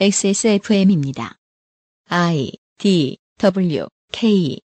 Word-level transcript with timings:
XSFM입니다. 0.00 1.36
I 2.08 2.52
D 2.78 3.18
W 3.38 3.86
K 4.10 4.58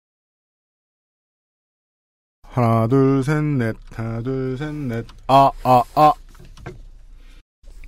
하나, 2.43 2.87
둘, 2.87 3.23
셋, 3.23 3.43
넷. 3.45 3.77
하나, 3.93 4.23
둘, 4.23 4.57
셋, 4.57 4.73
넷. 4.73 5.05
아, 5.27 5.51
아, 5.63 5.83
아. 5.95 6.13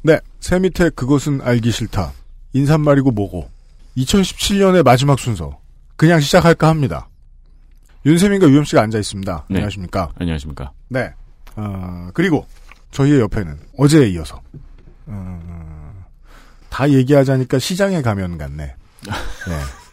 네. 0.02 0.18
새 0.40 0.58
밑에 0.58 0.90
그것은 0.90 1.40
알기 1.40 1.70
싫다. 1.70 2.12
인사말이고 2.52 3.12
뭐고. 3.12 3.48
2017년의 3.96 4.84
마지막 4.84 5.18
순서. 5.18 5.58
그냥 5.96 6.20
시작할까 6.20 6.68
합니다. 6.68 7.08
윤세민과 8.04 8.48
유엠씨가 8.48 8.82
앉아 8.82 8.98
있습니다. 8.98 9.46
네. 9.48 9.56
안녕하십니까. 9.56 10.12
안녕하십니까. 10.16 10.72
네. 10.88 11.14
어, 11.56 12.10
그리고 12.12 12.46
저희의 12.90 13.20
옆에는 13.20 13.58
어제에 13.78 14.08
이어서 14.10 14.40
어, 15.06 15.57
다 16.68 16.88
얘기하자니까 16.90 17.58
시장에 17.58 18.02
가면 18.02 18.38
같네. 18.38 18.74
예. 19.48 19.88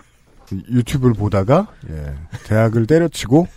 유튜브를 0.70 1.16
보다가 1.16 1.68
예, 1.90 2.14
대학을 2.44 2.86
때려치고 2.86 3.48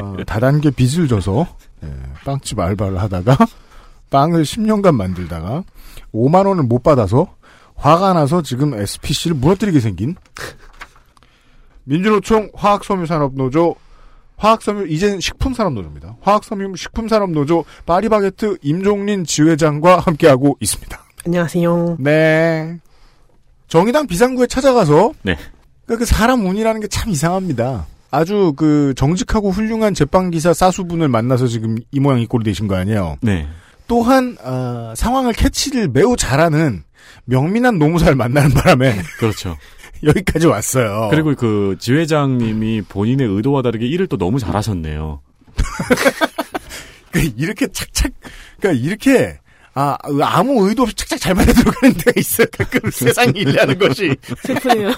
어, 0.00 0.16
다단계 0.26 0.70
빚을 0.70 1.06
져서 1.06 1.46
예, 1.84 1.88
빵집 2.24 2.58
알바를 2.58 3.00
하다가 3.00 3.36
빵을 4.10 4.42
10년간 4.42 4.94
만들다가 4.94 5.62
5만 6.12 6.46
원을 6.46 6.64
못 6.64 6.82
받아서 6.82 7.36
화가 7.76 8.14
나서 8.14 8.42
지금 8.42 8.74
SPC를 8.74 9.36
무너뜨리게 9.36 9.78
생긴 9.80 10.16
민주노총 11.84 12.50
화학섬유산업노조 12.54 13.76
화학섬유 14.36 14.86
이젠 14.88 15.20
식품산업노조입니다. 15.20 16.16
화학섬유 16.20 16.76
식품산업노조 16.76 17.64
파리바게트 17.86 18.58
임종린 18.62 19.24
지회장과 19.24 19.98
함께하고 20.00 20.56
있습니다. 20.60 21.07
안녕하세요. 21.28 21.98
네. 22.00 22.78
정의당 23.68 24.06
비상구에 24.06 24.46
찾아가서 24.46 25.12
네. 25.22 25.36
그 25.86 26.04
사람 26.06 26.46
운이라는 26.46 26.80
게 26.80 26.88
참 26.88 27.10
이상합니다. 27.10 27.86
아주 28.10 28.54
그 28.56 28.94
정직하고 28.96 29.50
훌륭한 29.50 29.92
제빵기사 29.92 30.54
사수분을 30.54 31.08
만나서 31.08 31.46
지금 31.46 31.76
이 31.90 32.00
모양 32.00 32.20
이 32.20 32.26
꼴이 32.26 32.44
되신 32.44 32.66
거 32.66 32.76
아니에요. 32.76 33.18
네. 33.20 33.46
또한 33.86 34.38
어, 34.42 34.94
상황을 34.96 35.34
캐치를 35.34 35.88
매우 35.88 36.16
잘하는 36.16 36.82
명민한 37.26 37.78
노무사를 37.78 38.14
만나는 38.14 38.52
바람에 38.52 38.96
그렇죠. 39.20 39.54
여기까지 40.02 40.46
왔어요. 40.46 41.08
그리고 41.10 41.34
그 41.34 41.76
지회장님이 41.78 42.82
본인의 42.88 43.26
의도와 43.28 43.60
다르게 43.60 43.86
일을 43.86 44.06
또 44.06 44.16
너무 44.16 44.38
잘하셨네요. 44.38 45.20
그 47.12 47.20
이렇게 47.36 47.68
착착 47.68 48.12
그러니까 48.60 48.82
이렇게 48.82 49.38
아 49.80 49.96
아무 50.22 50.66
의도 50.68 50.82
없이 50.82 50.96
착착 50.96 51.20
잘 51.20 51.34
맞아 51.34 51.52
들어가는 51.52 51.94
데가 51.98 52.12
있어요. 52.16 52.46
가끔 52.56 52.90
세상 52.90 53.28
일이라는 53.34 53.78
것이 53.78 54.16
슬프네요. 54.44 54.90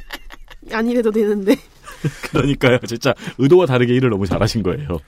아니래도 0.72 1.10
되는데. 1.10 1.56
그러니까요. 2.30 2.78
진짜 2.86 3.12
의도와 3.38 3.66
다르게 3.66 3.94
일을 3.94 4.10
너무 4.10 4.26
잘하신 4.26 4.62
거예요. 4.62 4.98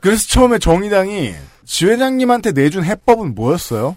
그래서 0.00 0.26
처음에 0.28 0.58
정의당이 0.58 1.32
지회장님한테 1.64 2.52
내준 2.52 2.84
해법은 2.84 3.34
뭐였어요? 3.34 3.96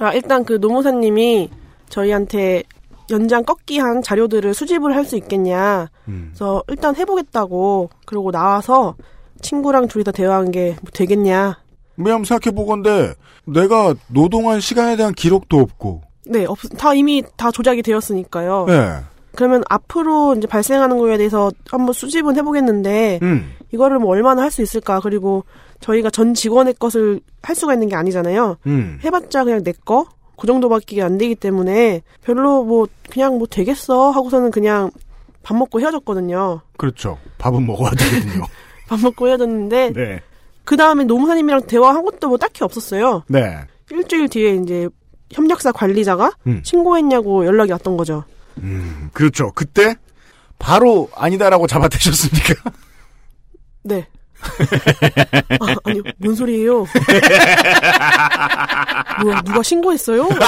아, 0.00 0.12
일단 0.12 0.44
그 0.44 0.54
노무사님이 0.60 1.50
저희한테 1.88 2.62
연장 3.10 3.42
꺾기한 3.44 4.02
자료들을 4.02 4.52
수집을 4.54 4.94
할 4.94 5.04
수 5.04 5.16
있겠냐. 5.16 5.88
음. 6.08 6.28
그래서 6.32 6.62
일단 6.68 6.94
해보겠다고. 6.96 7.90
그러고 8.06 8.30
나와서 8.30 8.96
친구랑 9.40 9.88
둘이 9.88 10.04
다 10.04 10.12
대화한 10.12 10.50
게 10.50 10.76
뭐 10.82 10.90
되겠냐. 10.92 11.58
왜냐면 11.98 12.24
생각해보건데 12.24 13.14
내가 13.44 13.94
노동한 14.08 14.60
시간에 14.60 14.96
대한 14.96 15.12
기록도 15.12 15.58
없고 15.58 16.02
네, 16.26 16.44
없, 16.44 16.58
다 16.76 16.94
이미 16.94 17.22
다 17.36 17.50
조작이 17.50 17.82
되었으니까요. 17.82 18.66
네. 18.68 18.98
그러면 19.34 19.62
앞으로 19.68 20.34
이제 20.36 20.46
발생하는 20.46 20.98
거에 20.98 21.16
대해서 21.16 21.50
한번 21.70 21.92
수집은 21.94 22.36
해보겠는데, 22.36 23.20
음. 23.22 23.52
이거를 23.72 23.98
뭐 23.98 24.10
얼마나 24.10 24.42
할 24.42 24.50
수 24.50 24.60
있을까. 24.62 25.00
그리고 25.00 25.44
저희가 25.80 26.10
전 26.10 26.34
직원의 26.34 26.74
것을 26.74 27.20
할 27.42 27.54
수가 27.54 27.74
있는 27.74 27.88
게 27.88 27.94
아니잖아요. 27.96 28.56
음. 28.66 28.98
해봤자 29.04 29.44
그냥 29.44 29.62
내 29.62 29.72
거? 29.72 30.06
그 30.36 30.46
정도밖에 30.46 31.00
안 31.02 31.18
되기 31.18 31.34
때문에 31.34 32.02
별로 32.22 32.62
뭐 32.64 32.86
그냥 33.10 33.38
뭐 33.38 33.46
되겠어 33.46 34.10
하고서는 34.10 34.50
그냥 34.50 34.90
밥 35.42 35.56
먹고 35.56 35.80
헤어졌거든요. 35.80 36.60
그렇죠. 36.76 37.16
밥은 37.38 37.64
먹어야 37.66 37.90
되거든요. 37.90 38.44
밥 38.88 39.00
먹고 39.00 39.28
헤어졌는데 39.28 39.92
네. 39.94 40.20
그 40.68 40.76
다음에 40.76 41.04
노무사님이랑 41.04 41.62
대화한 41.62 42.04
것도 42.04 42.28
뭐 42.28 42.36
딱히 42.36 42.62
없었어요. 42.62 43.24
네. 43.26 43.58
일주일 43.90 44.28
뒤에 44.28 44.56
이제 44.56 44.86
협력사 45.32 45.72
관리자가 45.72 46.32
음. 46.46 46.60
신고했냐고 46.62 47.46
연락이 47.46 47.72
왔던 47.72 47.96
거죠. 47.96 48.24
음. 48.58 49.08
그렇죠. 49.14 49.50
그때 49.52 49.94
바로 50.58 51.08
아니다라고 51.16 51.66
잡아대셨습니까? 51.66 52.70
네. 53.84 54.06
아, 55.58 55.74
아니, 55.84 56.02
뭔 56.18 56.34
소리예요? 56.34 56.84
뭐야, 59.22 59.40
누가 59.40 59.62
신고했어요? 59.62 60.28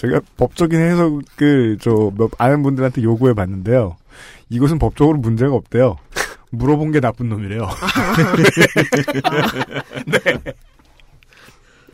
제가 0.00 0.20
법적인 0.38 0.80
해석을 0.80 1.76
저몇 1.78 2.30
아는 2.38 2.62
분들한테 2.62 3.02
요구해 3.02 3.34
봤는데요. 3.34 3.96
이것은 4.48 4.78
법적으로 4.78 5.18
문제가 5.18 5.54
없대요. 5.54 5.98
물어본 6.48 6.92
게 6.92 7.00
나쁜 7.00 7.28
놈이래요. 7.28 7.68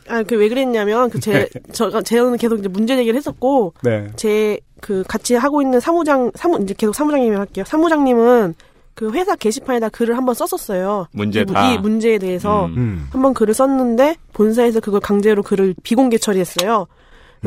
아, 0.09 0.23
그 0.23 0.37
왜 0.37 0.49
그랬냐면, 0.49 1.11
그 1.11 1.19
제, 1.19 1.49
저가, 1.73 2.03
제는 2.03 2.37
계속 2.37 2.61
이제 2.61 2.69
문제 2.69 2.95
제기를 2.95 3.17
했었고, 3.17 3.75
네. 3.83 4.07
제그 4.15 5.03
같이 5.09 5.35
하고 5.35 5.61
있는 5.61 5.81
사무장 5.81 6.31
사무 6.37 6.63
이제 6.63 6.75
계속 6.79 6.95
사무장님을 6.95 7.41
할게요. 7.41 7.65
사무장님은 7.67 8.55
그 8.95 9.11
회사 9.11 9.35
게시판에다 9.35 9.89
글을 9.89 10.17
한번 10.17 10.37
썼었어요. 10.37 11.09
문제 11.11 11.45
다. 11.45 11.73
이, 11.73 11.75
이 11.75 11.79
문제에 11.79 12.19
대해서 12.19 12.67
음. 12.67 12.75
음. 12.77 13.09
한번 13.11 13.35
글을 13.35 13.53
썼는데 13.53 14.15
본사에서 14.33 14.79
그걸 14.79 15.01
강제로 15.01 15.43
글을 15.43 15.75
비공개 15.83 16.19
처리했어요. 16.19 16.87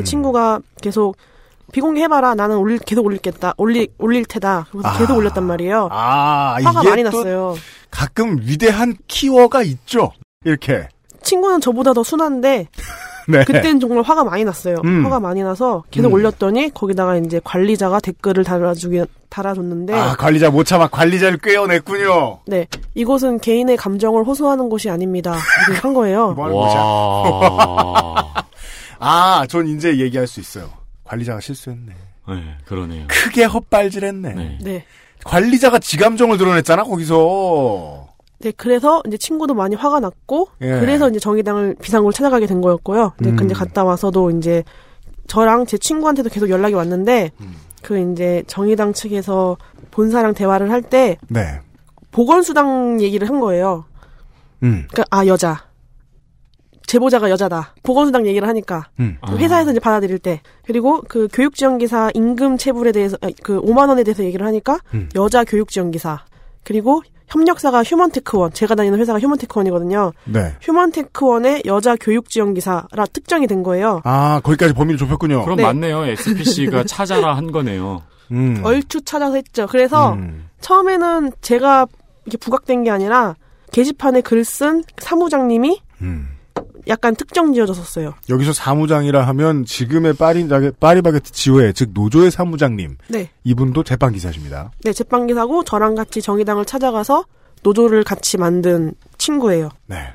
음. 0.00 0.04
친구가 0.04 0.60
계속 0.80 1.16
비공개 1.72 2.02
해봐라. 2.02 2.34
나는 2.34 2.56
올릴 2.56 2.78
계속 2.78 3.06
올릴겠다. 3.06 3.54
올릴 3.56 3.88
올릴 3.98 4.24
테다. 4.24 4.66
그래서 4.70 4.88
아. 4.88 4.98
계속 4.98 5.16
올렸단 5.16 5.44
말이에요. 5.44 5.88
아, 5.92 6.56
화가 6.62 6.82
많이 6.82 7.04
또 7.04 7.10
났어요. 7.10 7.56
가끔 7.90 8.38
위대한 8.40 8.96
키워가 9.06 9.62
있죠. 9.62 10.12
이렇게. 10.44 10.88
친구는 11.22 11.60
저보다 11.60 11.92
더 11.92 12.02
순한데 12.02 12.68
네. 13.28 13.44
그때는 13.44 13.78
정말 13.78 14.02
화가 14.02 14.24
많이 14.24 14.42
났어요. 14.42 14.76
음. 14.84 15.04
화가 15.04 15.20
많이 15.20 15.42
나서 15.42 15.84
계속 15.90 16.08
음. 16.08 16.14
올렸더니 16.14 16.70
거기다가 16.72 17.16
이제 17.16 17.40
관리자가 17.44 18.00
댓글을 18.00 18.42
달아주기 18.42 19.04
달아줬는데 19.28 19.94
아, 19.94 20.16
관리자 20.16 20.50
못 20.50 20.64
참아 20.64 20.88
관리자를 20.88 21.38
꿰어냈군요. 21.38 22.40
네, 22.46 22.66
이곳은 22.94 23.38
개인의 23.38 23.76
감정을 23.76 24.24
호소하는 24.24 24.68
곳이 24.70 24.90
아닙니다. 24.90 25.36
이렇게 25.68 25.80
한 25.82 25.94
거예요. 25.94 26.34
와. 26.36 28.44
아, 29.00 29.46
전 29.48 29.66
이제 29.66 29.98
얘기할 29.98 30.26
수 30.26 30.40
있어요. 30.40 30.70
관리자가 31.04 31.40
실수했네. 31.40 31.92
네, 32.28 32.56
그러네요. 32.66 33.06
크게 33.08 33.44
헛발질했네. 33.44 34.34
네. 34.34 34.58
네, 34.62 34.84
관리자가 35.24 35.78
지 35.80 35.96
감정을 35.96 36.38
드러냈잖아, 36.38 36.84
거기서. 36.84 38.08
네, 38.40 38.52
그래서 38.56 39.02
이제 39.06 39.16
친구도 39.18 39.54
많이 39.54 39.74
화가 39.74 40.00
났고, 40.00 40.48
예. 40.62 40.66
그래서 40.80 41.08
이제 41.08 41.18
정의당을 41.18 41.76
비상구를 41.82 42.12
찾아가게 42.14 42.46
된 42.46 42.60
거였고요. 42.60 43.12
이제 43.20 43.30
음. 43.30 43.36
근데 43.36 43.54
갔다 43.54 43.84
와서도 43.84 44.30
이제 44.32 44.62
저랑 45.26 45.66
제 45.66 45.76
친구한테도 45.78 46.28
계속 46.30 46.48
연락이 46.48 46.74
왔는데, 46.74 47.32
음. 47.40 47.56
그 47.82 47.98
이제 47.98 48.42
정의당 48.46 48.92
측에서 48.92 49.56
본사랑 49.90 50.34
대화를 50.34 50.70
할 50.70 50.82
때 50.82 51.16
네. 51.28 51.58
보건수당 52.12 53.00
얘기를 53.00 53.28
한 53.28 53.40
거예요. 53.40 53.84
음. 54.62 54.86
그러니까 54.90 55.04
아 55.10 55.26
여자. 55.26 55.64
제보자가 56.90 57.30
여자다. 57.30 57.74
보건수당 57.84 58.26
얘기를 58.26 58.48
하니까 58.48 58.88
음. 58.98 59.16
아. 59.20 59.32
회사에서 59.36 59.70
이제 59.70 59.78
받아들일 59.78 60.18
때 60.18 60.40
그리고 60.64 61.02
그 61.08 61.28
교육지원기사 61.32 62.10
임금 62.14 62.56
체불에 62.58 62.90
대해서 62.90 63.16
아니, 63.20 63.32
그 63.44 63.60
5만 63.62 63.88
원에 63.88 64.02
대해서 64.02 64.24
얘기를 64.24 64.44
하니까 64.44 64.80
음. 64.92 65.08
여자 65.14 65.44
교육지원기사 65.44 66.24
그리고 66.64 67.02
협력사가 67.28 67.84
휴먼테크원 67.84 68.52
제가 68.54 68.74
다니는 68.74 68.98
회사가 68.98 69.20
휴먼테크원이거든요. 69.20 70.12
네. 70.24 70.56
휴먼테크원의 70.62 71.62
여자 71.66 71.94
교육지원기사라 71.94 73.06
특정이 73.12 73.46
된 73.46 73.62
거예요. 73.62 74.00
아, 74.02 74.40
거기까지 74.42 74.74
범위를 74.74 74.98
좁혔군요. 74.98 75.44
그럼 75.44 75.58
네. 75.58 75.62
맞네요. 75.62 76.06
SPC가 76.06 76.82
찾아라 76.90 77.36
한 77.36 77.52
거네요. 77.52 78.02
음. 78.32 78.60
얼추 78.64 79.02
찾아서 79.02 79.36
했죠. 79.36 79.68
그래서 79.68 80.14
음. 80.14 80.48
처음에는 80.60 81.30
제가 81.40 81.86
이게 82.26 82.36
부각된 82.36 82.82
게 82.82 82.90
아니라 82.90 83.36
게시판에 83.70 84.22
글 84.22 84.44
쓴 84.44 84.82
사무장님이 84.98 85.80
음. 86.02 86.30
약간 86.88 87.14
특정 87.14 87.52
지어졌었어요. 87.52 88.14
여기서 88.28 88.52
사무장이라 88.52 89.26
하면 89.28 89.64
지금의 89.64 90.14
파리, 90.14 90.48
파리바게트 90.78 91.32
지회, 91.32 91.72
즉 91.72 91.90
노조의 91.92 92.30
사무장님. 92.30 92.96
네. 93.08 93.30
이분도 93.44 93.84
제빵 93.84 94.12
기사십니다. 94.12 94.70
네, 94.82 94.92
제빵기사고 94.92 95.64
저랑 95.64 95.94
같이 95.94 96.22
정의당을 96.22 96.64
찾아가서 96.64 97.24
노조를 97.62 98.04
같이 98.04 98.38
만든 98.38 98.94
친구예요. 99.18 99.68
네. 99.86 100.12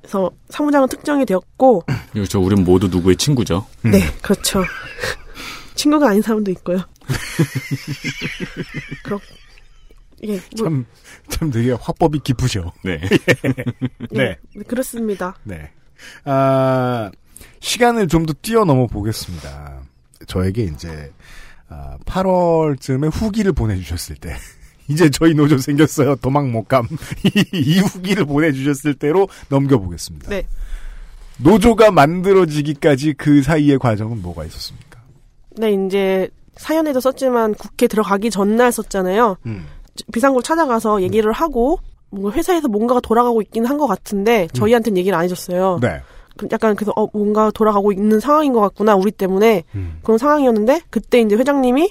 그래서 0.00 0.30
사무장은 0.48 0.88
특정이 0.88 1.26
되었고, 1.26 1.84
그렇죠. 2.12 2.40
우린 2.40 2.64
모두 2.64 2.88
누구의 2.88 3.16
친구죠. 3.16 3.66
음. 3.84 3.90
네, 3.90 4.00
그렇죠. 4.22 4.64
친구가 5.74 6.08
아닌 6.08 6.22
사람도 6.22 6.50
있고요. 6.52 6.78
그렇, 9.04 9.20
예, 10.24 10.32
뭐, 10.32 10.40
참, 10.56 10.86
참 11.28 11.50
되게 11.50 11.72
화법이 11.72 12.20
깊으셔. 12.24 12.72
네. 12.84 13.00
네. 14.10 14.36
예, 14.56 14.60
그렇습니다. 14.62 15.36
네. 15.44 15.70
아, 16.24 17.10
시간을 17.60 18.08
좀 18.08 18.26
더 18.26 18.32
뛰어넘어 18.42 18.86
보겠습니다. 18.86 19.80
저에게 20.26 20.64
이제, 20.64 21.12
아, 21.68 21.96
8월쯤에 22.04 23.10
후기를 23.12 23.52
보내주셨을 23.52 24.16
때, 24.16 24.36
이제 24.88 25.10
저희 25.10 25.34
노조 25.34 25.58
생겼어요. 25.58 26.16
도망 26.16 26.50
못 26.50 26.66
감. 26.68 26.86
이, 27.24 27.44
이 27.52 27.78
후기를 27.80 28.24
보내주셨을 28.24 28.94
때로 28.94 29.28
넘겨보겠습니다. 29.48 30.30
네. 30.30 30.46
노조가 31.38 31.90
만들어지기까지 31.92 33.12
그 33.14 33.42
사이의 33.42 33.78
과정은 33.78 34.22
뭐가 34.22 34.44
있었습니까? 34.44 35.00
네, 35.56 35.72
이제 35.72 36.28
사연에도 36.56 36.98
썼지만 37.00 37.54
국회 37.54 37.86
들어가기 37.86 38.30
전날 38.30 38.72
썼잖아요. 38.72 39.36
음. 39.46 39.66
비상구를 40.12 40.42
찾아가서 40.42 41.02
얘기를 41.02 41.32
하고 41.32 41.78
뭔가 42.10 42.30
회사에서 42.32 42.68
뭔가가 42.68 43.00
돌아가고 43.00 43.42
있긴 43.42 43.66
한 43.66 43.78
것 43.78 43.86
같은데 43.86 44.48
저희한테는 44.54 44.96
얘기를 44.98 45.16
안 45.16 45.24
해줬어요. 45.24 45.78
네. 45.82 46.00
그 46.36 46.46
약간 46.52 46.74
그래서 46.76 46.92
어 46.96 47.06
뭔가 47.12 47.50
돌아가고 47.50 47.92
있는 47.92 48.20
상황인 48.20 48.52
것 48.52 48.60
같구나 48.60 48.94
우리 48.94 49.10
때문에 49.10 49.64
음. 49.74 49.98
그런 50.02 50.18
상황이었는데 50.18 50.82
그때 50.90 51.20
이제 51.20 51.34
회장님이 51.36 51.90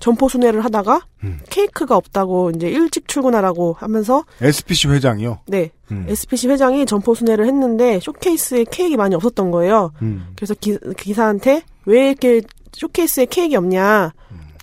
점포 0.00 0.28
순회를 0.28 0.64
하다가 0.64 1.02
음. 1.22 1.38
케이크가 1.48 1.96
없다고 1.96 2.50
이제 2.56 2.68
일찍 2.68 3.06
출근하라고 3.06 3.74
하면서 3.78 4.24
SPC 4.40 4.88
회장이요. 4.88 5.40
네 5.46 5.70
음. 5.92 6.06
SPC 6.08 6.48
회장이 6.48 6.86
점포 6.86 7.14
순회를 7.14 7.46
했는데 7.46 8.00
쇼케이스에 8.00 8.64
케이크 8.70 8.96
많이 8.96 9.14
없었던 9.14 9.50
거예요. 9.52 9.92
음. 10.02 10.26
그래서 10.34 10.54
기, 10.54 10.76
기사한테 10.98 11.62
왜 11.84 12.08
이렇게 12.08 12.40
쇼케이스에 12.72 13.26
케이크 13.26 13.56
없냐? 13.56 14.12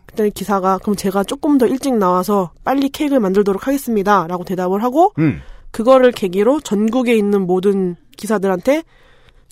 그랬더니 0.10 0.32
기사가 0.32 0.78
그럼 0.80 0.96
제가 0.96 1.24
조금 1.24 1.58
더 1.58 1.66
일찍 1.68 1.96
나와서 1.96 2.52
빨리 2.64 2.90
케이크를 2.90 3.20
만들도록 3.20 3.68
하겠습니다라고 3.68 4.44
대답을 4.44 4.84
하고 4.84 5.14
음. 5.20 5.42
그거를 5.72 6.12
계기로 6.12 6.62
전국에 6.62 7.16
있는 7.16 7.46
모든 7.46 7.96
기사들한테 8.18 8.84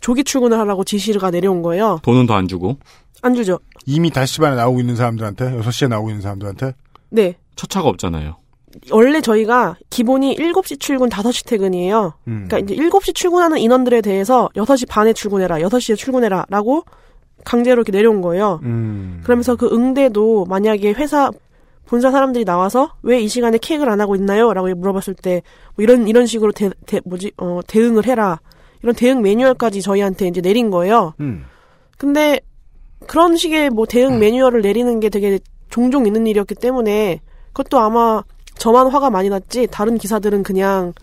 조기 0.02 0.24
출근을 0.24 0.60
하라고 0.60 0.84
지시가 0.84 1.32
내려온 1.32 1.62
거예요. 1.62 2.00
돈은 2.04 2.26
더 2.28 2.36
안 2.36 2.48
주고 2.48 2.78
안 3.22 3.34
주죠? 3.36 3.60
이미 3.86 4.10
5시 4.10 4.42
반에 4.42 4.56
나오고 4.56 4.80
있는 4.80 4.96
사람들한테, 4.96 5.58
6시에 5.60 5.88
나오고 5.88 6.10
있는 6.10 6.22
사람들한테, 6.22 6.74
네. 7.10 7.36
첫 7.56 7.68
차가 7.68 7.88
없잖아요. 7.90 8.36
원래 8.92 9.22
저희가 9.22 9.76
기본이 9.90 10.36
7시 10.36 10.80
출근, 10.80 11.10
5시 11.10 11.48
퇴근이에요. 11.48 12.14
음. 12.28 12.46
그러니까 12.48 12.60
이제 12.60 12.76
7시 12.76 13.16
출근하는 13.16 13.58
인원들에 13.58 14.02
대해서 14.02 14.50
6시 14.56 14.88
반에 14.88 15.14
출근해라, 15.14 15.58
6시에 15.60 15.98
출근해라 15.98 16.46
라고 16.50 16.84
강제로 17.48 17.80
이렇게 17.80 17.92
내려온 17.94 18.22
거예요. 18.22 18.60
음. 18.64 19.22
그러면서 19.24 19.56
그 19.56 19.70
응대도 19.72 20.46
만약에 20.46 20.92
회사 20.94 21.32
본사 21.86 22.12
사람들이 22.12 22.44
나와서 22.44 22.92
왜 23.02 23.22
이 23.22 23.30
시간에 23.30 23.58
케이크를 23.58 23.90
안 23.92 24.02
하고 24.02 24.16
있나요? 24.18 24.52
라고 24.54 24.68
물어봤을 24.76 25.14
때 25.16 25.42
뭐 25.76 25.84
이런 25.84 26.08
이런 26.08 26.26
식으로 26.26 26.52
대, 26.52 26.70
대 26.86 27.00
뭐지 27.06 27.32
어 27.38 27.62
대응을 27.66 28.06
해라 28.06 28.40
이런 28.84 28.94
대응 28.96 29.22
매뉴얼까지 29.22 29.82
저희한테 29.82 30.28
이제 30.28 30.42
내린 30.42 30.70
거예요. 30.70 31.14
음. 31.22 31.46
근데 31.98 32.40
그런 33.08 33.38
식의 33.38 33.70
뭐 33.70 33.86
대응 33.86 34.20
매뉴얼을 34.20 34.62
내리는 34.62 35.00
게 35.00 35.10
되게 35.10 35.40
종종 35.70 36.06
있는 36.06 36.28
일이었기 36.28 36.56
때문에 36.56 37.22
그것도 37.54 37.80
아마 37.80 38.24
저만 38.58 38.88
화가 38.88 39.10
많이 39.10 39.30
났지 39.30 39.68
다른 39.72 39.98
기사들은 39.98 40.44
그냥 40.44 40.94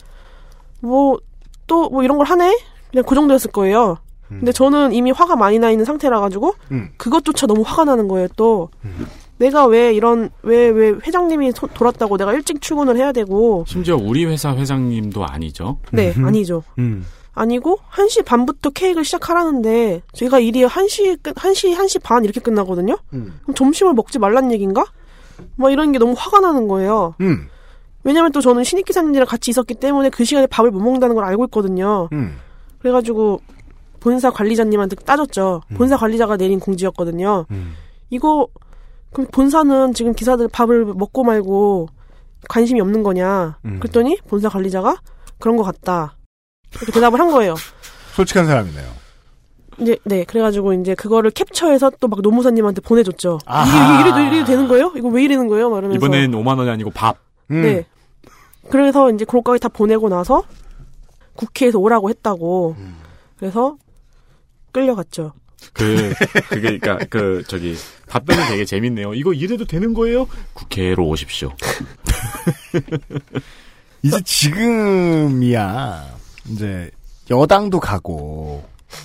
뭐 0.81 1.19
또뭐 1.67 2.03
이런 2.03 2.19
걸 2.19 2.27
하네 2.27 2.59
그냥 2.91 3.05
그 3.07 3.15
정도였을 3.15 3.51
거예요. 3.53 3.97
근데 4.41 4.53
저는 4.53 4.93
이미 4.93 5.11
화가 5.11 5.37
많이 5.37 5.59
나 5.59 5.71
있는 5.71 5.85
상태라 5.85 6.21
가지고 6.21 6.55
음. 6.71 6.91
그것조차 6.97 7.47
너무 7.47 7.63
화가 7.65 7.85
나는 7.85 8.09
거예요. 8.09 8.29
또 8.37 8.69
내가 9.39 9.67
왜 9.67 9.93
이런 9.93 10.31
왜 10.43 10.71
왜 10.71 10.91
회장님이 10.91 11.53
소- 11.53 11.67
돌았다고 11.67 12.17
내가 12.17 12.33
일찍 12.35 12.61
출근을 12.61 12.97
해야 12.97 13.13
되고 13.13 13.65
심지어 13.67 13.97
우리 13.97 14.25
회사 14.25 14.55
회장님도 14.55 15.25
아니죠. 15.25 15.79
네 15.93 16.15
아니죠. 16.17 16.63
음. 16.79 17.05
아니고 17.37 17.79
1시 17.93 18.25
반부터 18.25 18.71
케이크를 18.71 19.05
시작하라는데 19.05 20.03
저희가 20.13 20.39
일이 20.39 20.65
1시 20.65 21.19
끝 21.21 21.35
1시 21.35 21.75
1시 21.75 22.01
반 22.03 22.23
이렇게 22.25 22.41
끝나거든요. 22.41 22.97
음. 23.13 23.41
그럼 23.43 23.55
점심을 23.57 23.93
먹지 23.95 24.21
말란 24.21 24.53
얘기인가? 24.53 24.85
뭐 25.57 25.71
이런 25.71 25.91
게 25.91 25.99
너무 25.99 26.15
화가 26.17 26.39
나는 26.39 26.69
거예요. 26.69 27.15
음. 27.21 27.49
왜냐면 28.05 28.31
또 28.31 28.41
저는 28.41 28.63
신입 28.63 28.85
기사님들이랑 28.87 29.27
같이 29.27 29.51
있었기 29.51 29.75
때문에 29.75 30.11
그 30.11 30.25
시간에 30.25 30.47
밥을 30.47 30.71
못 30.71 30.79
먹는다는 30.81 31.17
걸 31.17 31.25
알고 31.25 31.47
있거든요. 31.47 32.09
음. 32.13 32.37
그래가지고 32.79 33.41
본사 34.05 34.31
관리자님한테 34.31 34.97
따졌죠. 34.97 35.63
본사 35.77 35.97
관리자가 35.97 36.37
내린 36.37 36.61
공지였거든요. 36.61 37.47
음. 37.51 37.73
이거 38.11 38.49
그럼 39.15 39.27
본사는 39.33 39.95
지금 39.95 40.13
기사들 40.13 40.49
밥을 40.49 40.85
먹고 40.85 41.25
말고 41.25 41.89
관심이 42.51 42.83
없는 42.83 43.03
거냐? 43.03 43.57
음. 43.65 43.81
그랬더니 43.81 44.19
본사 44.29 44.51
관리자가 44.51 44.97
그런 45.39 45.57
것 45.57 45.63
같다. 45.63 46.19
이렇게 46.77 46.93
대답을 46.93 47.19
한 47.19 47.31
거예요. 47.31 47.55
솔직한 48.13 48.45
사람이네요. 48.45 48.85
이제 49.81 49.97
네 50.05 50.25
그래가지고 50.25 50.75
이제 50.75 50.95
그거를 50.95 51.31
캡처해서 51.31 51.91
또 51.99 52.07
막 52.09 52.21
노무사님한테 52.21 52.83
보내줬죠. 52.83 53.39
이게, 53.41 53.51
아하. 53.51 54.01
이게 54.01 54.03
이래도 54.11 54.21
이래도 54.21 54.45
되는 54.45 54.69
거예요? 54.69 54.93
이거 54.97 55.09
왜 55.09 55.23
이러는 55.25 55.49
거예요? 55.49 55.71
막 55.71 55.79
이러면서 55.79 55.97
이번엔 55.97 56.33
5만 56.33 56.59
원이 56.59 56.69
아니고 56.69 56.91
밥. 56.91 57.17
음. 57.51 57.63
네. 57.63 57.87
그래서 58.69 59.11
이제 59.11 59.25
그것까지 59.25 59.61
다 59.61 59.69
보내고 59.71 60.11
나서 60.11 60.43
국회에서 61.37 61.79
오라고 61.79 62.11
했다고. 62.11 62.77
음. 62.79 62.97
그래서 63.39 63.77
끌려갔죠. 64.75 65.33
그 65.73 66.13
그게 66.51 66.79
그러니까 66.79 66.99
그 67.09 67.43
저기 67.47 67.75
답변이 68.07 68.39
되게 68.49 68.67
재밌네요. 68.67 69.15
이거 69.15 69.33
이래도 69.33 69.65
되는 69.65 69.95
거예요? 69.95 70.27
국회로 70.53 71.07
오십시오. 71.07 71.55
이제 74.03 74.21
지금이야, 74.23 76.05
이제, 76.51 76.91
여당도 77.31 77.81
가고, 77.81 78.63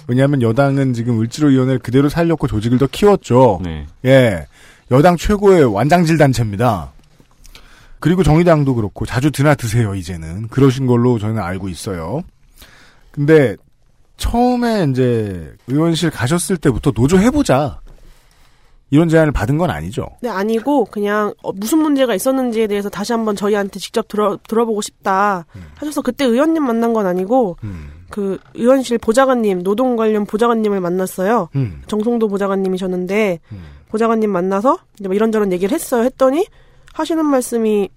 왜냐하면 0.07 0.41
여당은 0.41 0.91
지금 0.91 1.21
을지로위원회를 1.21 1.79
그대로 1.79 2.09
살렸고 2.09 2.47
조직을 2.47 2.79
더 2.79 2.87
키웠죠. 2.87 3.61
네. 3.63 3.87
예. 4.03 4.45
여당 4.91 5.15
최고의 5.15 5.73
완장질 5.73 6.17
단체입니다. 6.17 6.91
그리고 8.01 8.23
정의당도 8.23 8.75
그렇고 8.75 9.05
자주 9.05 9.31
드나드세요, 9.31 9.95
이제는. 9.95 10.49
그러신 10.49 10.85
걸로 10.85 11.17
저는 11.17 11.41
알고 11.41 11.69
있어요. 11.69 12.23
근데 13.11 13.55
처음에 14.19 14.85
이제 14.91 15.53
의원실 15.67 16.11
가셨을 16.11 16.57
때부터 16.57 16.91
노조 16.91 17.17
해보자. 17.17 17.79
이런 18.91 19.07
제안을 19.07 19.31
받은 19.31 19.57
건 19.57 19.69
아니죠. 19.69 20.07
네, 20.21 20.29
아니고 20.29 20.85
그냥 20.85 21.33
어, 21.43 21.51
무슨 21.51 21.77
문제가 21.77 22.15
있었는지에 22.15 22.67
대해서 22.67 22.89
다시 22.89 23.13
한번 23.13 23.35
저희한테 23.35 23.79
직접 23.79 24.07
들어 24.07 24.37
들어보고 24.47 24.81
싶다 24.81 25.45
하셔서 25.75 26.01
그때 26.01 26.25
의원님 26.25 26.63
만난 26.63 26.93
건 26.93 27.05
아니고 27.05 27.57
음. 27.63 27.91
그 28.09 28.39
의원실 28.55 28.97
보좌관님 28.97 29.61
노동 29.61 29.95
관련 29.95 30.25
보좌관님을 30.25 30.79
만났어요. 30.79 31.49
음. 31.55 31.83
정송도 31.85 32.27
보좌관님이셨는데 32.29 33.39
음. 33.51 33.63
보좌관님 33.89 34.31
만나서 34.31 34.79
이제 34.99 35.07
뭐 35.07 35.15
이런저런 35.15 35.51
얘기를 35.51 35.73
했어요. 35.73 36.03
했더니 36.03 36.47
하시는 36.93 37.23
말씀이 37.23 37.89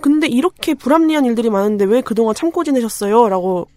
근데 0.00 0.26
이렇게 0.26 0.74
불합리한 0.74 1.24
일들이 1.26 1.48
많은데 1.48 1.84
왜 1.84 2.00
그동안 2.00 2.34
참고 2.34 2.64
지내셨어요? 2.64 3.28
라고 3.28 3.68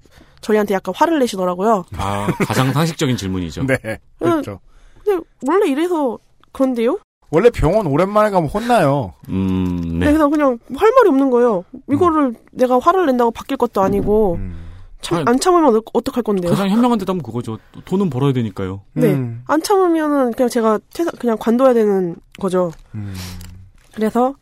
저희한테 0.41 0.73
약간 0.73 0.93
화를 0.95 1.19
내시더라고요. 1.19 1.85
아 1.97 2.27
가장 2.47 2.71
상식적인 2.73 3.17
질문이죠. 3.17 3.65
네. 3.67 3.77
그렇죠. 4.19 4.59
근데 5.03 5.23
원래 5.47 5.69
이래서 5.69 6.17
그런데요? 6.51 6.99
원래 7.31 7.49
병원 7.49 7.87
오랜만에 7.87 8.29
가면 8.29 8.49
혼나요. 8.49 9.13
음, 9.29 9.81
네. 9.99 10.05
네. 10.05 10.05
그래서 10.05 10.29
그냥 10.29 10.59
할 10.75 10.91
말이 10.91 11.09
없는 11.09 11.29
거예요. 11.31 11.65
이거를 11.89 12.33
내가 12.51 12.79
화를 12.79 13.05
낸다고 13.07 13.31
바뀔 13.31 13.57
것도 13.57 13.81
아니고 13.81 14.35
음. 14.39 14.63
참, 15.01 15.17
아니, 15.19 15.25
안 15.27 15.39
참으면 15.39 15.75
어- 15.75 15.81
어떡할 15.93 16.23
건데요? 16.23 16.51
가장 16.51 16.69
현명한 16.69 16.97
대답은 16.99 17.21
그거죠. 17.21 17.57
돈은 17.85 18.09
벌어야 18.09 18.31
되니까요. 18.33 18.81
네. 18.93 19.13
음. 19.13 19.43
안 19.47 19.61
참으면은 19.61 20.31
그냥 20.33 20.49
제가 20.49 20.79
퇴사, 20.93 21.11
그냥 21.19 21.37
관둬야 21.39 21.73
되는 21.73 22.15
거죠. 22.39 22.71
음. 22.93 23.13
그래서 23.93 24.35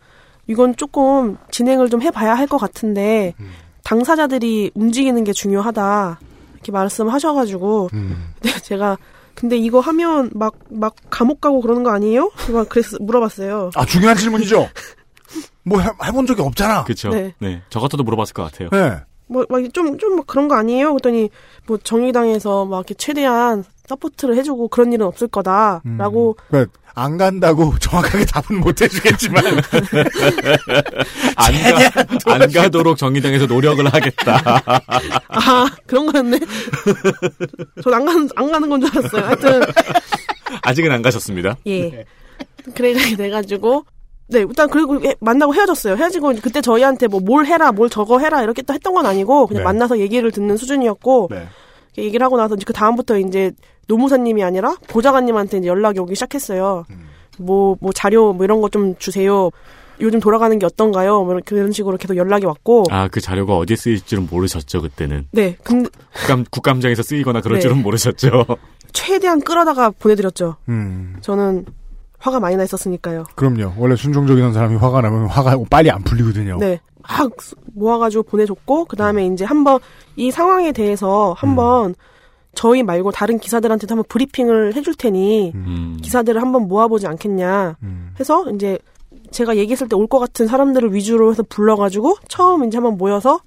이건 0.48 0.76
조금 0.76 1.38
진행을 1.52 1.90
좀 1.90 2.02
해봐야 2.02 2.34
할 2.36 2.48
것 2.48 2.58
같은데 2.58 3.34
음. 3.40 3.52
당사자들이 3.94 4.72
움직이는 4.74 5.24
게 5.24 5.34
중요하다 5.34 6.20
이렇게 6.54 6.72
말씀하셔가지고 6.72 7.90
음. 7.94 8.34
네, 8.42 8.52
제가 8.62 8.98
근데 9.36 9.56
이거 9.58 9.80
하면 9.80 10.32
막 10.34 10.54
막 10.70 10.96
감옥 11.12 11.40
가고 11.42 11.62
그러는 11.62 11.84
거 11.84 11.92
아니에요? 11.92 12.32
제가 12.48 12.64
그래서 12.66 12.98
물어봤어요. 13.00 13.70
아, 13.76 13.86
중요한 13.86 14.18
질문이죠? 14.18 14.68
뭐 15.64 15.80
해, 15.80 15.90
해본 16.04 16.26
적이 16.26 16.42
없잖아. 16.42 16.84
그렇죠. 16.86 17.10
네. 17.10 17.34
네. 17.40 17.62
저 17.70 17.80
같아도 17.80 18.04
물어봤을 18.04 18.34
것 18.34 18.44
같아요. 18.52 18.70
네. 18.72 19.00
뭐 19.28 19.46
막 19.50 19.62
좀좀 19.74 20.16
뭐 20.18 20.26
그런 20.26 20.48
거 20.48 20.56
아니에요? 20.56 20.92
그랬더니 20.94 21.30
뭐 21.68 21.78
정의당에서 21.78 22.66
막 22.66 22.78
이렇게 22.78 22.94
최대한 22.94 23.64
서포트를 23.88 24.36
해주고 24.38 24.70
그런 24.70 24.94
일은 24.94 25.06
없을 25.06 25.28
거다라고 25.28 26.38
그러니까 26.50 26.72
안 26.96 27.18
간다고 27.18 27.74
정확하게 27.82 28.26
답은 28.26 28.60
못 28.60 28.80
해주겠지만 28.82 29.44
안, 31.36 31.54
가, 31.54 32.34
안 32.34 32.52
가도록 32.52 32.98
정의당에서 32.98 33.46
노력을 33.48 33.84
하겠다. 33.92 34.42
아 35.28 35.68
그런 35.88 36.12
거였네. 36.12 36.40
전 37.84 37.94
안 37.94 38.06
가는 38.06 38.30
안 38.36 38.52
가는 38.52 38.70
건 38.70 38.82
줄 38.82 38.90
알았어요. 38.98 39.26
하여튼 39.26 39.62
아직은 40.62 40.92
안 40.92 41.02
가셨습니다. 41.02 41.58
예. 41.68 42.06
그래 42.76 42.94
돼가지고 43.16 43.86
네 44.28 44.40
일단 44.40 44.70
그리고 44.70 45.04
예, 45.06 45.16
만나고 45.20 45.54
헤어졌어요. 45.54 45.96
헤어지고 45.96 46.34
그때 46.42 46.62
저희한테 46.62 47.08
뭐 47.08 47.20
뭘 47.20 47.46
해라 47.46 47.72
뭘 47.72 47.90
저거 47.90 48.20
해라 48.20 48.42
이렇게 48.44 48.62
또 48.62 48.74
했던 48.74 48.94
건 48.94 49.06
아니고 49.06 49.48
그냥 49.48 49.62
네. 49.62 49.66
만나서 49.66 50.00
얘기를 50.00 50.32
듣는 50.32 50.58
수준이었고 50.58 51.28
네. 51.32 51.48
얘기를 51.98 52.24
하고 52.26 52.38
나서 52.38 52.56
이제 52.56 52.64
그 52.66 52.74
다음부터 52.74 53.18
이제 53.20 53.52
노무사님이 53.88 54.44
아니라 54.44 54.76
보좌관님한테 54.88 55.58
이제 55.60 55.68
연락이 55.68 56.00
오기 56.00 56.16
시작했어요. 56.16 56.86
뭐, 57.38 57.76
뭐 57.82 57.92
자료 57.92 58.34
뭐 58.34 58.44
이런 58.46 58.62
거 58.62 58.70
좀 58.70 58.96
주세요. 58.98 59.50
요즘 60.02 60.20
돌아가는 60.20 60.58
게 60.58 60.66
어떤가요? 60.66 61.24
뭐 61.24 61.40
그런 61.46 61.72
식으로 61.72 61.98
계속 61.98 62.18
연락이 62.18 62.46
왔고. 62.46 62.84
아, 62.90 63.08
그 63.10 63.22
자료가 63.22 63.56
어디에 63.58 63.76
쓰일 63.76 64.02
줄은 64.04 64.28
모르셨죠, 64.30 64.82
그때는. 64.82 65.28
네. 65.32 65.56
근데 65.64 65.90
국감, 66.14 66.46
국감장에서 66.50 67.04
쓰이거나 67.04 67.42
그럴 67.42 67.58
네. 67.58 67.62
줄은 67.62 67.84
모르셨죠. 67.84 68.46
최대한 68.92 69.40
끌어다가 69.42 69.92
보내드렸죠. 69.92 70.56
음, 70.70 71.18
저는 71.22 71.66
화가 72.24 72.40
많이 72.40 72.56
나 72.56 72.64
있었으니까요. 72.64 73.26
그럼요. 73.36 73.74
원래 73.78 73.96
순종적인 73.98 74.54
사람이 74.54 74.78
화가 74.78 75.02
나면 75.02 75.28
화가 75.28 75.58
빨리 75.70 75.92
안 75.92 76.02
풀리거든요. 76.04 76.58
네. 76.58 76.80
막 77.02 77.32
모아가지고 77.74 78.24
보내줬고, 78.24 78.86
그 78.86 78.96
다음에 78.96 79.26
이제 79.28 79.44
한번 79.44 79.80
이 80.16 80.32
상황에 80.32 80.72
대해서 80.72 81.36
한번 81.38 81.96
저희 82.56 82.82
말고 82.82 83.12
다른 83.12 83.40
기사들한테도 83.40 83.92
한번 83.92 84.06
브리핑을 84.08 84.74
해줄 84.76 84.96
테니 84.96 85.52
음. 85.54 85.98
기사들을 86.02 86.42
한번 86.42 86.68
모아보지 86.68 87.08
않겠냐 87.08 87.78
음, 87.84 88.14
해서 88.20 88.46
이제 88.52 88.78
제가 89.32 89.58
얘기했을 89.58 89.90
때 89.90 89.96
올 89.96 90.08
것 90.08 90.20
같은 90.20 90.46
사람들을 90.48 90.94
위주로 90.94 91.32
해서 91.32 91.44
불러가지고 91.44 92.16
처음 92.30 92.64
이제 92.64 92.78
한번 92.78 92.98
모여서 92.98 93.40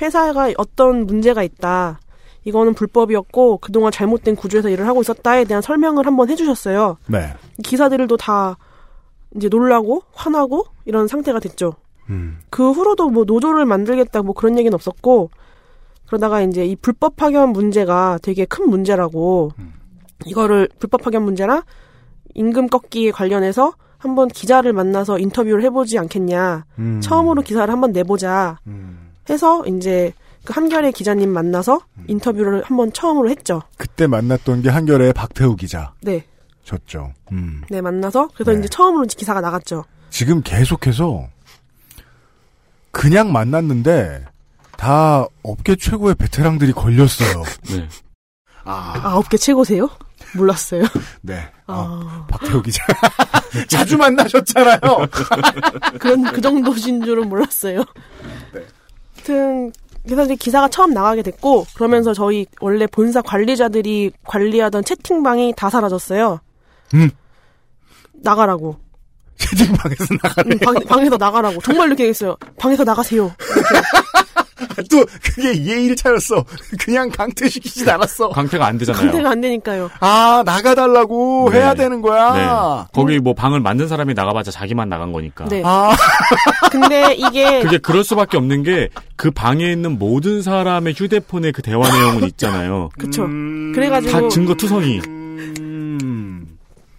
회사가 0.00 0.52
어떤 0.56 1.06
문제가 1.06 1.42
있다. 1.44 2.00
이거는 2.44 2.72
불법이었고 2.74 3.58
그동안 3.58 3.92
잘못된 3.92 4.34
구조에서 4.34 4.70
일을 4.70 4.86
하고 4.86 5.02
있었다에 5.02 5.44
대한 5.44 5.60
설명을 5.62 6.06
한번 6.06 6.30
해주셨어요. 6.30 6.96
네. 7.06 7.34
기사들도 7.62 8.16
다 8.16 8.56
이제 9.36 9.48
놀라고 9.48 10.02
화나고 10.12 10.66
이런 10.84 11.08
상태가 11.08 11.40
됐죠. 11.40 11.74
음, 12.10 12.38
그 12.50 12.70
후로도 12.70 13.10
뭐 13.10 13.24
노조를 13.24 13.66
만들겠다 13.66 14.22
뭐 14.22 14.34
그런 14.34 14.58
얘기는 14.58 14.72
없었고 14.74 15.30
그러다가 16.06 16.40
이제 16.40 16.64
이 16.64 16.74
불법 16.76 17.16
파견 17.16 17.50
문제가 17.50 18.18
되게 18.22 18.46
큰 18.46 18.68
문제라고 18.70 19.52
이거를 20.24 20.68
불법 20.78 21.02
파견 21.02 21.22
문제랑 21.22 21.62
임금 22.34 22.68
꺾기에 22.68 23.10
관련해서 23.10 23.74
한번 23.98 24.28
기자를 24.28 24.72
만나서 24.72 25.18
인터뷰를 25.18 25.62
해보지 25.64 25.98
않겠냐. 25.98 26.64
음, 26.78 27.00
처음으로 27.02 27.42
기사를 27.42 27.70
한번 27.70 27.92
내보자 27.92 28.58
음. 28.66 29.10
해서 29.28 29.64
이제 29.66 30.12
그 30.44 30.52
한결의 30.54 30.92
기자님 30.92 31.28
만나서 31.30 31.80
인터뷰를 32.06 32.62
한번 32.62 32.92
처음으로 32.92 33.28
했죠. 33.28 33.62
그때 33.76 34.06
만났던 34.06 34.62
게 34.62 34.70
한겨레의 34.70 35.12
박태우 35.12 35.56
기자 35.56 35.92
셨죠. 36.68 37.12
네, 37.30 37.36
음. 37.36 37.62
네 37.70 37.80
만나서 37.80 38.28
그래서 38.34 38.52
네. 38.52 38.58
이제 38.58 38.68
처음으로 38.68 39.06
기사가 39.06 39.40
나갔죠. 39.40 39.84
지금 40.10 40.42
계속해서 40.42 41.28
그냥 42.90 43.32
만났는데 43.32 44.24
다 44.76 45.26
업계 45.42 45.76
최고의 45.76 46.14
베테랑들이 46.16 46.72
걸렸어요. 46.72 47.42
네. 47.70 47.88
아, 48.64 49.00
아홉 49.02 49.28
개 49.28 49.36
최고세요? 49.36 49.88
몰랐어요. 50.36 50.84
네. 51.22 51.48
아, 51.66 51.74
아, 51.74 52.26
박태우 52.30 52.62
기자. 52.62 52.84
자주 53.68 53.96
만나셨잖아요. 53.96 54.80
그런 55.98 56.22
그 56.24 56.40
정도신 56.40 57.02
줄은 57.02 57.28
몰랐어요. 57.28 57.82
네. 58.52 58.66
하여튼 59.16 59.72
그래서 60.04 60.24
이제 60.24 60.36
기사가 60.36 60.68
처음 60.68 60.92
나가게 60.92 61.22
됐고 61.22 61.66
그러면서 61.74 62.14
저희 62.14 62.46
원래 62.60 62.86
본사 62.86 63.20
관리자들이 63.22 64.12
관리하던 64.24 64.84
채팅방이 64.84 65.54
다 65.56 65.70
사라졌어요. 65.70 66.40
음. 66.94 67.10
나가라고. 68.14 68.78
채팅 69.36 69.72
방에서 69.72 70.04
나가. 70.22 70.42
응, 70.46 70.58
방, 70.58 70.74
방에서 70.74 71.16
나가라고. 71.16 71.60
정말 71.62 71.86
이렇게 71.88 72.08
했어요. 72.08 72.36
방에서 72.58 72.84
나가세요. 72.84 73.32
또 74.90 75.04
그게 75.22 75.64
예의를 75.64 75.94
차렸어. 75.96 76.44
그냥 76.80 77.08
강퇴시키진 77.10 77.88
않았어. 77.88 78.30
강퇴가 78.30 78.66
안 78.66 78.78
되잖아요. 78.78 79.02
강퇴가 79.02 79.30
안 79.30 79.40
되니까요. 79.40 79.90
아 80.00 80.42
나가달라고 80.44 81.50
네. 81.52 81.58
해야 81.58 81.74
되는 81.74 82.00
거야. 82.00 82.32
네. 82.34 82.88
거기 82.92 83.18
뭐 83.18 83.34
방을 83.34 83.60
만든 83.60 83.86
사람이 83.88 84.14
나가봤자 84.14 84.50
자기만 84.50 84.88
나간 84.88 85.12
거니까. 85.12 85.44
네. 85.46 85.62
아 85.64 85.94
근데 86.70 87.14
이게 87.14 87.60
그게 87.62 87.78
그럴 87.78 88.02
수밖에 88.04 88.36
없는 88.36 88.62
게 88.64 88.88
그 89.18 89.32
방에 89.32 89.70
있는 89.72 89.98
모든 89.98 90.42
사람의 90.42 90.94
휴대폰에 90.96 91.50
그 91.50 91.60
대화 91.60 91.90
내용은 91.92 92.22
있잖아요. 92.28 92.88
그쵸. 92.96 93.24
음, 93.24 93.72
그래가지고 93.74 94.12
다 94.12 94.28
증거 94.28 94.54
투성이. 94.54 95.00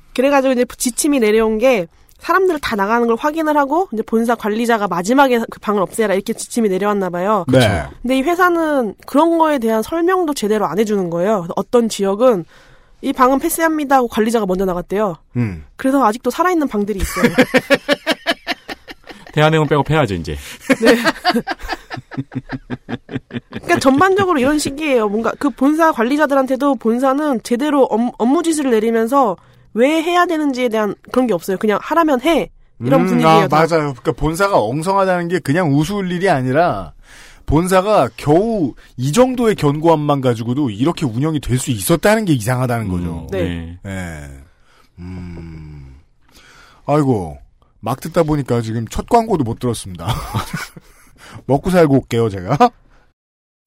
음, 0.10 0.14
그래가지고 0.16 0.54
이제 0.54 0.66
지침이 0.78 1.20
내려온 1.20 1.58
게 1.58 1.88
사람들 2.20 2.60
다 2.60 2.76
나가는 2.76 3.08
걸 3.08 3.16
확인을 3.18 3.58
하고 3.58 3.88
이제 3.94 4.04
본사 4.04 4.36
관리자가 4.36 4.88
마지막에 4.88 5.40
그 5.50 5.60
방을 5.60 5.82
없애라 5.82 6.14
이렇게 6.14 6.34
지침이 6.34 6.70
내려왔나 6.70 7.10
봐요. 7.10 7.46
네. 7.48 7.86
근데 8.02 8.18
이 8.18 8.22
회사는 8.22 8.96
그런 9.06 9.38
거에 9.38 9.58
대한 9.58 9.82
설명도 9.82 10.34
제대로 10.34 10.66
안 10.66 10.80
해주는 10.80 11.10
거예요. 11.10 11.48
어떤 11.56 11.88
지역은 11.88 12.46
이 13.02 13.14
방은 13.14 13.40
패스합니다 13.40 13.96
하고 13.98 14.10
관리자가 14.10 14.46
먼저 14.46 14.66
나갔대요. 14.66 15.16
음. 15.38 15.64
그래서 15.78 16.04
아직도 16.04 16.30
살아있는 16.30 16.68
방들이 16.68 17.00
있어요. 17.00 17.32
빼고 19.66 19.84
패야죠 19.84 20.16
이제. 20.16 20.36
그러니까 23.50 23.80
전반적으로 23.80 24.40
이런 24.40 24.60
식이에요. 24.60 25.08
뭔가 25.08 25.32
그 25.40 25.50
본사 25.50 25.94
관리자들한테도 25.94 26.76
본사는 26.76 27.42
제대로 27.44 27.84
업, 27.84 28.14
업무 28.18 28.44
지시를 28.44 28.72
내리면서 28.72 29.38
왜 29.80 30.02
해야 30.04 30.26
되는지에 30.26 30.68
대한 30.70 30.94
그런 31.12 31.26
게 31.26 31.34
없어요. 31.34 31.58
그냥 31.58 31.80
하라면 31.82 32.22
해. 32.22 32.50
이런 32.82 33.02
음, 33.02 33.08
분위기예요. 33.08 33.38
아, 33.44 33.48
다. 33.48 33.56
맞아요. 33.58 33.94
그러니까 33.94 34.12
본사가 34.14 34.60
엉성하다는 34.60 35.28
게 35.30 35.40
그냥 35.40 35.74
우스울 35.74 36.12
일이 36.12 36.30
아니라 36.30 36.94
본사가 37.46 38.10
겨우 38.18 38.74
이 38.98 39.12
정도의 39.12 39.56
견고함만 39.56 40.22
가지고도 40.22 40.70
이렇게 40.70 41.06
운영이 41.06 41.40
될 41.40 41.58
수 41.58 41.72
있었다는 41.72 42.26
게 42.26 42.34
이상하다는 42.34 42.88
거죠. 42.90 43.22
음, 43.22 43.28
네. 43.32 43.80
예. 43.86 44.30
음. 45.00 45.96
아이고 46.86 47.38
막 47.80 48.00
듣다 48.02 48.24
보니까 48.24 48.62
지금 48.62 48.86
첫 48.90 49.08
광고도 49.10 49.44
못 49.46 49.60
들었습니다. 49.60 50.08
먹고 51.48 51.70
살고 51.70 51.96
올게요 51.96 52.30
제가. 52.30 52.58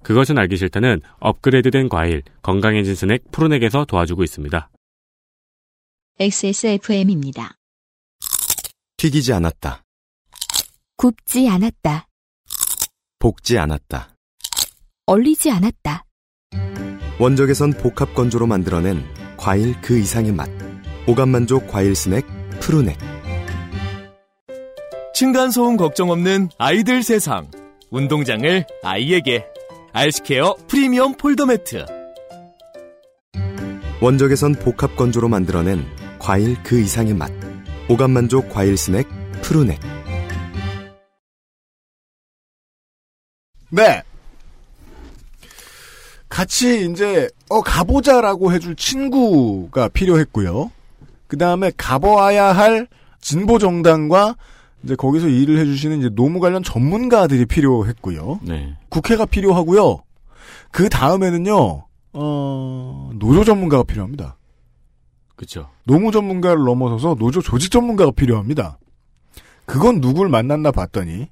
그것은 0.02 0.36
알기 0.38 0.56
싫다는 0.56 1.00
업그레이드된 1.20 1.88
과일, 1.88 2.22
건강해진 2.42 2.94
스낵 2.94 3.22
푸르넥에서 3.30 3.84
도와주고 3.84 4.24
있습니다. 4.24 4.68
XSFM입니다. 6.20 7.56
튀기지 8.98 9.32
않았다. 9.32 9.82
굽지 10.96 11.48
않았다. 11.48 12.06
볶지 13.18 13.58
않았다. 13.58 14.14
얼리지 15.06 15.50
않았다. 15.50 16.04
원적외선 17.18 17.72
복합 17.72 18.14
건조로 18.14 18.46
만들어낸 18.46 19.04
과일 19.36 19.80
그 19.80 19.98
이상의 19.98 20.32
맛. 20.32 20.48
오감 21.08 21.30
만족 21.30 21.66
과일 21.66 21.96
스낵 21.96 22.24
푸르넥. 22.60 22.98
층간 25.14 25.50
소음 25.50 25.76
걱정 25.76 26.10
없는 26.10 26.50
아이들 26.58 27.02
세상. 27.02 27.50
운동장을 27.90 28.66
아이에게. 28.82 29.46
알시케어 29.92 30.56
프리미엄 30.68 31.16
폴더 31.16 31.46
매트. 31.46 31.86
원적외선 34.00 34.54
복합 34.56 34.96
건조로 34.96 35.28
만들어낸 35.28 35.86
과일 36.22 36.56
그 36.62 36.78
이상의 36.78 37.14
맛. 37.14 37.32
오감만족 37.88 38.48
과일 38.48 38.76
스낵 38.76 39.08
푸르넥. 39.42 39.80
네. 43.70 44.02
같이 46.28 46.88
이제 46.88 47.28
어 47.50 47.60
가보자라고 47.60 48.52
해줄 48.52 48.76
친구가 48.76 49.88
필요했고요. 49.88 50.70
그 51.26 51.36
다음에 51.36 51.72
가봐야 51.76 52.52
할 52.52 52.86
진보 53.20 53.58
정당과 53.58 54.36
이제 54.84 54.94
거기서 54.94 55.26
일을 55.26 55.58
해주시는 55.58 55.98
이제 55.98 56.08
노무 56.08 56.38
관련 56.38 56.62
전문가들이 56.62 57.46
필요했고요. 57.46 58.38
네. 58.42 58.76
국회가 58.90 59.26
필요하고요. 59.26 60.04
그 60.70 60.88
다음에는요. 60.88 61.84
어 62.12 63.10
노조 63.14 63.42
전문가가 63.42 63.82
필요합니다. 63.82 64.36
그쵸. 65.42 65.68
노무 65.82 66.12
전문가를 66.12 66.62
넘어서서 66.62 67.16
노조 67.16 67.42
조직 67.42 67.72
전문가가 67.72 68.12
필요합니다. 68.12 68.78
그건 69.66 70.00
누굴 70.00 70.28
만났나 70.28 70.70
봤더니 70.70 71.30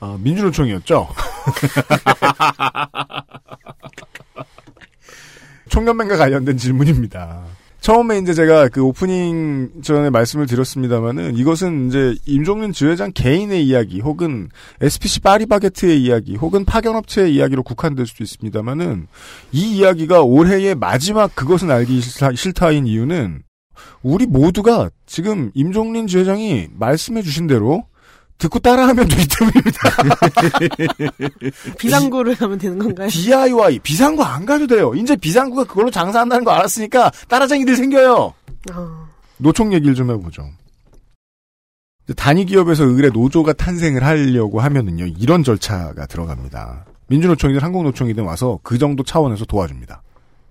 아, 0.00 0.18
민주노총이었죠. 0.20 1.06
총연맹과 5.70 6.16
관련된 6.16 6.56
질문입니다. 6.56 7.44
처음에 7.80 8.18
이제 8.18 8.34
제가 8.34 8.68
그 8.68 8.82
오프닝 8.82 9.82
전에 9.82 10.10
말씀을 10.10 10.46
드렸습니다만은 10.46 11.36
이것은 11.36 11.86
이제 11.86 12.16
임종윤 12.26 12.72
지회장 12.72 13.12
개인의 13.14 13.64
이야기 13.64 14.00
혹은 14.00 14.48
SPC 14.80 15.20
파리바게트의 15.20 16.02
이야기 16.02 16.34
혹은 16.34 16.64
파견업체의 16.64 17.32
이야기로 17.32 17.62
국한될 17.62 18.06
수도 18.06 18.24
있습니다만은 18.24 19.06
이 19.52 19.76
이야기가 19.76 20.22
올해의 20.22 20.74
마지막 20.74 21.32
그것은 21.36 21.70
알기 21.70 22.00
싫다, 22.00 22.34
싫다인 22.34 22.88
이유는 22.88 23.44
우리 24.02 24.26
모두가 24.26 24.90
지금 25.06 25.50
임종린 25.54 26.06
지회장이 26.06 26.68
말씀해 26.72 27.22
주신 27.22 27.46
대로 27.46 27.84
듣고 28.38 28.58
따라하면 28.58 29.06
되기 29.06 29.26
때문입니다. 29.28 29.80
비상구를 31.78 32.34
하면 32.34 32.58
되는 32.58 32.78
건가요? 32.78 33.08
DIY 33.08 33.78
비상구 33.80 34.22
안 34.24 34.44
가도 34.44 34.66
돼요. 34.66 34.94
이제 34.94 35.14
비상구가 35.14 35.64
그걸로 35.64 35.90
장사한다는 35.90 36.44
거 36.44 36.50
알았으니까 36.50 37.10
따라쟁이들 37.28 37.76
생겨요. 37.76 38.34
아, 38.72 39.08
노총 39.38 39.72
얘기를 39.72 39.94
좀 39.94 40.10
해보죠. 40.10 40.48
단위 42.16 42.44
기업에서 42.44 42.84
의뢰 42.84 43.10
노조가 43.10 43.52
탄생을 43.52 44.02
하려고 44.04 44.60
하면은요 44.60 45.06
이런 45.06 45.44
절차가 45.44 46.06
들어갑니다. 46.06 46.84
민주노총이든 47.06 47.62
한국노총이든 47.62 48.24
와서 48.24 48.58
그 48.62 48.78
정도 48.78 49.04
차원에서 49.04 49.44
도와줍니다. 49.44 50.02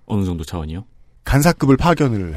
어느 0.06 0.24
정도 0.24 0.44
차원이요? 0.44 0.86
간사급을 1.24 1.78
파견을 1.78 2.36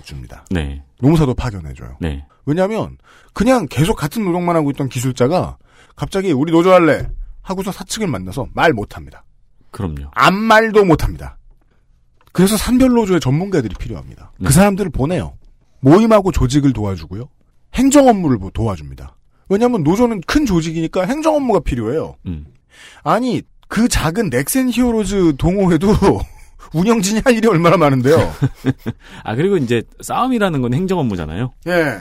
해줍니다. 0.00 0.44
네. 0.50 0.82
노무사도 1.00 1.34
파견해줘요. 1.34 1.98
네. 2.00 2.24
왜냐하면 2.46 2.98
그냥 3.32 3.66
계속 3.68 3.96
같은 3.96 4.24
노동만 4.24 4.56
하고 4.56 4.70
있던 4.70 4.88
기술자가 4.88 5.56
갑자기 5.96 6.32
우리 6.32 6.52
노조 6.52 6.72
할래 6.72 7.08
하고서 7.42 7.72
사측을 7.72 8.06
만나서 8.08 8.48
말 8.54 8.72
못합니다. 8.72 9.24
그럼요. 9.70 10.10
아무 10.12 10.38
말도 10.38 10.84
못합니다. 10.84 11.38
그래서 12.32 12.56
산별노조의 12.56 13.20
전문가들이 13.20 13.74
필요합니다. 13.78 14.32
네. 14.38 14.46
그 14.46 14.52
사람들을 14.52 14.90
보내요. 14.90 15.36
모임하고 15.80 16.32
조직을 16.32 16.72
도와주고요. 16.72 17.28
행정 17.74 18.08
업무를 18.08 18.38
뭐 18.38 18.50
도와줍니다. 18.52 19.16
왜냐하면 19.48 19.82
노조는 19.82 20.22
큰 20.26 20.46
조직이니까 20.46 21.04
행정 21.04 21.36
업무가 21.36 21.60
필요해요. 21.60 22.16
음. 22.26 22.46
아니 23.02 23.42
그 23.68 23.88
작은 23.88 24.30
넥센 24.30 24.70
히어로즈 24.70 25.34
동호회도 25.38 25.88
운영진이 26.74 27.22
할 27.24 27.34
일이 27.34 27.46
얼마나 27.48 27.76
많은데요. 27.76 28.16
아, 29.24 29.34
그리고 29.34 29.56
이제 29.56 29.82
싸움이라는 30.00 30.60
건 30.60 30.74
행정 30.74 30.98
업무잖아요. 30.98 31.52
예. 31.68 31.98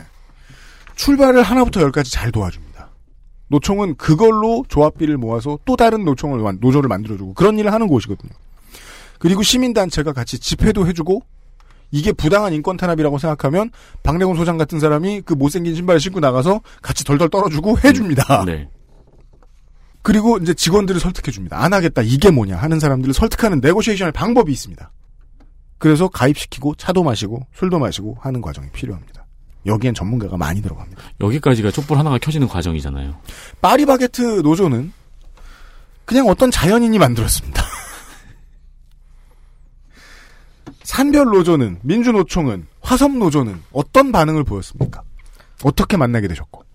출발을 0.95 1.43
하나부터 1.43 1.81
열까지 1.81 2.11
잘 2.11 2.31
도와줍니다. 2.31 2.89
노총은 3.49 3.95
그걸로 3.95 4.63
조합비를 4.67 5.17
모아서 5.17 5.59
또 5.65 5.75
다른 5.75 6.03
노총을 6.05 6.39
만- 6.39 6.57
노조를 6.59 6.87
만들어주고 6.87 7.33
그런 7.35 7.57
일을 7.59 7.71
하는 7.71 7.87
곳이거든요. 7.87 8.31
그리고 9.19 9.43
시민단체가 9.43 10.11
같이 10.11 10.39
집회도 10.39 10.87
해주고 10.87 11.21
이게 11.91 12.11
부당한 12.11 12.53
인권 12.53 12.75
탄압이라고 12.75 13.19
생각하면 13.19 13.69
박래곤 14.01 14.35
소장 14.35 14.57
같은 14.57 14.79
사람이 14.79 15.21
그 15.21 15.33
못생긴 15.33 15.75
신발을 15.75 15.99
신고 15.99 16.19
나가서 16.19 16.61
같이 16.81 17.03
덜덜 17.03 17.29
떨어주고 17.29 17.77
해줍니다. 17.83 18.45
네. 18.45 18.67
그리고 20.03 20.37
이제 20.37 20.53
직원들을 20.53 20.99
설득해 20.99 21.31
줍니다. 21.31 21.63
안 21.63 21.73
하겠다 21.73 22.01
이게 22.01 22.29
뭐냐 22.29 22.57
하는 22.57 22.79
사람들을 22.79 23.13
설득하는 23.13 23.61
네고시에이션의 23.61 24.11
방법이 24.11 24.51
있습니다. 24.51 24.91
그래서 25.79 26.09
가입시키고 26.09 26.75
차도 26.75 27.03
마시고 27.03 27.47
술도 27.55 27.79
마시고 27.79 28.17
하는 28.19 28.41
과정이 28.41 28.69
필요합니다. 28.71 29.25
여기엔 29.65 29.93
전문가가 29.93 30.35
많이 30.37 30.61
들어갑니다. 30.61 31.01
여기까지가 31.21 31.71
촛불 31.71 31.97
하나가 31.97 32.17
켜지는 32.17 32.49
과정이잖아요. 32.49 33.17
파리바게트 33.61 34.41
노조는 34.43 34.91
그냥 36.05 36.27
어떤 36.27 36.51
자연인이 36.51 36.99
만들었습니다. 36.99 37.63
산별 40.83 41.27
노조는 41.27 41.79
민주노총은 41.81 42.67
화섬 42.81 43.19
노조는 43.19 43.61
어떤 43.71 44.11
반응을 44.11 44.43
보였습니까? 44.43 45.01
어떻게 45.63 45.95
만나게 45.95 46.27
되셨고? 46.27 46.65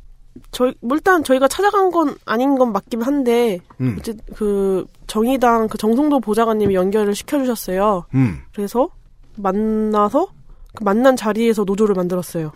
저희 0.50 0.74
뭐 0.80 0.96
일단 0.96 1.22
저희가 1.24 1.48
찾아간 1.48 1.90
건 1.90 2.16
아닌 2.24 2.56
건 2.56 2.72
맞긴 2.72 3.02
한데 3.02 3.58
음, 3.80 3.96
어째 3.98 4.14
그 4.34 4.86
정의당 5.06 5.68
그 5.68 5.78
정성도 5.78 6.20
보좌관님이 6.20 6.74
연결을 6.74 7.14
시켜주셨어요. 7.14 8.04
음, 8.14 8.40
그래서 8.54 8.88
만나서 9.36 10.28
그 10.74 10.84
만난 10.84 11.16
자리에서 11.16 11.64
노조를 11.64 11.94
만들었어요. 11.94 12.52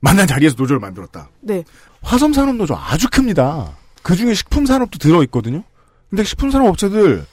만난 0.00 0.26
자리에서 0.26 0.54
노조를 0.58 0.80
만들었다. 0.80 1.28
네, 1.40 1.64
화섬 2.02 2.32
산업 2.32 2.56
노조 2.56 2.74
아주 2.76 3.08
큽니다. 3.10 3.76
그 4.02 4.14
중에 4.16 4.34
식품 4.34 4.66
산업도 4.66 4.98
들어 4.98 5.22
있거든요. 5.24 5.62
근데 6.10 6.24
식품 6.24 6.50
산업 6.50 6.68
업체들 6.68 7.24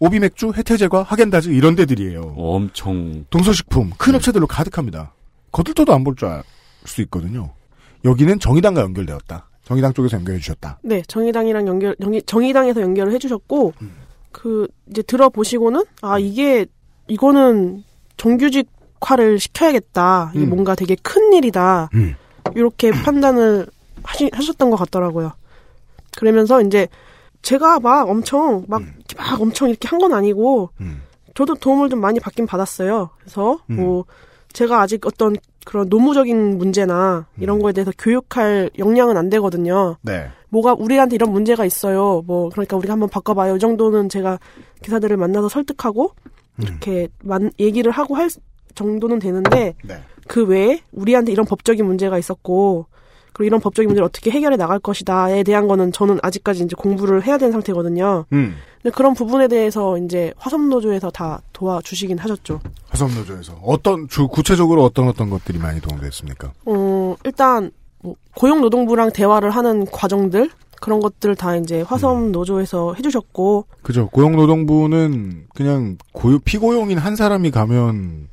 오비 0.00 0.18
맥주, 0.20 0.52
해태제과, 0.56 1.02
하겐다즈 1.04 1.48
이런 1.50 1.74
데들이에요. 1.76 2.34
엄청 2.36 3.24
동서식품 3.30 3.90
큰 3.98 4.14
업체들로 4.14 4.46
가득합니다. 4.46 5.12
거들떠도 5.52 5.92
안 5.92 6.04
볼 6.04 6.14
줄 6.16 6.26
알 6.28 6.42
수 6.84 7.02
있거든요. 7.02 7.50
여기는 8.04 8.38
정의당과 8.38 8.80
연결되었다. 8.82 9.48
정의당 9.64 9.92
쪽에서 9.92 10.16
연결해 10.16 10.38
주셨다. 10.38 10.78
네 10.82 11.02
정의당이랑 11.08 11.66
연결 11.68 11.94
정의, 12.02 12.22
정의 12.22 12.52
당에서 12.52 12.80
연결을 12.80 13.12
해 13.12 13.18
주셨고 13.18 13.74
음. 13.82 13.92
그 14.32 14.66
이제 14.90 15.02
들어보시고는 15.02 15.84
아 16.02 16.18
이게 16.18 16.64
이거는 17.08 17.84
정규직화를 18.16 19.38
시켜야겠다. 19.38 20.32
이게 20.34 20.44
음. 20.44 20.48
뭔가 20.50 20.74
되게 20.74 20.96
큰 21.02 21.32
일이다. 21.32 21.90
음. 21.94 22.14
이렇게 22.54 22.90
판단을 23.04 23.66
하시, 24.02 24.30
하셨던 24.32 24.70
것 24.70 24.76
같더라고요. 24.76 25.32
그러면서 26.16 26.62
이제 26.62 26.88
제가 27.42 27.78
막 27.80 28.08
엄청 28.08 28.64
막, 28.68 28.80
음. 28.80 28.94
막 29.16 29.40
엄청 29.40 29.68
이렇게 29.68 29.86
한 29.88 29.98
건 30.00 30.12
아니고 30.12 30.70
음. 30.80 31.02
저도 31.34 31.54
도움을 31.56 31.88
좀 31.90 32.00
많이 32.00 32.18
받긴 32.20 32.46
받았어요. 32.46 33.10
그래서 33.20 33.58
음. 33.70 33.76
뭐 33.76 34.04
제가 34.52 34.80
아직 34.80 35.04
어떤 35.06 35.36
그런 35.68 35.90
노무적인 35.90 36.56
문제나 36.56 37.26
이런 37.38 37.58
음. 37.58 37.62
거에 37.62 37.74
대해서 37.74 37.92
교육할 37.98 38.70
역량은 38.78 39.18
안 39.18 39.28
되거든요. 39.28 39.96
네. 40.00 40.30
뭐가 40.48 40.72
우리한테 40.72 41.14
이런 41.14 41.30
문제가 41.30 41.66
있어요. 41.66 42.22
뭐 42.26 42.48
그러니까 42.48 42.78
우리가 42.78 42.94
한번 42.94 43.10
바꿔봐요. 43.10 43.56
이 43.56 43.58
정도는 43.58 44.08
제가 44.08 44.38
기사들을 44.80 45.14
만나서 45.18 45.50
설득하고 45.50 46.12
음. 46.54 46.62
이렇게 46.62 47.08
만, 47.22 47.50
얘기를 47.60 47.92
하고 47.92 48.14
할 48.14 48.30
정도는 48.74 49.18
되는데 49.18 49.74
네. 49.84 50.00
그 50.26 50.46
외에 50.46 50.80
우리한테 50.90 51.32
이런 51.32 51.44
법적인 51.44 51.84
문제가 51.84 52.18
있었고 52.18 52.86
그리고 53.32 53.44
이런 53.44 53.60
법적인 53.60 53.88
문제를 53.88 54.04
어떻게 54.04 54.30
해결해 54.30 54.56
나갈 54.56 54.78
것이다에 54.78 55.42
대한 55.42 55.68
거는 55.68 55.92
저는 55.92 56.18
아직까지 56.22 56.64
이제 56.64 56.74
공부를 56.76 57.24
해야 57.26 57.38
되는 57.38 57.52
상태거든요. 57.52 58.24
음. 58.32 58.56
근데 58.82 58.94
그런 58.94 59.14
부분에 59.14 59.48
대해서 59.48 59.98
이제 59.98 60.32
화섬노조에서 60.36 61.10
다 61.10 61.40
도와주시긴 61.52 62.18
하셨죠. 62.18 62.60
화섬 62.90 63.14
노조에서 63.14 63.58
어떤 63.62 64.08
주 64.08 64.28
구체적으로 64.28 64.84
어떤 64.84 65.08
어떤 65.08 65.30
것들이 65.30 65.58
많이 65.58 65.80
도움됐습니까? 65.80 66.52
어, 66.66 67.16
일단 67.24 67.70
뭐 68.00 68.14
고용노동부랑 68.34 69.12
대화를 69.12 69.50
하는 69.50 69.84
과정들 69.86 70.50
그런 70.80 71.00
것들 71.00 71.34
다 71.34 71.56
이제 71.56 71.82
화섬 71.82 72.30
노조에서 72.32 72.94
해주셨고 72.94 73.66
그죠. 73.82 74.08
고용노동부는 74.08 75.46
그냥 75.54 75.98
고유 76.12 76.38
피고용인 76.38 76.98
한 76.98 77.16
사람이 77.16 77.50
가면 77.50 78.28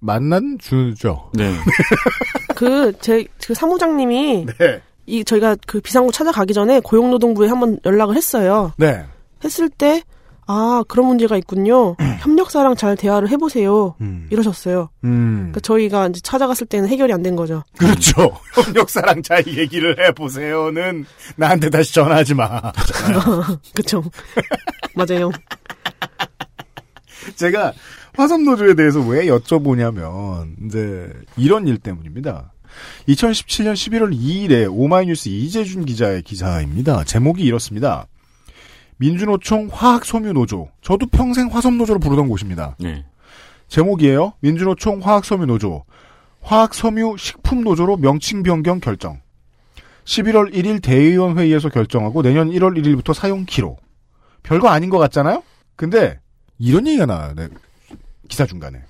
만난 0.00 0.58
주죠. 0.58 1.30
네. 1.34 1.54
그 2.54 2.92
제 3.00 3.26
그 3.46 3.54
사무장님이 3.54 4.46
네. 4.58 4.80
이 5.06 5.24
저희가 5.24 5.56
그 5.66 5.80
비상구 5.80 6.12
찾아가기 6.12 6.54
전에 6.54 6.80
고용노동부에 6.80 7.48
한번 7.48 7.78
연락을 7.84 8.16
했어요. 8.16 8.72
네. 8.78 9.04
했을 9.44 9.68
때 9.68 10.02
아 10.46 10.82
그런 10.88 11.06
문제가 11.06 11.38
있군요. 11.38 11.96
협력사랑 12.20 12.76
잘 12.76 12.96
대화를 12.96 13.30
해보세요. 13.30 13.94
음. 14.02 14.28
이러셨어요. 14.30 14.90
음. 15.02 15.36
그러니까 15.52 15.60
저희가 15.60 16.08
이제 16.08 16.20
찾아갔을 16.22 16.66
때는 16.66 16.86
해결이 16.90 17.14
안 17.14 17.22
된 17.22 17.34
거죠. 17.34 17.62
그렇죠. 17.78 18.30
협력사랑 18.52 19.22
잘 19.22 19.42
얘기를 19.46 19.96
해보세요는 20.06 21.06
나한테 21.36 21.70
다시 21.70 21.94
전화하지 21.94 22.34
마. 22.34 22.60
그쵸. 23.74 24.02
맞아요. 24.94 25.30
제가 27.36 27.72
화섬노조에 28.16 28.74
대해서 28.74 29.00
왜 29.00 29.26
여쭤보냐면 29.26 30.54
이제 30.66 31.12
이런 31.36 31.66
일 31.66 31.78
때문입니다. 31.78 32.52
2017년 33.08 33.74
11월 33.74 34.16
2일에 34.16 34.68
오마이뉴스 34.70 35.28
이재준 35.28 35.84
기자의 35.84 36.22
기사입니다. 36.22 37.04
제목이 37.04 37.42
이렇습니다. 37.42 38.06
민주노총 38.96 39.68
화학섬유노조. 39.72 40.68
저도 40.80 41.06
평생 41.06 41.48
화섬노조로 41.48 41.98
부르던 42.00 42.28
곳입니다. 42.28 42.76
네. 42.78 43.04
제목이에요. 43.68 44.34
민주노총 44.40 45.00
화학섬유노조. 45.02 45.84
화학섬유 46.42 47.16
식품노조로 47.18 47.96
명칭 47.96 48.42
변경 48.42 48.78
결정. 48.78 49.20
11월 50.04 50.52
1일 50.52 50.82
대의원 50.82 51.38
회의에서 51.38 51.68
결정하고 51.70 52.22
내년 52.22 52.50
1월 52.50 52.78
1일부터 52.78 53.14
사용 53.14 53.44
기로. 53.44 53.76
별거 54.42 54.68
아닌 54.68 54.90
것 54.90 54.98
같잖아요? 54.98 55.42
근데 55.74 56.20
이런 56.58 56.86
얘기가 56.86 57.06
나와요. 57.06 57.34
네. 58.24 58.28
기사 58.28 58.46
중간에. 58.46 58.80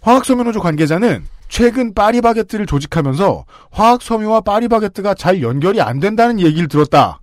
화학섬유노조 0.00 0.60
관계자는 0.60 1.24
최근 1.48 1.92
파리바게뜨를 1.94 2.66
조직하면서 2.66 3.44
화학섬유와 3.70 4.42
파리바게뜨가 4.42 5.14
잘 5.14 5.42
연결이 5.42 5.80
안 5.80 5.98
된다는 5.98 6.40
얘기를 6.40 6.68
들었다. 6.68 7.20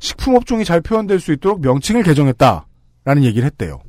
식품업종이 0.00 0.64
잘 0.64 0.80
표현될 0.80 1.20
수 1.20 1.32
있도록 1.32 1.60
명칭을 1.60 2.02
개정했다 2.02 2.66
라는 3.04 3.22
얘기를 3.24 3.46
했대요. 3.46 3.80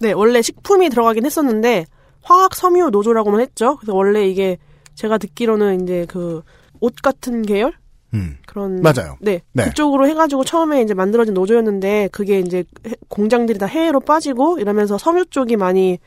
네, 0.00 0.12
원래 0.12 0.42
식품이 0.42 0.90
들어가긴 0.90 1.24
했었는데 1.24 1.86
화학 2.22 2.54
섬유 2.54 2.90
노조라고만 2.90 3.40
했죠. 3.40 3.76
그래서 3.76 3.94
원래 3.94 4.26
이게 4.26 4.58
제가 4.94 5.18
듣기로는 5.18 5.82
이제 5.82 6.06
그 6.08 6.42
옷 6.82 6.96
같은 7.00 7.42
계열 7.42 7.72
음, 8.14 8.36
그런 8.46 8.82
맞아요. 8.82 9.16
네, 9.20 9.40
네. 9.52 9.64
그쪽으로 9.64 10.06
해가지고 10.08 10.44
처음에 10.44 10.82
이제 10.82 10.94
만들어진 10.94 11.34
노조였는데 11.34 12.08
그게 12.12 12.40
이제 12.40 12.64
해- 12.86 12.94
공장들이 13.08 13.58
다 13.58 13.66
해외로 13.66 14.00
빠지고 14.00 14.58
이러면서 14.58 14.98
섬유 14.98 15.26
쪽이 15.26 15.56
많이 15.56 15.98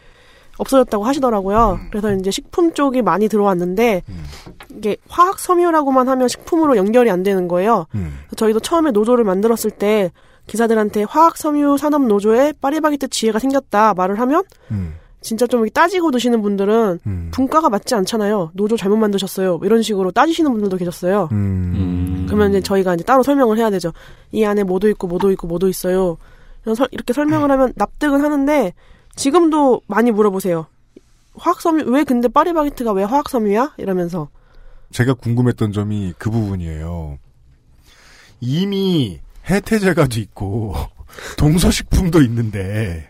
없어졌다고 0.57 1.03
하시더라고요. 1.03 1.79
그래서 1.91 2.13
이제 2.13 2.31
식품 2.31 2.73
쪽이 2.73 3.01
많이 3.01 3.27
들어왔는데 3.27 4.03
이게 4.77 4.95
화학 5.09 5.37
섬유라고만 5.39 6.07
하면 6.07 6.27
식품으로 6.29 6.77
연결이 6.77 7.09
안 7.11 7.23
되는 7.23 7.47
거예요. 7.49 7.87
음, 7.95 8.19
저희도 8.37 8.61
처음에 8.61 8.91
노조를 8.91 9.23
만들었을 9.25 9.71
때 9.71 10.11
기사들한테 10.47 11.03
화학 11.03 11.35
섬유 11.37 11.77
산업 11.77 12.03
노조에 12.05 12.53
파리바게트 12.61 13.09
지혜가 13.09 13.39
생겼다 13.39 13.95
말을 13.95 14.19
하면 14.19 14.43
음, 14.71 14.93
진짜 15.25 15.47
좀 15.47 15.67
따지고 15.69 16.11
드시는 16.11 16.43
분들은 16.43 16.99
음, 17.07 17.31
분가가 17.33 17.67
맞지 17.67 17.95
않잖아요. 17.95 18.51
노조 18.53 18.77
잘못 18.77 18.97
만드셨어요. 18.97 19.59
이런 19.63 19.81
식으로 19.81 20.11
따지시는 20.11 20.51
분들도 20.51 20.77
계셨어요. 20.77 21.29
음, 21.31 21.73
음. 21.75 22.25
그러면 22.27 22.51
이제 22.51 22.61
저희가 22.61 22.93
이제 22.93 23.03
따로 23.03 23.23
설명을 23.23 23.57
해야 23.57 23.71
되죠. 23.71 23.91
이 24.31 24.45
안에 24.45 24.63
뭐도 24.63 24.87
있고 24.89 25.07
뭐도 25.07 25.31
있고 25.31 25.47
뭐도 25.47 25.67
있어요. 25.67 26.17
이렇게 26.91 27.11
설명을 27.11 27.49
하면 27.49 27.73
납득은 27.75 28.23
하는데 28.23 28.73
지금도 29.15 29.81
많이 29.87 30.11
물어보세요. 30.11 30.67
화학섬유 31.37 31.85
왜 31.87 32.03
근데 32.03 32.27
파리바게트가 32.27 32.91
왜 32.91 33.03
화학섬유야? 33.03 33.73
이러면서 33.77 34.29
제가 34.91 35.15
궁금했던 35.15 35.71
점이 35.71 36.13
그 36.19 36.29
부분이에요. 36.29 37.17
이미 38.41 39.19
해태제가도 39.49 40.19
있고 40.19 40.75
동서식품도 41.37 42.21
있는데 42.21 43.09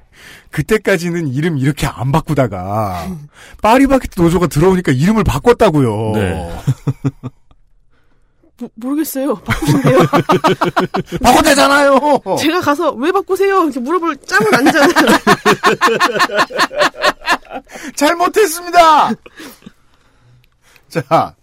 그때까지는 0.52 1.28
이름 1.28 1.58
이렇게 1.58 1.88
안 1.88 2.12
바꾸다가 2.12 3.08
파리바게트 3.62 4.22
노조가 4.22 4.48
들어오니까 4.48 4.92
이름을 4.92 5.24
바꿨다고요. 5.24 6.12
네. 6.14 6.60
모, 8.58 8.70
모르겠어요. 8.76 9.36
바꾸신대요. 9.36 10.00
바꿨대잖아요. 11.22 12.00
제가 12.40 12.62
가서 12.62 12.92
왜 12.94 13.12
바꾸세요? 13.12 13.64
이렇게 13.64 13.80
물어볼 13.82 14.16
짬은 14.18 14.54
아니잖아요. 14.54 14.94
잘못했습니다. 17.96 19.10
자, 20.88 21.36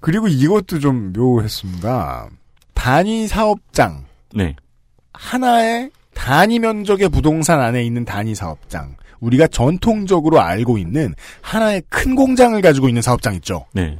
그리고 0.00 0.26
이것도 0.26 0.80
좀 0.80 1.12
묘했습니다. 1.12 2.28
단위 2.74 3.28
사업장 3.28 4.04
네. 4.34 4.56
하나의 5.12 5.90
단위 6.16 6.58
면적의 6.58 7.10
부동산 7.10 7.60
안에 7.60 7.84
있는 7.84 8.04
단위 8.04 8.34
사업장. 8.34 8.96
우리가 9.20 9.46
전통적으로 9.46 10.40
알고 10.40 10.78
있는 10.78 11.14
하나의 11.42 11.82
큰 11.88 12.16
공장을 12.16 12.60
가지고 12.60 12.88
있는 12.88 13.02
사업장 13.02 13.34
있죠. 13.36 13.66
네. 13.72 13.98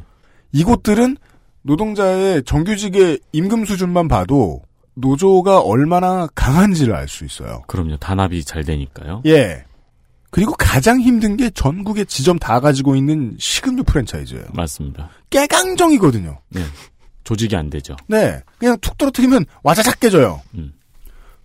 이곳들은 0.53 1.19
노동자의 1.63 2.43
정규직의 2.45 3.21
임금 3.33 3.65
수준만 3.67 4.09
봐도 4.09 4.63
노조가 4.95 5.61
얼마나 5.61 6.27
강한지를 6.35 6.95
알 6.95 7.07
수 7.07 7.25
있어요. 7.25 7.63
그럼요. 7.67 7.99
단합이 7.99 8.45
잘 8.45 8.65
되니까요. 8.65 9.23
예. 9.27 9.65
그리고 10.31 10.55
가장 10.59 11.01
힘든 11.01 11.37
게 11.37 11.51
전국의 11.51 12.07
지점 12.07 12.39
다 12.39 12.61
가지고 12.61 12.97
있는 12.97 13.37
식음료 13.39 13.83
프랜차이즈예요. 13.85 14.45
맞습니다. 14.55 15.11
깨강정이거든요. 15.31 16.41
네. 16.49 16.63
조직이 17.25 17.57
안 17.57 17.69
되죠. 17.71 17.95
네. 18.07 18.41
그냥 18.59 18.77
툭 18.81 18.97
떨어뜨리면 18.97 19.45
와자작 19.63 20.01
깨져요. 20.01 20.41
음. 20.55 20.73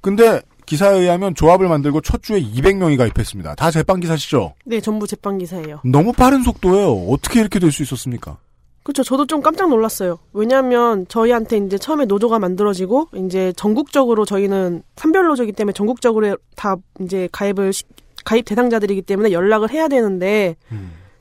근데 0.02 0.42
기사에 0.72 1.00
의하면 1.00 1.36
조합을 1.36 1.68
만들고 1.68 2.00
첫 2.00 2.24
주에 2.24 2.42
200명이 2.42 2.96
가입했습니다. 2.98 3.56
다 3.56 3.72
제빵 3.72 4.00
기사시죠? 4.00 4.54
네, 4.66 4.80
전부 4.80 5.06
제빵 5.06 5.38
기사예요. 5.38 5.82
너무 5.84 6.14
빠른 6.14 6.44
속도예요. 6.44 6.94
어떻게 7.10 7.42
이렇게 7.42 7.60
될 7.60 7.74
수 7.74 7.84
있었습니까? 7.84 8.38
그렇죠. 8.84 9.04
저도 9.04 9.26
좀 9.28 9.42
깜짝 9.42 9.68
놀랐어요. 9.70 10.18
왜냐하면 10.32 11.06
저희한테 11.10 11.58
이제 11.58 11.78
처음에 11.78 12.06
노조가 12.06 12.40
만들어지고 12.40 13.10
이제 13.16 13.52
전국적으로 13.58 14.24
저희는 14.24 14.84
산별 14.96 15.26
노조이기 15.28 15.52
때문에 15.52 15.74
전국적으로 15.74 16.38
다 16.56 16.78
이제 17.02 17.28
가입을 17.34 17.74
시- 17.74 17.84
가입 18.24 18.46
대상자들이기 18.46 19.02
때문에 19.02 19.34
연락을 19.34 19.72
해야 19.72 19.90
되는데 19.90 20.56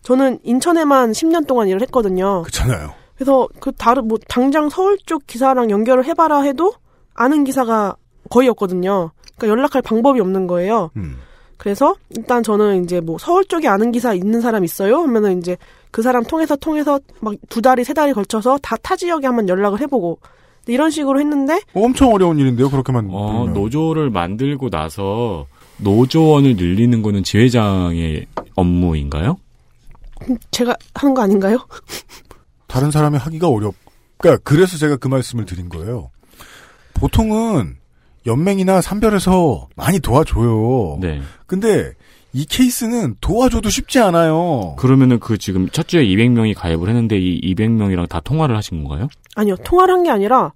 저는 0.02 0.38
인천에만 0.44 1.10
10년 1.10 1.48
동안 1.48 1.66
일을 1.66 1.82
했거든요. 1.82 2.42
그렇잖아요. 2.42 2.94
그래서 3.16 3.48
그 3.58 3.72
다른 3.72 4.06
뭐 4.06 4.16
당장 4.28 4.68
서울 4.68 4.96
쪽 5.06 5.26
기사랑 5.26 5.70
연결을 5.70 6.04
해봐라 6.04 6.42
해도 6.42 6.72
아는 7.14 7.42
기사가 7.42 7.96
거의 8.30 8.48
없거든요. 8.48 9.10
그러니까 9.40 9.48
연락할 9.48 9.82
방법이 9.82 10.20
없는 10.20 10.46
거예요. 10.46 10.90
음. 10.96 11.16
그래서 11.56 11.94
일단 12.16 12.42
저는 12.42 12.84
이제 12.84 13.00
뭐 13.00 13.18
서울 13.18 13.44
쪽에 13.44 13.68
아는 13.68 13.92
기사 13.92 14.14
있는 14.14 14.40
사람 14.40 14.64
있어요? 14.64 14.98
하면은 15.00 15.38
이제 15.38 15.56
그 15.90 16.00
사람 16.02 16.22
통해서 16.24 16.56
통해서 16.56 17.00
막 17.20 17.34
두 17.48 17.60
달이 17.60 17.84
세 17.84 17.92
달이 17.92 18.12
걸쳐서 18.12 18.58
다 18.62 18.76
타 18.82 18.96
지역에 18.96 19.26
한번 19.26 19.48
연락을 19.48 19.80
해보고 19.80 20.18
이런 20.66 20.90
식으로 20.90 21.18
했는데 21.20 21.60
엄청 21.74 22.12
어려운 22.14 22.38
일인데요. 22.38 22.70
그렇게만. 22.70 23.08
어. 23.10 23.46
노조를 23.52 24.10
만들고 24.10 24.70
나서 24.70 25.46
노조원을 25.78 26.56
늘리는 26.56 27.02
거는 27.02 27.24
지회장의 27.24 28.26
업무인가요? 28.54 29.36
제가 30.50 30.76
하는 30.94 31.14
거 31.14 31.22
아닌가요? 31.22 31.58
다른 32.68 32.90
사람이 32.90 33.16
하기가 33.18 33.48
어렵. 33.48 33.74
그러니까 34.18 34.40
그래서 34.44 34.76
제가 34.78 34.96
그 34.96 35.08
말씀을 35.08 35.44
드린 35.46 35.68
거예요. 35.68 36.10
보통은 36.94 37.76
연맹이나 38.26 38.80
산별에서 38.80 39.68
많이 39.76 40.00
도와줘요. 40.00 40.98
네. 41.00 41.20
근데 41.46 41.92
이 42.32 42.44
케이스는 42.44 43.16
도와줘도 43.20 43.70
쉽지 43.70 43.98
않아요. 44.00 44.74
그러면은 44.78 45.18
그 45.18 45.36
지금 45.38 45.68
첫 45.70 45.88
주에 45.88 46.04
200명이 46.04 46.54
가입을 46.56 46.88
했는데 46.88 47.18
이 47.18 47.40
200명이랑 47.54 48.08
다 48.08 48.20
통화를 48.20 48.56
하신 48.56 48.84
건가요? 48.84 49.08
아니요, 49.36 49.56
통화를 49.64 49.94
한 49.94 50.02
게 50.04 50.10
아니라 50.10 50.52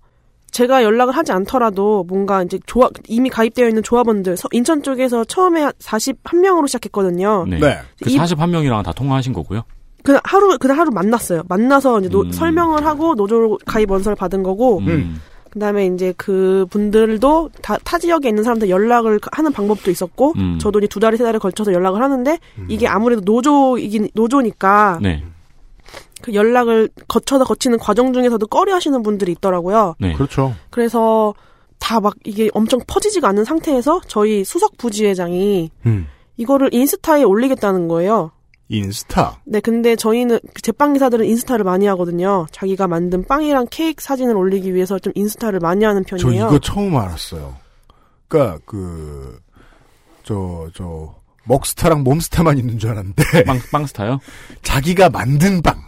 제가 0.53 0.85
연락을 0.85 1.17
하지 1.17 1.33
않더라도 1.33 2.05
뭔가 2.07 2.43
이제 2.45 2.61
조합 2.67 2.93
이미 3.09 3.29
가입되어 3.29 3.67
있는 3.69 3.83
조합원들 3.83 4.37
서- 4.37 4.49
인천 4.53 4.85
쪽에서 4.85 5.25
처음에 5.25 5.65
41명으로 5.81 6.69
시작했거든요. 6.69 7.45
네. 7.49 7.59
네. 7.59 7.79
그 8.01 8.09
이- 8.11 8.17
41명이랑 8.19 8.85
다 8.85 8.93
통화하신 8.93 9.33
거고요? 9.33 9.63
그날 10.05 10.21
하루 10.23 10.57
그날 10.59 10.79
하루 10.79 10.91
만났어요. 10.93 11.43
만나서 11.49 11.99
이제 12.01 12.09
노- 12.09 12.21
음. 12.23 12.31
설명을 12.31 12.87
하고 12.87 13.15
노조 13.17 13.59
가입 13.67 13.91
원서를 13.91 14.15
받은 14.15 14.45
거고 14.45 14.79
음. 14.81 15.21
그다음에 15.55 15.87
이제 15.87 16.13
그 16.17 16.67
분들도 16.71 17.51
다 17.63 17.79
타 17.85 17.99
지역에 17.99 18.29
있는 18.29 18.43
사람들 18.43 18.69
연락을 18.69 19.21
하는 19.33 19.53
방법도 19.53 19.91
있었고 19.91 20.35
음. 20.37 20.59
저도 20.61 20.79
이제 20.81 20.87
두 20.89 21.01
달에 21.01 21.17
세 21.17 21.25
달에 21.25 21.39
걸쳐서 21.39 21.73
연락을 21.73 22.03
하는데 22.03 22.39
이게 22.69 22.87
아무래도 22.89 23.23
노조이긴 23.25 24.09
노조니까 24.15 24.99
네. 25.03 25.25
그 26.23 26.35
연락을 26.35 26.89
거쳐서 27.09 27.45
거치는 27.45 27.79
과정 27.79 28.13
중에서도 28.13 28.47
꺼려하시는 28.47 29.03
분들이 29.03 29.33
있더라고요. 29.33 29.95
네. 29.99 30.13
그렇죠. 30.15 30.55
그래서 30.71 31.35
다 31.79 32.01
막 32.01 32.15
이게 32.25 32.49
엄청 32.55 32.81
퍼지지가 32.87 33.29
않는 33.29 33.45
상태에서 33.45 34.01
저희 34.09 34.43
수석 34.45 34.77
부지회장이 34.79 35.71
음. 35.87 36.07
이거를 36.39 36.71
인스타에 36.73 37.23
올리겠다는 37.25 37.89
거예요. 37.89 38.31
인스타. 38.69 39.41
네, 39.45 39.61
근데 39.61 39.97
저희는 39.97 40.41
그 40.55 40.63
제빵 40.63 40.95
기사들은 40.95 41.27
인스타를 41.27 41.65
많이 41.65 41.87
하거든요. 41.87 42.47
자기가 42.51 42.89
만든 42.89 43.25
빵이랑 43.25 43.67
케이크 43.71 44.03
사진을 44.03 44.37
올리기 44.37 44.75
위해서 44.75 44.99
좀 44.99 45.13
인스타를 45.15 45.61
많이 45.61 45.85
하는 45.85 46.05
저 46.07 46.17
편이에요. 46.17 46.47
이거 46.47 46.59
처음 46.59 46.97
알았어요. 46.97 47.57
그니까, 48.29 48.59
그, 48.65 49.39
저, 50.23 50.69
저, 50.75 51.15
먹스타랑 51.45 52.03
몸스타만 52.03 52.59
있는 52.59 52.79
줄 52.79 52.91
알았는데, 52.91 53.23
빵, 53.45 53.59
빵스타요? 53.71 54.19
자기가 54.63 55.11
만든 55.11 55.61
빵. 55.61 55.79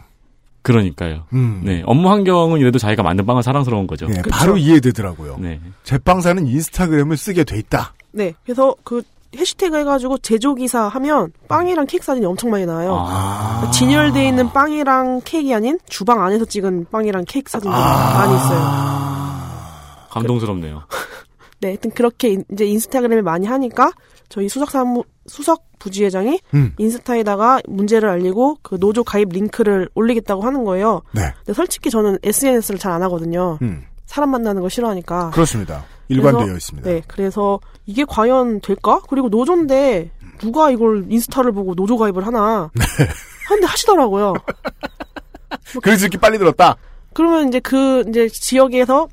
그러니까요. 0.63 1.27
음. 1.33 1.63
네. 1.65 1.83
업무 1.87 2.11
환경은 2.11 2.59
이래도 2.59 2.79
자기가 2.79 3.03
만든 3.03 3.25
빵은 3.25 3.43
사랑스러운 3.43 3.87
거죠. 3.87 4.07
예, 4.11 4.17
그쵸. 4.17 4.31
바로 4.31 4.57
이해되더라고요. 4.57 5.39
네. 5.39 5.61
제빵사는 5.85 6.47
인스타그램을 6.47 7.17
쓰게 7.17 7.45
돼 7.45 7.57
있다. 7.59 7.95
네, 8.11 8.35
그래서 8.45 8.75
그 8.83 9.03
해시태그 9.37 9.77
해가지고 9.79 10.19
제조기사 10.19 10.89
하면 10.89 11.33
빵이랑 11.49 11.87
케이크 11.87 12.05
사진이 12.05 12.25
엄청 12.27 12.51
많이 12.51 12.67
나와요. 12.67 12.97
아. 13.07 13.71
진열돼 13.73 14.27
있는 14.29 14.51
빵이랑 14.53 15.21
케이크 15.25 15.55
아닌 15.55 15.79
주방 15.89 16.23
안에서 16.23 16.45
찍은 16.45 16.87
빵이랑 16.91 17.25
케이크 17.27 17.51
사진들이 17.51 17.81
아. 17.81 18.19
많이 18.19 18.35
있어요. 18.37 20.07
감동스럽네요. 20.11 20.83
네, 21.61 21.69
하여튼 21.69 21.91
그렇게 21.93 22.29
인- 22.31 22.45
이제 22.53 22.65
인스타그램을 22.67 23.23
많이 23.23 23.47
하니까 23.47 23.93
저희 24.29 24.49
수석 24.49 24.71
사무 24.71 25.05
수석 25.27 25.65
부지회장이 25.79 26.41
음. 26.55 26.75
인스타에다가 26.79 27.61
문제를 27.67 28.09
알리고 28.09 28.59
그 28.63 28.79
노조 28.79 29.05
가입 29.05 29.31
링크를 29.31 29.89
올리겠다고 29.95 30.43
하는 30.43 30.65
거예요. 30.65 31.03
네. 31.13 31.33
근데 31.39 31.53
솔직히 31.55 31.91
저는 31.91 32.19
SNS를 32.23 32.79
잘 32.79 32.93
안 32.93 33.03
하거든요. 33.05 33.59
음. 33.63 33.85
사람 34.07 34.31
만나는 34.31 34.63
거 34.63 34.69
싫어하니까. 34.69 35.31
그렇습니다. 35.31 35.85
일관되어 36.09 36.41
그래서- 36.45 36.57
있습니다. 36.57 36.91
네, 36.91 37.03
그래서 37.09 37.61
이게 37.87 38.05
과연 38.05 38.61
될까? 38.61 39.01
그리고 39.09 39.29
노조인데 39.29 40.11
누가 40.39 40.71
이걸 40.71 41.07
인스타를 41.09 41.53
보고 41.53 41.75
노조 41.75 41.97
가입을 41.97 42.27
하나? 42.27 42.71
네. 42.75 42.85
하는데 43.49 43.67
하시더라고요. 43.67 44.35
그래서 45.83 46.03
이렇게 46.07 46.19
빨리 46.19 46.39
들었다. 46.39 46.77
그러면 47.15 47.49
이제 47.49 47.61
그 47.61 48.05
이제 48.09 48.29
지역에서 48.29 49.09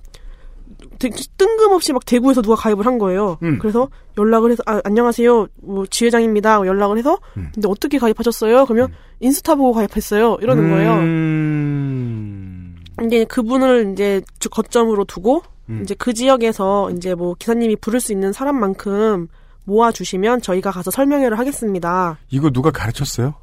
뜬금없이 1.37 1.93
막 1.93 2.05
대구에서 2.05 2.41
누가 2.41 2.55
가입을 2.55 2.85
한 2.85 2.97
거예요. 2.97 3.37
음. 3.43 3.59
그래서 3.59 3.89
연락을 4.17 4.51
해서 4.51 4.63
아, 4.65 4.79
안녕하세요. 4.83 5.47
뭐 5.61 5.85
지회장입니다. 5.85 6.53
하고 6.53 6.67
연락을 6.67 6.97
해서 6.97 7.17
음. 7.37 7.49
근데 7.53 7.67
어떻게 7.69 7.97
가입하셨어요? 7.99 8.65
그러면 8.65 8.93
인스타 9.19 9.55
보고 9.55 9.73
가입했어요. 9.73 10.37
이러는 10.41 10.69
거예요. 10.69 10.93
음. 10.93 12.75
이제 13.05 13.25
그분을 13.25 13.91
이제 13.93 14.21
주- 14.39 14.49
거점으로 14.49 15.05
두고 15.05 15.43
음. 15.69 15.81
이제 15.83 15.95
그 15.95 16.13
지역에서 16.13 16.91
이제 16.91 17.15
뭐 17.15 17.35
기사님이 17.37 17.75
부를 17.77 17.99
수 17.99 18.11
있는 18.11 18.31
사람만큼 18.33 19.27
모아 19.65 19.91
주시면 19.91 20.41
저희가 20.41 20.71
가서 20.71 20.91
설명회를 20.91 21.39
하겠습니다. 21.39 22.17
이거 22.29 22.49
누가 22.49 22.69
가르쳤어요? 22.71 23.33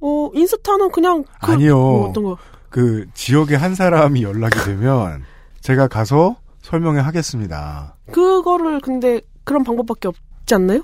어 0.00 0.30
인스타는 0.34 0.90
그냥 0.90 1.24
그, 1.42 1.52
아니요. 1.52 1.76
뭐 1.78 2.08
어떤 2.08 2.24
거 2.24 2.36
그 2.70 3.06
지역의 3.14 3.56
한 3.56 3.76
사람이 3.76 4.24
연락이 4.24 4.58
되면 4.64 5.22
제가 5.60 5.86
가서 5.86 6.34
설명회 6.62 7.00
하겠습니다. 7.02 7.94
그거를 8.10 8.80
근데 8.80 9.20
그런 9.44 9.62
방법밖에 9.62 10.08
없지 10.08 10.56
않나요? 10.56 10.82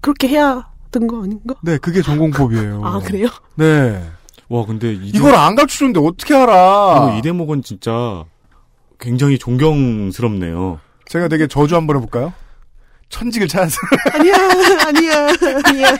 그렇게 0.00 0.28
해야 0.28 0.70
된 0.92 1.08
거 1.08 1.24
아닌가? 1.24 1.56
네, 1.62 1.78
그게 1.78 2.00
전공법이에요. 2.00 2.80
아 2.84 3.00
그래요? 3.00 3.26
네. 3.56 4.08
와 4.48 4.64
근데 4.64 4.92
이대, 4.92 5.18
이걸 5.18 5.34
안 5.34 5.56
가르쳐줬는데 5.56 5.98
어떻게 5.98 6.32
알아? 6.36 7.08
이거 7.08 7.16
이 7.18 7.22
대목은 7.22 7.62
진짜 7.64 8.24
굉장히 8.98 9.38
존경스럽네요. 9.38 10.80
제가 11.08 11.28
되게 11.28 11.46
저주 11.46 11.76
한번 11.76 11.96
해볼까요? 11.96 12.32
천직을 13.08 13.46
찾아서. 13.46 13.76
아니야 14.14 14.34
아니야 14.86 15.28
아니야 15.64 15.96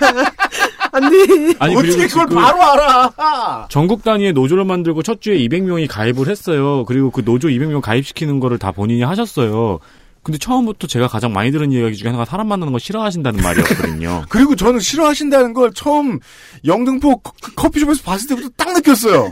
안돼 0.92 1.54
아니 1.60 1.76
어떻게 1.76 2.06
그걸 2.08 2.08
지금 2.08 2.28
바로 2.42 2.62
알아? 2.62 3.66
전국 3.70 4.02
단위의 4.02 4.32
노조를 4.32 4.64
만들고 4.64 5.02
첫 5.02 5.20
주에 5.20 5.38
200명이 5.38 5.86
가입을 5.88 6.28
했어요. 6.28 6.84
그리고 6.86 7.10
그 7.10 7.24
노조 7.24 7.48
200명 7.48 7.80
가입시키는 7.80 8.40
거를 8.40 8.58
다 8.58 8.72
본인이 8.72 9.02
하셨어요. 9.02 9.78
근데 10.24 10.38
처음부터 10.38 10.88
제가 10.88 11.06
가장 11.06 11.32
많이 11.32 11.52
들은 11.52 11.70
이야기 11.70 11.94
중에 11.94 12.08
하나가 12.08 12.24
사람 12.24 12.48
만나는 12.48 12.72
거 12.72 12.80
싫어하신다는 12.80 13.40
말이었거든요. 13.44 14.24
그리고 14.28 14.56
저는 14.56 14.80
싫어하신다는 14.80 15.52
걸 15.54 15.72
처음 15.72 16.18
영등포 16.64 17.18
커- 17.18 17.32
커피숍에서 17.54 18.02
봤을 18.02 18.28
때부터 18.30 18.48
딱 18.56 18.72
느꼈어요. 18.72 19.30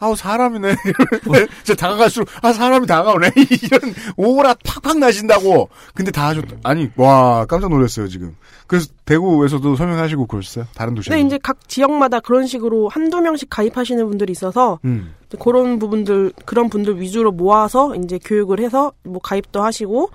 아우 0.00 0.16
사람이네. 0.16 0.74
저 1.62 1.74
다가갈수록 1.74 2.28
아 2.42 2.52
사람이 2.52 2.86
다가오네. 2.86 3.30
이런 3.62 3.94
오라 4.16 4.54
팍팍 4.64 4.98
나신다고. 4.98 5.68
근데 5.94 6.10
다 6.10 6.28
하셨. 6.28 6.44
아니 6.64 6.88
와 6.96 7.44
깜짝 7.44 7.68
놀랐어요 7.68 8.08
지금. 8.08 8.34
그래서 8.66 8.88
대구에서도 9.04 9.76
설명하시고 9.76 10.26
그러셨어요. 10.26 10.64
다른 10.74 10.94
도시에. 10.94 11.10
근데 11.14 11.26
이제 11.26 11.38
각 11.42 11.68
지역마다 11.68 12.20
그런 12.20 12.46
식으로 12.46 12.88
한두 12.88 13.20
명씩 13.20 13.50
가입하시는 13.50 14.08
분들이 14.08 14.32
있어서 14.32 14.80
음. 14.86 15.14
이제 15.26 15.36
그런 15.38 15.78
부분들 15.78 16.32
그런 16.46 16.70
분들 16.70 16.98
위주로 17.00 17.30
모아서 17.30 17.94
이제 17.96 18.18
교육을 18.24 18.60
해서 18.60 18.92
뭐 19.04 19.20
가입도 19.20 19.62
하시고 19.62 20.10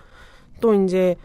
또 0.62 0.74
이제 0.84 1.16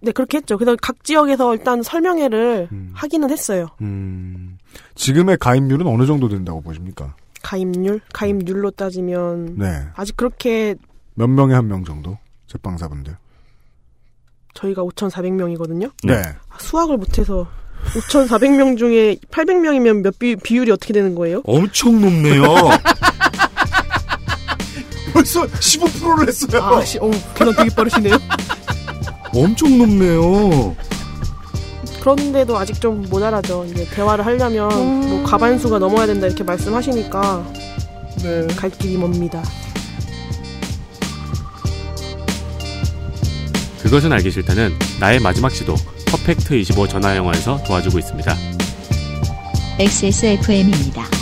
네 0.00 0.12
그렇게 0.12 0.38
했죠. 0.38 0.58
그래서 0.58 0.76
각 0.80 1.02
지역에서 1.02 1.54
일단 1.54 1.82
설명회를 1.82 2.68
음. 2.70 2.92
하기는 2.94 3.30
했어요. 3.30 3.66
음. 3.80 4.58
지금의 4.94 5.38
가입률은 5.38 5.86
어느 5.88 6.06
정도 6.06 6.28
된다고 6.28 6.60
보십니까? 6.60 7.14
가입률 7.42 8.00
가입률로 8.12 8.70
따지면 8.70 9.56
네. 9.58 9.84
아직 9.96 10.16
그렇게 10.16 10.74
몇 11.14 11.26
명에 11.28 11.54
한 11.54 11.66
명 11.68 11.84
정도? 11.84 12.18
제빵사분들. 12.46 13.16
저희가 14.54 14.82
5,400명이거든요. 14.82 15.90
네. 16.04 16.22
수학을 16.58 16.98
못해서 16.98 17.46
5,400명 17.94 18.76
중에 18.78 19.16
800명이면 19.30 20.02
몇 20.02 20.18
비, 20.18 20.36
비율이 20.36 20.70
어떻게 20.70 20.92
되는 20.92 21.14
거예요? 21.14 21.40
엄청 21.44 22.00
높네요. 22.00 22.42
벌써 25.12 25.44
15%를 25.46 26.28
했어요. 26.28 26.62
아, 26.62 26.84
씨, 26.84 26.98
어, 26.98 27.10
계산 27.34 27.54
되게 27.56 27.74
빠르시네요. 27.74 28.16
엄청 29.34 29.78
높네요. 29.78 30.74
그런데도 32.02 32.58
아직 32.58 32.80
좀 32.80 33.02
모자라죠. 33.08 33.64
이제 33.66 33.86
대화를 33.94 34.26
하려면 34.26 34.68
뭐 35.08 35.22
가반수가 35.22 35.78
넘어야 35.78 36.04
된다 36.04 36.26
이렇게 36.26 36.42
말씀하시니까 36.42 37.52
네. 38.24 38.46
갈 38.56 38.70
길이 38.70 38.96
멉니다. 38.96 39.40
그것은 43.82 44.12
알기 44.12 44.32
싫다는 44.32 44.72
나의 44.98 45.20
마지막 45.20 45.52
시도 45.52 45.76
퍼펙트 46.08 46.54
25 46.54 46.88
전화 46.88 47.16
영어에서 47.16 47.62
도와주고 47.62 48.00
있습니다. 48.00 48.36
XSFM입니다. 49.78 51.21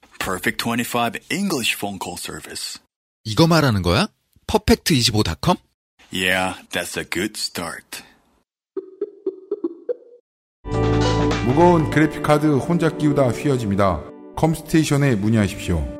Perfect 0.23 0.59
25 0.61 1.17
English 1.31 1.75
phone 1.75 1.97
call 1.99 2.15
service. 2.15 2.79
이거 3.23 3.47
말하는 3.47 3.81
거야? 3.81 4.07
퍼펙트25.com? 4.45 5.57
Yeah, 6.13 6.59
that's 6.69 6.95
a 6.95 7.03
good 7.09 7.33
start. 7.37 8.03
무거운 11.45 11.89
그래픽카드 11.89 12.45
혼자 12.57 12.95
끼우다 12.95 13.29
휘어집니다. 13.29 14.03
컴스테이션에 14.35 15.15
문의하십시오. 15.15 15.97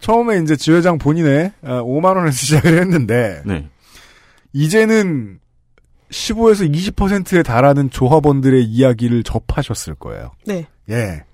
처음에 0.00 0.38
이제 0.42 0.56
지회장 0.56 0.96
본인의 0.96 1.52
5만 1.62 2.16
원에서 2.16 2.32
시작을 2.46 2.78
했는데 2.80 3.42
네. 3.44 3.68
이제는 4.54 5.40
15에서 6.10 6.72
20%에 6.72 7.42
달하는 7.42 7.90
조합원들의 7.90 8.64
이야기를 8.64 9.22
접하셨을 9.22 9.94
거예요. 9.94 10.32
네. 10.44 10.66
예. 10.88 11.24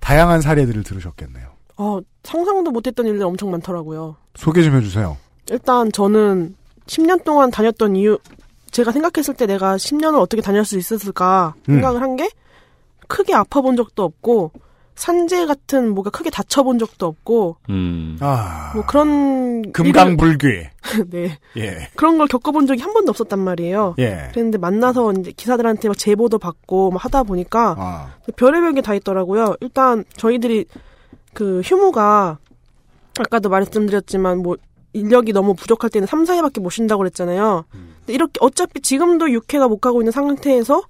다양한 0.00 0.40
사례들을 0.40 0.82
들으셨겠네요. 0.82 1.48
어, 1.76 2.00
상상도 2.22 2.70
못했던 2.70 3.06
일들이 3.06 3.22
엄청 3.22 3.50
많더라고요. 3.50 4.16
소개 4.34 4.62
좀 4.62 4.76
해주세요. 4.76 5.16
일단 5.50 5.92
저는 5.92 6.56
10년 6.86 7.24
동안 7.24 7.50
다녔던 7.50 7.96
이유, 7.96 8.18
제가 8.70 8.90
생각했을 8.92 9.34
때 9.34 9.46
내가 9.46 9.76
10년을 9.76 10.20
어떻게 10.20 10.42
다닐 10.42 10.64
수 10.64 10.78
있었을까 10.78 11.54
음. 11.68 11.74
생각을 11.74 12.02
한게 12.02 12.28
크게 13.06 13.34
아파본 13.34 13.76
적도 13.76 14.04
없고 14.04 14.52
산재 14.94 15.46
같은 15.46 15.94
뭐가 15.94 16.10
크게 16.10 16.30
다쳐본 16.30 16.78
적도 16.78 17.06
없고 17.06 17.56
음. 17.70 18.18
아. 18.20 18.72
뭐 18.74 18.84
그런 18.86 19.72
금강불귀. 19.72 20.46
네 21.10 21.38
예. 21.56 21.88
그런 21.96 22.18
걸 22.18 22.26
겪어본 22.28 22.66
적이 22.66 22.82
한 22.82 22.92
번도 22.92 23.10
없었단 23.10 23.38
말이에요. 23.38 23.94
예. 23.98 24.28
그랬는데 24.32 24.58
만나서 24.58 25.12
이제 25.12 25.32
기사들한테 25.32 25.88
막 25.88 25.96
제보도 25.98 26.38
받고 26.38 26.90
막 26.90 27.04
하다 27.04 27.22
보니까 27.24 27.74
아. 27.78 28.14
별의별 28.36 28.74
게 28.74 28.82
다 28.82 28.94
있더라고요. 28.94 29.56
일단 29.60 30.04
저희들이 30.16 30.66
그 31.34 31.60
휴무가 31.64 32.38
아까도 33.18 33.48
말씀드렸지만 33.48 34.38
뭐 34.38 34.56
인력이 34.92 35.32
너무 35.32 35.54
부족할 35.54 35.88
때는 35.90 36.06
3, 36.06 36.24
4회밖에 36.24 36.60
못 36.60 36.68
쉰다고 36.70 36.98
그랬잖아요. 36.98 37.64
근데 37.70 38.12
이렇게 38.12 38.32
어차피 38.40 38.80
지금도 38.80 39.26
6회가 39.26 39.68
못 39.68 39.78
가고 39.80 40.02
있는 40.02 40.12
상태에서 40.12 40.82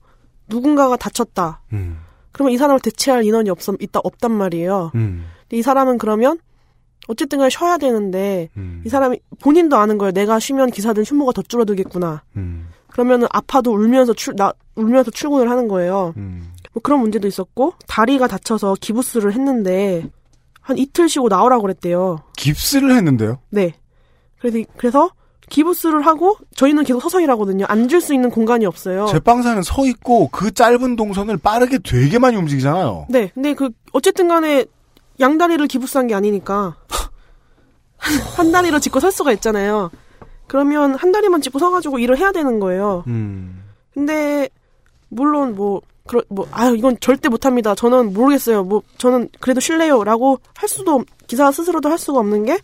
누군가가 0.48 0.96
다쳤다. 0.96 1.62
음. 1.72 1.98
그러면 2.32 2.52
이 2.52 2.58
사람을 2.58 2.80
대체할 2.80 3.24
인원이 3.24 3.50
없, 3.50 3.58
있다, 3.80 4.00
없단 4.02 4.32
말이에요. 4.32 4.92
음. 4.94 5.26
이 5.50 5.62
사람은 5.62 5.98
그러면 5.98 6.38
어쨌든 7.08 7.38
간에 7.38 7.50
쉬어야 7.50 7.78
되는데 7.78 8.48
음. 8.56 8.82
이 8.84 8.88
사람이 8.88 9.20
본인도 9.40 9.76
아는 9.76 9.98
거예요. 9.98 10.12
내가 10.12 10.38
쉬면 10.38 10.70
기사들 10.70 11.04
휴무가 11.04 11.32
더 11.32 11.42
줄어들겠구나. 11.42 12.22
음. 12.36 12.68
그러면은 12.88 13.26
아파도 13.30 13.72
울면서 13.72 14.14
출, 14.14 14.34
나, 14.36 14.52
울면서 14.76 15.10
출근을 15.10 15.50
하는 15.50 15.68
거예요. 15.68 16.14
음. 16.16 16.52
뭐 16.72 16.80
그런 16.82 17.00
문제도 17.00 17.26
있었고 17.26 17.74
다리가 17.86 18.28
다쳐서 18.28 18.76
기부스를 18.80 19.32
했는데 19.32 20.08
한 20.60 20.78
이틀 20.78 21.08
쉬고 21.08 21.28
나오라고 21.28 21.62
그랬대요. 21.62 22.20
깁스를 22.36 22.94
했는데요. 22.96 23.40
네. 23.50 23.74
그래서 24.38 24.58
그래서 24.76 25.10
기부스를 25.52 26.06
하고 26.06 26.36
저희는 26.56 26.84
계속 26.84 27.00
서서 27.00 27.20
일하거든요. 27.20 27.66
앉을 27.68 28.00
수 28.00 28.14
있는 28.14 28.30
공간이 28.30 28.64
없어요. 28.64 29.04
제빵사는 29.06 29.62
서 29.62 29.84
있고 29.86 30.28
그 30.32 30.50
짧은 30.50 30.96
동선을 30.96 31.36
빠르게 31.36 31.78
되게 31.78 32.18
많이 32.18 32.36
움직이잖아요. 32.38 33.06
네. 33.10 33.30
근데 33.34 33.52
그 33.54 33.68
어쨌든 33.92 34.28
간에 34.28 34.64
양다리를 35.20 35.64
기부스한 35.66 36.06
게 36.06 36.14
아니니까 36.14 36.76
한 38.36 38.50
다리로 38.50 38.78
짚고 38.78 38.98
설 39.00 39.12
수가 39.12 39.30
있잖아요. 39.32 39.90
그러면 40.48 40.94
한 40.94 41.12
다리만 41.12 41.42
짚고 41.42 41.58
서가지고 41.58 41.98
일을 41.98 42.16
해야 42.18 42.32
되는 42.32 42.58
거예요. 42.58 43.04
음. 43.06 43.62
근데 43.92 44.48
물론 45.10 45.54
뭐 45.54 45.82
그러 46.06 46.22
뭐 46.28 46.48
아유 46.50 46.74
이건 46.76 46.96
절대 47.00 47.28
못합니다. 47.28 47.74
저는 47.74 48.14
모르겠어요. 48.14 48.64
뭐 48.64 48.82
저는 48.96 49.28
그래도 49.38 49.60
실례요라고 49.60 50.38
할 50.56 50.68
수도 50.68 50.92
없- 50.94 51.06
기사 51.32 51.50
스스로도 51.50 51.88
할 51.88 51.96
수가 51.96 52.18
없는 52.20 52.44
게 52.44 52.58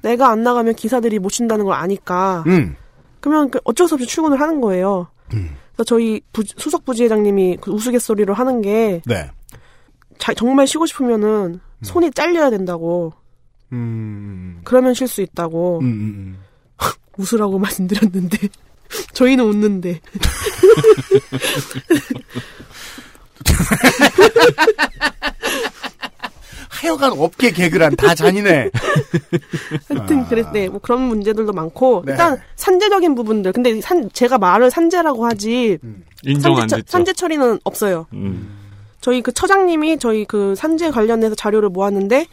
내가 0.00 0.30
안 0.30 0.42
나가면 0.42 0.76
기사들이 0.76 1.18
못 1.18 1.28
쉰다는 1.28 1.66
걸 1.66 1.74
아니까. 1.74 2.42
음. 2.46 2.74
그러면 3.20 3.50
그 3.50 3.60
어쩔 3.64 3.86
수 3.86 3.96
없이 3.96 4.06
출근을 4.06 4.40
하는 4.40 4.62
거예요. 4.62 5.08
그래서 5.28 5.84
저희 5.84 6.22
부- 6.32 6.42
수석 6.56 6.86
부지회장님이 6.86 7.58
그 7.60 7.70
우스갯소리로 7.70 8.32
하는 8.32 8.62
게 8.62 9.02
네. 9.04 9.30
자- 10.16 10.32
정말 10.32 10.66
쉬고 10.66 10.86
싶으면은 10.86 11.60
손이 11.82 12.12
잘려야 12.12 12.48
된다고. 12.48 13.12
음. 13.72 14.62
그러면 14.64 14.94
쉴 14.94 15.06
수 15.06 15.20
있다고. 15.20 15.80
음, 15.80 15.84
음, 15.84 16.38
웃으라고 17.18 17.58
말씀드렸는데 17.58 18.38
저희는 19.12 19.44
웃는데. 19.44 20.00
하여간 26.74 27.12
업계 27.18 27.50
개그란 27.52 27.94
다 27.96 28.14
잔인해. 28.14 28.70
하여튼 29.88 30.26
그랬 30.26 30.46
네. 30.52 30.68
뭐 30.68 30.80
그런 30.80 31.02
문제들도 31.02 31.52
많고 31.52 32.02
네. 32.04 32.12
일단 32.12 32.38
산재적인 32.56 33.14
부분들. 33.14 33.52
근데 33.52 33.80
산 33.80 34.10
제가 34.12 34.38
말을 34.38 34.70
산재라고 34.70 35.24
하지 35.26 35.78
인정 36.24 36.52
안 36.54 36.60
산재, 36.60 36.68
처- 36.68 36.76
됐죠. 36.76 36.90
산재 36.90 37.12
처리는 37.12 37.60
없어요. 37.64 38.06
음. 38.12 38.58
저희 39.00 39.22
그 39.22 39.32
처장님이 39.32 39.98
저희 39.98 40.24
그 40.24 40.54
산재 40.56 40.90
관련해서 40.90 41.34
자료를 41.34 41.68
모았는데 41.68 42.26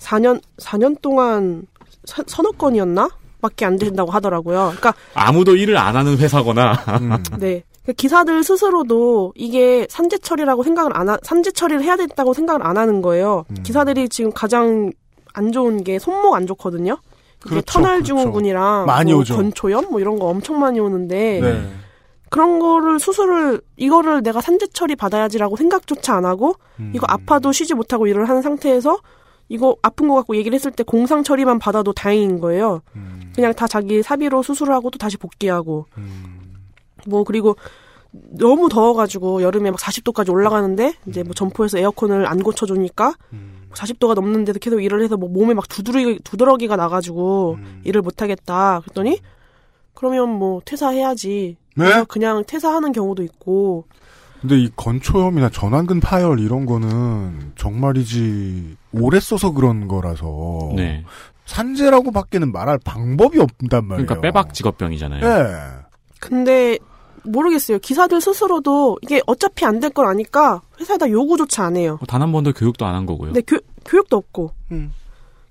4년 0.00 0.40
4년 0.58 1.00
동안 1.00 1.66
서, 2.04 2.22
서너 2.26 2.50
건이었나? 2.52 3.08
밖에 3.40 3.66
안 3.66 3.76
된다고 3.78 4.10
하더라고요. 4.10 4.72
그러니까 4.76 4.94
아무도 5.12 5.54
일을 5.54 5.76
안 5.76 5.94
하는 5.96 6.16
회사거나. 6.16 6.72
음. 7.00 7.22
네. 7.38 7.62
그 7.84 7.92
기사들 7.92 8.42
스스로도 8.42 9.32
이게 9.36 9.86
산재 9.90 10.18
처리라고 10.18 10.62
생각을 10.62 10.96
안 10.96 11.08
하, 11.08 11.18
산재 11.22 11.52
처리를 11.52 11.82
해야 11.82 11.96
됐다고 11.96 12.32
생각을 12.32 12.66
안 12.66 12.78
하는 12.78 13.02
거예요. 13.02 13.44
음. 13.50 13.56
기사들이 13.62 14.08
지금 14.08 14.32
가장 14.32 14.90
안 15.34 15.52
좋은 15.52 15.84
게 15.84 15.98
손목 15.98 16.34
안 16.34 16.46
좋거든요. 16.46 16.96
이게 17.40 17.50
그렇죠, 17.50 17.64
터널 17.66 17.96
그렇죠. 17.96 18.16
증후군이랑 18.16 18.86
많이 18.86 19.12
뭐 19.12 19.20
오죠. 19.20 19.36
건초염 19.36 19.90
뭐 19.90 20.00
이런 20.00 20.18
거 20.18 20.26
엄청 20.26 20.58
많이 20.58 20.80
오는데 20.80 21.40
네. 21.40 21.68
그런 22.30 22.58
거를 22.58 22.98
수술을 22.98 23.60
이거를 23.76 24.22
내가 24.22 24.40
산재 24.40 24.68
처리 24.72 24.96
받아야지라고 24.96 25.56
생각조차 25.56 26.16
안 26.16 26.24
하고 26.24 26.54
음. 26.80 26.92
이거 26.94 27.06
아파도 27.08 27.52
쉬지 27.52 27.74
못하고 27.74 28.06
일을 28.06 28.28
하는 28.28 28.40
상태에서 28.40 28.98
이거 29.50 29.76
아픈 29.82 30.08
거 30.08 30.14
갖고 30.14 30.36
얘기를 30.36 30.54
했을 30.54 30.70
때 30.70 30.82
공상 30.82 31.22
처리만 31.22 31.58
받아도 31.58 31.92
다행인 31.92 32.40
거예요. 32.40 32.80
음. 32.96 33.30
그냥 33.34 33.52
다 33.52 33.66
자기 33.66 34.02
사비로 34.02 34.42
수술을 34.42 34.72
하고 34.72 34.90
또 34.90 34.98
다시 34.98 35.18
복귀하고 35.18 35.86
뭐 37.06 37.24
그리고 37.24 37.56
너무 38.12 38.68
더워가지고 38.68 39.42
여름에 39.42 39.70
막 39.70 39.80
40도까지 39.80 40.30
올라가는데 40.30 40.94
이제 41.06 41.22
뭐 41.22 41.34
점포에서 41.34 41.78
에어컨을 41.78 42.26
안 42.26 42.42
고쳐주니까 42.42 43.14
40도가 43.72 44.14
넘는데도 44.14 44.60
계속 44.60 44.80
일을 44.80 45.02
해서 45.02 45.16
뭐 45.16 45.28
몸에 45.28 45.54
막 45.54 45.68
두드러기 45.68 46.20
두드러기가 46.22 46.76
나가지고 46.76 47.58
일을 47.82 48.02
못 48.02 48.22
하겠다. 48.22 48.80
그랬더니 48.80 49.20
그러면 49.94 50.30
뭐 50.30 50.60
퇴사해야지. 50.64 51.56
네? 51.76 52.04
그냥 52.06 52.44
퇴사하는 52.46 52.92
경우도 52.92 53.24
있고 53.24 53.86
근데 54.40 54.58
이 54.58 54.70
건초염이나 54.76 55.48
전완근 55.48 56.00
파열 56.00 56.38
이런 56.38 56.66
거는 56.66 57.52
정말이지 57.56 58.76
오래 58.92 59.18
써서 59.18 59.52
그런 59.52 59.88
거라서 59.88 60.70
네. 60.76 61.02
산재라고 61.46 62.12
밖에는 62.12 62.52
말할 62.52 62.78
방법이 62.84 63.40
없단 63.40 63.86
말이에요. 63.86 64.06
그러니까 64.06 64.20
빼박 64.20 64.54
직업병이잖아요. 64.54 65.24
예. 65.24 65.44
근데 66.20 66.78
모르겠어요. 67.24 67.78
기사들 67.78 68.20
스스로도 68.20 68.98
이게 69.02 69.20
어차피 69.26 69.64
안 69.64 69.80
될 69.80 69.90
걸 69.90 70.06
아니까 70.06 70.60
회사에다 70.80 71.10
요구조차 71.10 71.64
안 71.64 71.76
해요. 71.76 71.98
단 72.08 72.22
한 72.22 72.32
번도 72.32 72.52
교육도 72.52 72.84
안 72.86 72.94
한 72.94 73.06
거고요. 73.06 73.32
근데 73.32 73.40
교, 73.42 73.58
교육도 73.84 74.16
없고. 74.16 74.50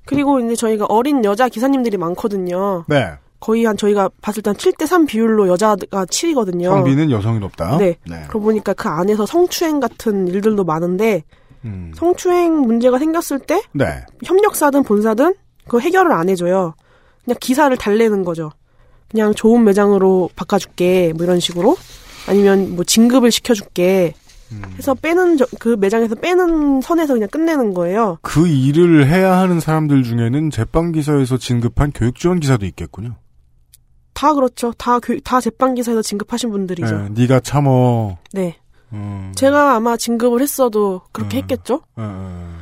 그리고 0.05 0.39
이제 0.39 0.55
저희가 0.55 0.85
어린 0.85 1.23
여자 1.23 1.47
기사님들이 1.49 1.97
많거든요. 1.97 2.83
네. 2.87 3.11
거의 3.39 3.65
한 3.65 3.75
저희가 3.77 4.09
봤을 4.21 4.41
때 4.41 4.49
한 4.49 4.55
7대3 4.57 5.07
비율로 5.07 5.47
여자가 5.49 6.05
7이거든요. 6.05 6.63
성비는 6.69 7.11
여성이 7.11 7.39
높다. 7.39 7.77
네. 7.77 7.95
네. 8.09 8.23
그러고 8.27 8.41
보니까 8.45 8.73
그 8.73 8.87
안에서 8.89 9.25
성추행 9.25 9.79
같은 9.79 10.27
일들도 10.27 10.63
많은데 10.63 11.23
음. 11.65 11.91
성추행 11.95 12.61
문제가 12.61 12.99
생겼을 12.99 13.39
때 13.39 13.61
네. 13.73 14.05
협력사든 14.25 14.83
본사든 14.83 15.35
그 15.67 15.79
해결을 15.79 16.11
안 16.11 16.29
해줘요. 16.29 16.73
그냥 17.23 17.37
기사를 17.39 17.75
달래는 17.77 18.23
거죠. 18.25 18.51
그냥 19.13 19.33
좋은 19.33 19.63
매장으로 19.63 20.29
바꿔줄게 20.35 21.13
뭐 21.15 21.23
이런 21.23 21.39
식으로 21.39 21.77
아니면 22.27 22.75
뭐 22.75 22.83
진급을 22.83 23.31
시켜줄게 23.31 24.13
해서 24.77 24.93
빼는 24.95 25.37
저- 25.37 25.45
그 25.59 25.69
매장에서 25.79 26.15
빼는 26.15 26.81
선에서 26.81 27.13
그냥 27.13 27.29
끝내는 27.29 27.73
거예요. 27.73 28.17
그 28.21 28.47
일을 28.47 29.07
해야 29.07 29.37
하는 29.37 29.59
사람들 29.59 30.03
중에는 30.03 30.49
제빵 30.51 30.91
기사에서 30.91 31.37
진급한 31.37 31.91
교육 31.93 32.15
지원 32.19 32.39
기사도 32.39 32.65
있겠군요. 32.65 33.15
다 34.13 34.33
그렇죠. 34.33 34.71
다 34.77 34.99
교, 34.99 35.19
다 35.21 35.39
제빵 35.41 35.73
기사에서 35.75 36.01
진급하신 36.03 36.51
분들이죠. 36.51 37.05
예, 37.05 37.09
네가 37.21 37.39
참어. 37.39 38.17
네. 38.33 38.57
음, 38.91 39.31
제가 39.35 39.75
아마 39.75 39.97
진급을 39.97 40.39
했어도 40.41 41.01
그렇게 41.11 41.37
했겠죠. 41.39 41.75
어, 41.75 41.79
어. 41.97 42.55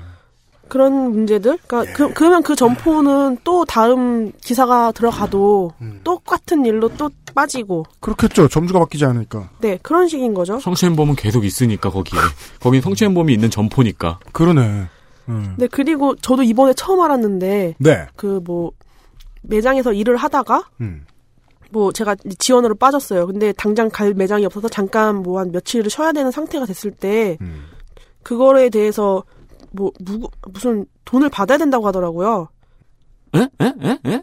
그런 0.72 1.12
문제들. 1.12 1.58
그러니까 1.68 1.94
그, 1.94 2.14
그러면 2.14 2.44
그 2.44 2.56
점포는 2.56 3.40
또 3.44 3.66
다음 3.66 4.32
기사가 4.42 4.94
들어가도 4.94 5.74
똑같은 6.06 6.66
일로 6.66 6.88
또 6.96 7.10
빠지고. 7.36 7.86
그렇겠죠. 8.00 8.48
점주가 8.48 8.80
바뀌지 8.80 9.04
않으니까. 9.04 9.50
네, 9.60 9.78
그런 9.82 10.08
식인 10.08 10.34
거죠. 10.34 10.60
성추행범은 10.62 11.16
계속 11.16 11.44
있으니까 11.44 11.90
거기에. 11.90 12.18
거긴 12.62 12.80
성추행범이 12.80 13.34
있는 13.34 13.50
점포니까. 13.50 14.20
그러네. 14.32 14.86
음. 15.28 15.56
네, 15.58 15.68
그리고 15.68 16.16
저도 16.16 16.44
이번에 16.44 16.74
처음 16.74 17.02
알았는데 17.02 17.76
네. 17.78 18.08
그 18.16 18.40
뭐 18.46 18.72
매장에서 19.42 19.92
일을 19.92 20.16
하다가 20.16 20.70
음. 20.80 21.04
뭐 21.70 21.92
제가 21.92 22.16
지원으로 22.40 22.76
빠졌어요. 22.76 23.28
근데 23.28 23.52
당장 23.52 23.90
갈 23.90 24.14
매장이 24.14 24.46
없어서 24.46 24.70
잠깐 24.70 25.18
뭐 25.18 25.40
한 25.42 25.52
며칠을 25.52 25.90
쉬어야 25.90 26.14
되는 26.14 26.32
상태가 26.32 26.66
됐을 26.66 26.92
때 26.92 27.38
음. 27.42 27.66
그거에 28.24 28.70
대해서 28.70 29.24
뭐 29.74 29.92
무, 30.00 30.28
무슨 30.52 30.86
돈을 31.06 31.30
받아야 31.30 31.58
된다고 31.58 31.88
하더라고요. 31.88 32.50
에? 33.34 33.40
에? 33.40 33.74
에? 33.84 33.98
에? 34.12 34.22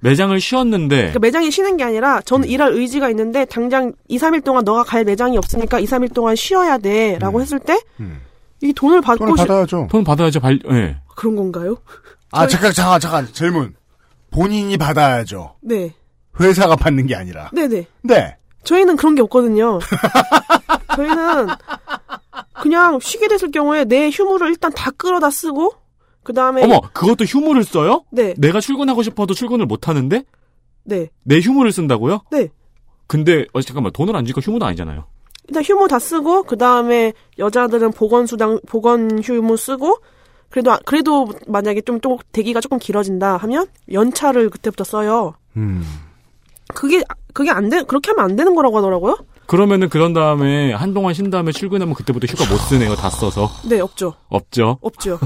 매장을 0.00 0.38
쉬었는데 0.38 0.96
그러니까 0.96 1.18
매장이 1.18 1.50
쉬는 1.50 1.78
게 1.78 1.84
아니라 1.84 2.20
저는 2.20 2.46
일할 2.46 2.72
의지가 2.72 3.08
있는데 3.10 3.46
당장 3.46 3.92
2, 4.08 4.18
3일 4.18 4.44
동안 4.44 4.64
너가 4.64 4.82
갈 4.84 5.04
매장이 5.04 5.38
없으니까 5.38 5.78
2, 5.80 5.86
3일 5.86 6.12
동안 6.12 6.36
쉬어야 6.36 6.76
돼라고 6.76 7.40
했을 7.40 7.58
때이 7.58 8.72
돈을 8.74 9.00
받고 9.00 9.24
돈을 9.24 9.38
시- 9.38 9.46
받아야죠. 9.46 9.88
돈 9.90 10.04
받아야죠. 10.04 10.40
발, 10.40 10.58
예. 10.70 10.98
그런 11.16 11.36
건가요? 11.36 11.76
아, 12.32 12.46
잠깐, 12.46 12.72
잠깐, 12.72 13.00
잠깐. 13.00 13.26
질문. 13.32 13.74
본인이 14.30 14.76
받아야죠. 14.76 15.54
네. 15.62 15.94
회사가 16.38 16.76
받는 16.76 17.06
게 17.06 17.14
아니라. 17.16 17.50
네네. 17.54 17.86
네. 18.02 18.36
저희는 18.64 18.96
그런 18.96 19.14
게 19.14 19.22
없거든요. 19.22 19.78
저희는 20.94 21.48
그냥 22.60 22.98
쉬게 23.00 23.28
됐을 23.28 23.50
경우에 23.50 23.84
내 23.84 24.10
휴무를 24.10 24.48
일단 24.48 24.72
다 24.72 24.90
끌어다 24.90 25.30
쓰고 25.30 25.72
그 26.22 26.32
다음에 26.32 26.62
어머, 26.64 26.80
그것도 26.92 27.24
휴무를 27.24 27.64
써요? 27.64 28.04
네. 28.10 28.34
내가 28.36 28.60
출근하고 28.60 29.02
싶어도 29.02 29.34
출근을 29.34 29.66
못 29.66 29.88
하는데 29.88 30.22
네. 30.84 31.08
내 31.22 31.40
휴무를 31.40 31.72
쓴다고요? 31.72 32.22
네. 32.30 32.48
근데 33.06 33.46
어 33.52 33.60
잠깐만 33.62 33.92
돈을 33.92 34.14
안 34.14 34.24
주니까 34.24 34.40
휴무도 34.40 34.64
아니잖아요. 34.66 35.04
일단 35.48 35.62
휴무 35.64 35.88
다 35.88 35.98
쓰고 35.98 36.44
그 36.44 36.56
다음에 36.56 37.12
여자들은 37.38 37.92
보건 37.92 38.26
수당 38.26 38.60
보건 38.68 39.20
휴무 39.22 39.56
쓰고 39.56 39.98
그래도 40.48 40.72
아- 40.72 40.78
그래도 40.84 41.28
만약에 41.48 41.80
좀또 41.80 42.18
대기가 42.32 42.60
조금 42.60 42.78
길어진다 42.78 43.36
하면 43.38 43.66
연차를 43.92 44.50
그때부터 44.50 44.84
써요. 44.84 45.34
음. 45.56 45.82
그게 46.74 47.02
그게 47.32 47.50
안 47.50 47.68
돼. 47.68 47.82
그렇게 47.82 48.10
하면 48.12 48.24
안 48.24 48.36
되는 48.36 48.54
거라고 48.54 48.76
하더라고요. 48.78 49.16
그러면은 49.50 49.88
그런 49.88 50.12
다음에 50.12 50.72
한동안 50.72 51.12
쉰 51.12 51.28
다음에 51.28 51.50
출근하면 51.50 51.96
그때부터 51.96 52.28
휴가 52.28 52.48
못 52.48 52.56
쓰네요. 52.56 52.94
다 52.94 53.10
써서. 53.10 53.50
네, 53.68 53.80
없죠. 53.80 54.14
없죠. 54.28 54.78
없죠. 54.80 55.18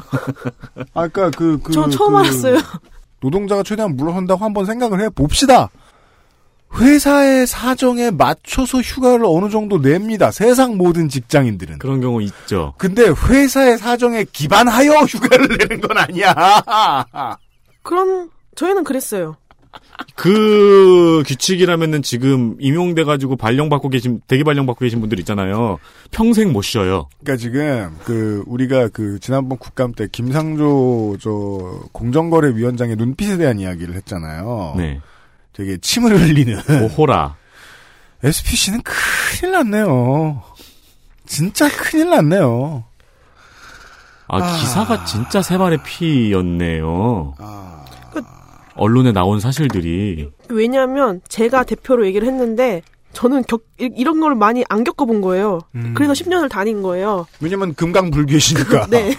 아까 0.95 1.29
그, 1.29 1.59
그. 1.63 1.73
저 1.73 1.91
처음 1.91 2.15
그 2.15 2.19
알았어요. 2.21 2.57
노동자가 3.21 3.63
최대한 3.63 3.95
물러선다고 3.95 4.43
한번 4.43 4.65
생각을 4.65 5.03
해 5.03 5.11
봅시다. 5.11 5.69
회사의 6.75 7.47
사정에 7.47 8.11
맞춰서 8.11 8.81
휴가를 8.81 9.27
어느 9.27 9.51
정도 9.51 9.77
냅니다. 9.77 10.31
세상 10.31 10.79
모든 10.79 11.11
직장인들은. 11.11 11.79
그런 11.79 12.01
경우 12.01 12.23
있죠. 12.23 12.73
근데 12.79 13.03
회사의 13.29 13.77
사정에 13.77 14.25
기반하여 14.33 15.01
휴가를 15.03 15.49
내는 15.59 15.83
건 15.83 15.99
아니야. 15.99 16.35
그런 17.83 18.31
저희는 18.57 18.85
그랬어요. 18.85 19.37
그 20.15 21.23
규칙이라면은 21.27 22.03
지금 22.03 22.57
임용돼가지고 22.61 23.37
발령받고 23.37 23.89
계신, 23.89 24.21
대기 24.27 24.45
발령받고 24.45 24.81
계신 24.85 25.01
분들 25.01 25.19
있잖아요. 25.21 25.79
평생 26.11 26.53
못 26.53 26.63
쉬어요. 26.63 27.09
그러니까 27.21 27.41
지금 27.41 27.97
그 28.05 28.43
우리가 28.47 28.89
그 28.89 29.19
지난번 29.21 29.59
국감 29.59 29.93
때 29.93 30.07
김상조 30.11 31.17
저 31.21 31.31
공정거래위원장의 31.93 32.97
눈빛에 32.97 33.37
대한 33.37 33.59
이야기를 33.59 33.95
했잖아요. 33.97 34.75
네. 34.77 35.01
되게 35.53 35.77
침을 35.79 36.19
흘리는 36.19 36.59
오호라. 36.83 37.37
SPC는 38.23 38.81
큰일 38.83 39.53
났네요. 39.53 40.43
진짜 41.27 41.69
큰일 41.69 42.11
났네요. 42.11 42.85
아, 44.27 44.39
아. 44.39 44.57
기사가 44.59 45.05
진짜 45.05 45.43
세 45.43 45.59
발의 45.59 45.83
피였네요. 45.85 47.35
아. 47.39 47.84
언론에 48.77 49.13
나온 49.13 49.41
사실들이. 49.41 50.31
왜냐하면 50.49 51.21
제가 51.29 51.65
대표로 51.65 52.07
얘기를 52.07 52.27
했는데 52.27 52.83
저는 53.13 53.45
겪, 53.47 53.63
이- 53.81 53.91
이런 53.97 54.21
걸 54.21 54.35
많이 54.35 54.65
안 54.69 54.83
겪어본 54.85 55.21
거예요. 55.21 55.61
음. 55.77 55.93
그래서 55.95 56.13
10년을 56.13 56.49
다닌 56.51 56.83
거예요. 56.83 57.27
왜냐면 57.41 57.75
금강불교시니까. 57.75 58.87
네. 58.91 59.17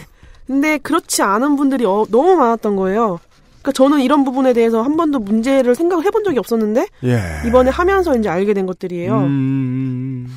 근데 0.48 0.78
그렇지 0.78 1.22
않은 1.22 1.56
분들이 1.56 1.86
어- 1.86 2.06
너무 2.10 2.36
많았던 2.36 2.76
거예요. 2.76 3.20
그러니까 3.62 3.72
저는 3.72 4.02
이런 4.02 4.24
부분에 4.26 4.54
대해서 4.54 4.82
한 4.84 4.96
번도 4.98 5.20
문제를 5.20 5.74
생각을 5.74 6.06
해본 6.06 6.24
적이 6.24 6.38
없었는데 6.40 6.86
예. 7.06 7.20
이번에 7.48 7.72
하면서 7.72 8.16
이제 8.16 8.30
알게 8.30 8.54
된 8.54 8.66
것들이에요. 8.68 9.18
음. 9.22 10.28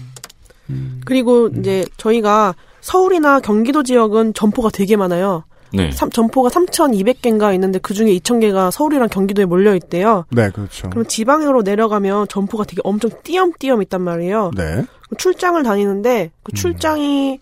그리고 1.05 1.49
이제 1.49 1.85
저희가 1.97 2.55
서울이나 2.81 3.41
경기도 3.41 3.83
지역은 3.83 4.35
점포가 4.35 4.71
되게 4.71 4.97
많아요. 4.97 5.45
네. 5.73 5.91
삼- 5.93 6.11
점포가 6.11 6.49
3,200개인가 6.51 7.53
있는데 7.55 7.79
그 7.79 7.95
중에 7.95 8.13
2,000개가 8.19 8.71
서울이랑 8.71 9.09
경기도에 9.09 9.45
몰려 9.45 9.75
있대요. 9.75 10.25
네, 10.31 10.51
그렇죠. 10.51 10.89
그럼 10.91 11.07
지방으로 11.07 11.63
내려가면 11.63 12.27
점포가 12.29 12.65
되게 12.65 12.81
엄청 12.85 13.11
띄엄띄엄 13.23 13.83
있단 13.83 14.01
말이에요. 14.03 14.51
네. 14.57 14.85
출장을 15.17 15.63
다니는데 15.63 16.31
그 16.43 16.53
출장이 16.53 17.41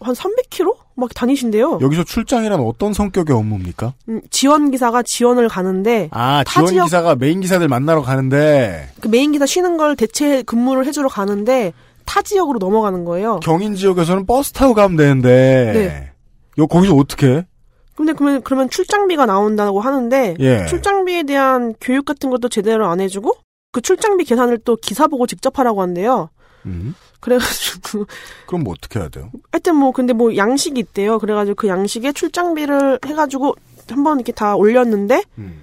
한 0.00 0.14
300km 0.14 0.76
막 0.94 1.14
다니신대요. 1.14 1.78
여기서 1.80 2.04
출장이란 2.04 2.60
어떤 2.60 2.92
성격의 2.92 3.34
업무입니까? 3.34 3.94
음, 4.08 4.20
지원 4.30 4.70
기사가 4.70 5.02
지원을 5.02 5.48
가는데 5.48 6.08
아, 6.10 6.42
타 6.44 6.60
지원 6.60 6.66
지역- 6.72 6.84
기사가 6.84 7.14
메인 7.14 7.40
기사들 7.40 7.68
만나러 7.68 8.02
가는데 8.02 8.90
그 9.00 9.08
메인 9.08 9.32
기사 9.32 9.46
쉬는 9.46 9.76
걸 9.76 9.96
대체 9.96 10.42
근무를 10.42 10.86
해주러 10.86 11.08
가는데 11.08 11.72
타 12.04 12.20
지역으로 12.20 12.58
넘어가는 12.58 13.04
거예요. 13.04 13.40
경인 13.40 13.74
지역에서는 13.76 14.26
버스 14.26 14.52
타고 14.52 14.74
가면 14.74 14.96
되는데 14.96 15.72
네. 15.72 16.11
여 16.58 16.66
거기서 16.66 16.94
어떻게? 16.94 17.26
해? 17.28 17.46
근데 17.94 18.12
그러면 18.14 18.42
그러면 18.42 18.70
출장비가 18.70 19.26
나온다고 19.26 19.80
하는데 19.80 20.34
예. 20.40 20.66
출장비에 20.66 21.24
대한 21.24 21.74
교육 21.80 22.04
같은 22.04 22.30
것도 22.30 22.48
제대로 22.48 22.86
안 22.86 23.00
해주고 23.00 23.34
그 23.70 23.80
출장비 23.80 24.24
계산을 24.24 24.58
또 24.64 24.76
기사 24.76 25.06
보고 25.06 25.26
직접 25.26 25.58
하라고 25.58 25.82
한대요. 25.82 26.30
음. 26.66 26.94
그래가지고 27.20 28.06
그럼 28.46 28.64
뭐 28.64 28.74
어떻게 28.76 28.98
해야 28.98 29.08
돼요? 29.08 29.30
하여튼 29.52 29.76
뭐 29.76 29.92
근데 29.92 30.12
뭐 30.12 30.36
양식이 30.36 30.78
있대요. 30.80 31.18
그래가지고 31.18 31.54
그 31.54 31.68
양식에 31.68 32.12
출장비를 32.12 33.00
해가지고 33.06 33.54
한번 33.88 34.18
이렇게 34.18 34.32
다 34.32 34.56
올렸는데 34.56 35.22
음. 35.38 35.62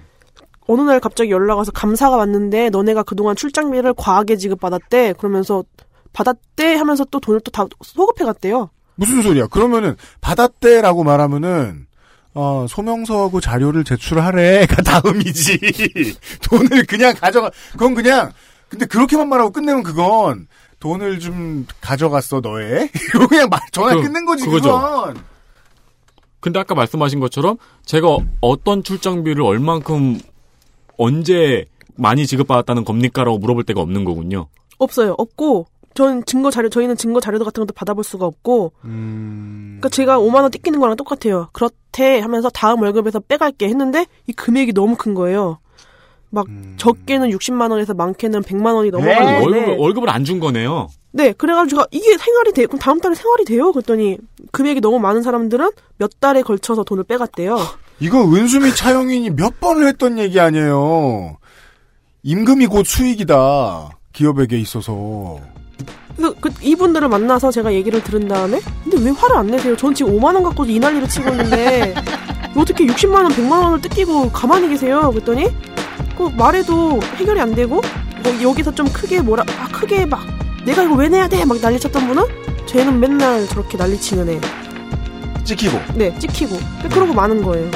어느 0.66 0.82
날 0.82 1.00
갑자기 1.00 1.30
연락 1.30 1.58
와서 1.58 1.72
감사가 1.72 2.16
왔는데 2.16 2.70
너네가 2.70 3.02
그동안 3.02 3.34
출장비를 3.34 3.94
과하게 3.94 4.36
지급받았대. 4.36 5.14
그러면서 5.18 5.64
받았대 6.12 6.76
하면서 6.76 7.04
또 7.10 7.18
돈을 7.20 7.40
또 7.40 7.50
다 7.50 7.66
소급해 7.82 8.24
갔대요. 8.24 8.70
무슨 9.00 9.22
소리야? 9.22 9.46
그러면은 9.46 9.96
받았대라고 10.20 11.04
말하면은 11.04 11.86
어, 12.34 12.66
소명서하고 12.68 13.40
자료를 13.40 13.82
제출하래가 13.84 14.82
다음이지. 14.84 15.58
돈을 16.48 16.84
그냥 16.86 17.14
가져가. 17.14 17.50
그건 17.72 17.94
그냥 17.94 18.30
근데 18.68 18.84
그렇게만 18.86 19.28
말하고 19.28 19.50
끝내면 19.50 19.82
그건 19.82 20.46
돈을 20.80 21.18
좀 21.18 21.66
가져갔어 21.80 22.40
너의. 22.40 22.90
이거 23.14 23.26
그냥 23.26 23.48
말 23.50 23.58
전화 23.72 23.94
그- 23.94 24.02
끝낸 24.02 24.24
거지 24.26 24.44
그거죠. 24.44 24.70
그건. 24.78 25.24
근데 26.40 26.58
아까 26.60 26.74
말씀하신 26.74 27.20
것처럼 27.20 27.56
제가 27.86 28.06
어- 28.08 28.24
어떤 28.42 28.82
출장비를 28.82 29.42
얼만큼 29.42 30.20
언제 30.98 31.64
많이 31.96 32.26
지급받았다는 32.26 32.84
겁니까라고 32.84 33.38
물어볼 33.38 33.64
데가 33.64 33.80
없는 33.80 34.04
거군요. 34.04 34.46
없어요. 34.78 35.14
없고 35.18 35.66
전 35.94 36.24
증거 36.24 36.50
자료 36.50 36.68
저희는 36.68 36.96
증거 36.96 37.20
자료 37.20 37.38
같은 37.38 37.62
것도 37.62 37.72
받아볼 37.74 38.04
수가 38.04 38.24
없고. 38.26 38.72
그러니까 38.82 39.88
제가 39.88 40.18
5만 40.18 40.42
원 40.42 40.50
뜯기는 40.50 40.78
거랑 40.78 40.96
똑같아요. 40.96 41.48
그렇대 41.52 42.20
하면서 42.20 42.48
다음 42.50 42.80
월급에서 42.82 43.20
빼갈게 43.20 43.66
했는데 43.68 44.06
이 44.26 44.32
금액이 44.32 44.72
너무 44.72 44.96
큰 44.96 45.14
거예요. 45.14 45.58
막 46.32 46.46
적게는 46.76 47.30
60만 47.30 47.72
원에서 47.72 47.92
많게는 47.94 48.42
100만 48.42 48.74
원이 48.76 48.90
넘어가는데 48.92 49.42
월급을, 49.44 49.76
월급을 49.78 50.08
안 50.10 50.24
준 50.24 50.38
거네요. 50.38 50.88
네, 51.12 51.32
그래가지고 51.32 51.82
이게 51.90 52.16
생활이 52.16 52.52
돼. 52.52 52.66
그럼 52.66 52.78
다음 52.78 53.00
달에 53.00 53.16
생활이 53.16 53.44
돼요? 53.44 53.72
그랬더니 53.72 54.16
금액이 54.52 54.80
너무 54.80 55.00
많은 55.00 55.22
사람들은 55.22 55.70
몇 55.98 56.20
달에 56.20 56.42
걸쳐서 56.42 56.84
돈을 56.84 57.02
빼갔대요. 57.02 57.56
이거 57.98 58.22
은수미 58.24 58.76
차영인이 58.76 59.30
몇 59.30 59.58
번을 59.58 59.88
했던 59.88 60.18
얘기 60.18 60.38
아니에요. 60.38 61.36
임금이 62.22 62.66
곧 62.68 62.86
수익이다. 62.86 63.90
기업에게 64.12 64.56
있어서. 64.58 65.40
그래서 66.20 66.34
그 66.38 66.50
이분들을 66.60 67.08
만나서 67.08 67.50
제가 67.50 67.72
얘기를 67.72 68.04
들은 68.04 68.28
다음에 68.28 68.60
근데 68.84 69.02
왜 69.02 69.10
화를 69.10 69.36
안 69.36 69.46
내세요? 69.46 69.74
전 69.74 69.94
지금 69.94 70.14
5만 70.18 70.34
원 70.34 70.42
갖고 70.42 70.66
이 70.66 70.78
난리를 70.78 71.08
치고 71.08 71.30
있는데 71.30 71.94
어떻게 72.54 72.84
60만 72.84 73.14
원, 73.14 73.28
100만 73.28 73.62
원을 73.62 73.80
뜯기고 73.80 74.30
가만히 74.30 74.68
계세요? 74.68 75.10
그랬더니 75.10 75.48
그 76.18 76.30
말해도 76.36 77.00
해결이 77.16 77.40
안 77.40 77.54
되고 77.54 77.80
뭐 78.22 78.42
여기서 78.42 78.74
좀 78.74 78.86
크게 78.92 79.22
뭐라 79.22 79.44
아 79.58 79.68
크게 79.72 80.04
막 80.04 80.20
내가 80.66 80.82
이거 80.82 80.94
왜 80.94 81.08
내야 81.08 81.26
돼? 81.26 81.42
막 81.46 81.58
난리쳤던 81.58 82.06
분은 82.06 82.22
쟤는 82.66 83.00
맨날 83.00 83.48
저렇게 83.48 83.78
난리치는 83.78 84.28
애. 84.28 84.40
찍히고. 85.44 85.80
네, 85.94 86.16
찍히고. 86.18 86.56
그러고 86.90 87.14
많은 87.14 87.42
거예요. 87.42 87.70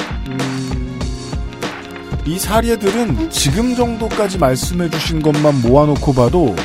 이 2.25 2.39
사례들은 2.39 3.29
지금 3.31 3.75
정도까지 3.75 4.37
말씀해 4.37 4.89
주신 4.89 5.21
것만 5.21 5.61
모아놓고 5.61 6.13
봐도 6.13 6.55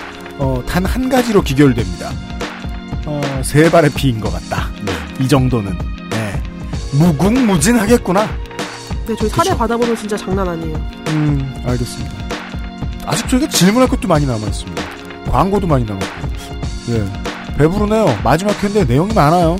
어, 0.42 0.62
단 0.66 0.84
한 0.86 1.08
가지로 1.10 1.42
기결됩니다. 1.42 2.10
어, 3.06 3.20
세 3.44 3.70
발의 3.70 3.90
피인 3.90 4.20
것 4.20 4.32
같다. 4.32 4.68
이 5.20 5.28
정도는. 5.28 5.76
네. 6.10 6.42
무궁무진하겠구나. 6.92 8.26
근데 9.04 9.14
저희 9.18 9.28
사례 9.28 9.54
받아보면 9.56 9.94
진짜 9.96 10.16
장난 10.16 10.48
아니에요. 10.48 10.76
음, 11.08 11.54
알겠습니다. 11.66 12.14
아직 13.06 13.28
저희가 13.28 13.48
질문할 13.48 13.88
것도 13.88 14.08
많이 14.08 14.24
남아있습니다. 14.26 14.82
광고도 15.30 15.66
많이 15.66 15.84
남았고. 15.84 16.06
예. 16.90 17.04
배부르네요. 17.58 18.18
마지막 18.24 18.62
회인데 18.62 18.84
내용이 18.84 19.12
많아요. 19.12 19.56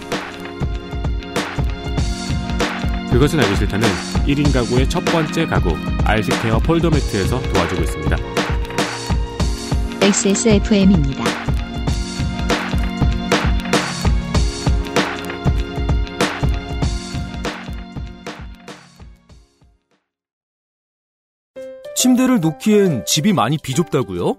그것은 3.11 3.41
알기 3.41 3.57
싫다는 3.57 3.87
1인 4.27 4.53
가구의 4.55 4.89
첫 4.89 5.05
번째 5.05 5.45
가구 5.47 5.77
알식케어 6.05 6.59
폴더매트에서 6.61 7.43
도와주고 7.53 7.83
있습니다. 7.83 8.17
XSFM입니다. 10.03 11.25
침대를 21.95 22.41
놓기엔 22.41 23.05
집이 23.05 23.35
많이 23.35 23.59
비좁다고요? 23.59 24.39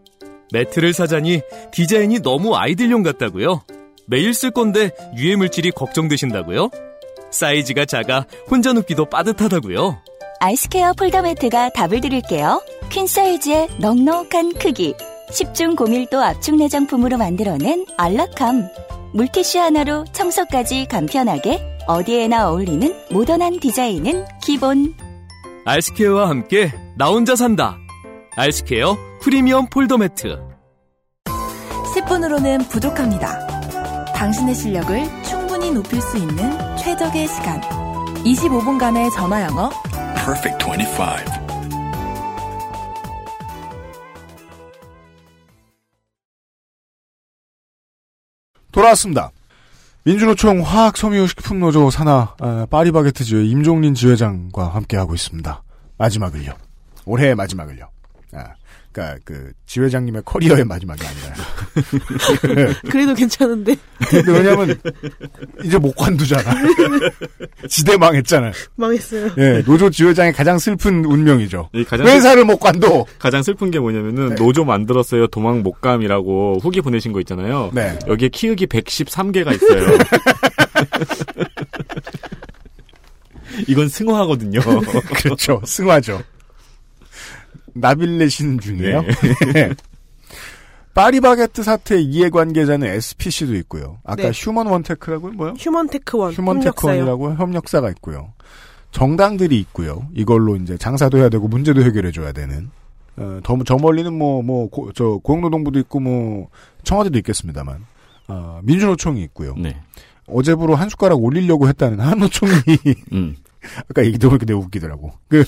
매트를 0.51 0.93
사자니 0.93 1.41
디자인이 1.71 2.21
너무 2.21 2.55
아이들용 2.55 3.03
같다고요? 3.03 3.61
매일 4.07 4.33
쓸 4.33 4.49
건데 4.49 4.89
유해 5.15 5.35
물질이 5.35 5.71
걱정되신다고요? 5.71 6.71
사이즈가 7.29 7.85
작아 7.85 8.25
혼자 8.49 8.73
눕기도 8.73 9.05
빠듯하다고요? 9.05 10.01
아이스케어 10.39 10.93
폴더 10.93 11.21
매트가 11.21 11.69
답을 11.69 12.01
드릴게요. 12.01 12.63
퀸 12.89 13.05
사이즈의 13.05 13.67
넉넉한 13.77 14.53
크기, 14.55 14.95
10중 15.31 15.75
고밀도 15.77 16.21
압축 16.21 16.55
내장품으로 16.57 17.17
만들어낸 17.17 17.85
안락함. 17.97 18.67
물티슈 19.13 19.59
하나로 19.59 20.05
청소까지 20.11 20.87
간편하게 20.89 21.61
어디에나 21.87 22.49
어울리는 22.49 22.93
모던한 23.11 23.59
디자인은 23.59 24.25
기본. 24.41 24.93
알스케어와 25.65 26.29
함께 26.29 26.71
나 26.97 27.07
혼자 27.07 27.35
산다. 27.35 27.77
알스케어 28.35 28.97
프리미엄 29.21 29.67
폴더 29.69 29.97
매트. 29.97 30.37
10분으로는 31.95 32.69
부족합니다. 32.69 33.47
당신의 34.13 34.55
실력을 34.55 35.23
충분히 35.23 35.71
높일 35.71 36.01
수 36.01 36.17
있는 36.17 36.77
최적의 36.77 37.27
시간. 37.27 37.61
25분간의 38.23 39.13
전화 39.13 39.41
영어. 39.43 39.69
Perfect 40.15 40.63
25. 40.65 41.40
돌아왔습니다. 48.81 49.31
민주노총 50.05 50.61
화학섬유식품노조 50.61 51.91
산하 51.91 52.33
아, 52.39 52.65
파리바게트지회 52.69 53.45
임종린 53.45 53.93
지회장과 53.93 54.69
함께하고 54.69 55.13
있습니다. 55.13 55.63
마지막을요. 55.99 56.53
올해의 57.05 57.35
마지막을요. 57.35 57.87
아, 58.33 58.53
그러니까 58.91 59.17
그 59.23 59.51
지회장님의 59.65 60.23
커리어의 60.25 60.65
마지막이 60.65 61.01
아니라. 61.05 61.33
그래도 62.91 63.15
괜찮은데. 63.15 63.75
근데 64.09 64.31
왜냐면 64.31 64.77
이제 65.63 65.77
못 65.77 65.95
관두잖아. 65.95 66.53
지대 67.69 67.95
망했잖아. 67.97 68.51
망했어요. 68.75 69.31
예, 69.37 69.63
노조 69.65 69.89
지회장의 69.89 70.33
가장 70.33 70.59
슬픈 70.59 71.05
운명이죠. 71.05 71.69
이 71.73 71.85
가장 71.85 72.05
회사를 72.05 72.43
못 72.43 72.57
관둬. 72.57 73.05
가장 73.17 73.41
슬픈 73.43 73.71
게 73.71 73.79
뭐냐면은 73.79 74.35
노조 74.35 74.65
만들었어요 74.65 75.27
도망 75.27 75.63
못 75.63 75.79
감이라고 75.79 76.59
후기 76.61 76.81
보내신 76.81 77.13
거 77.13 77.21
있잖아요. 77.21 77.71
네. 77.73 77.97
여기에 78.07 78.27
키읔이 78.29 78.65
113개가 78.67 79.55
있어요. 79.55 79.87
이건 83.67 83.89
승화하거든요. 83.89 84.61
그렇죠. 85.15 85.61
승화죠. 85.65 86.23
나빌레신 87.73 88.59
중이에요. 88.59 89.01
네. 89.53 89.73
파리바게트 90.93 91.63
사태 91.63 91.99
이해관계자는 91.99 92.87
SPC도 92.87 93.55
있고요. 93.55 93.99
아까 94.03 94.23
네. 94.23 94.31
휴먼 94.33 94.67
원테크라고요? 94.67 95.33
뭐요? 95.33 95.53
휴먼 95.57 95.87
테크원. 95.87 96.33
휴먼 96.33 96.57
협력사요. 96.57 96.71
테크원이라고 96.71 97.35
협력사가 97.35 97.89
있고요. 97.91 98.33
정당들이 98.91 99.57
있고요. 99.61 100.07
이걸로 100.13 100.57
이제 100.57 100.77
장사도 100.77 101.17
해야 101.17 101.29
되고 101.29 101.47
문제도 101.47 101.81
해결해 101.81 102.11
줘야 102.11 102.33
되는. 102.33 102.69
어, 103.17 103.39
더, 103.43 103.57
저 103.65 103.77
멀리는 103.77 104.11
뭐, 104.13 104.41
뭐, 104.41 104.69
고, 104.69 104.91
저, 104.93 105.19
고용노동부도 105.23 105.79
있고, 105.79 105.99
뭐, 105.99 106.49
청와대도 106.83 107.17
있겠습니다만, 107.19 107.85
어, 108.27 108.59
민주노총이 108.63 109.21
있고요. 109.23 109.53
네. 109.57 109.77
어제부로 110.27 110.75
한 110.75 110.89
숟가락 110.89 111.21
올리려고 111.21 111.67
했다는 111.67 111.99
한노총이, 111.99 112.53
음. 113.11 113.35
아까 113.89 114.05
얘기 114.05 114.17
들어보니까 114.17 114.45
되게 114.45 114.57
웃기더라고. 114.57 115.11
그, 115.27 115.43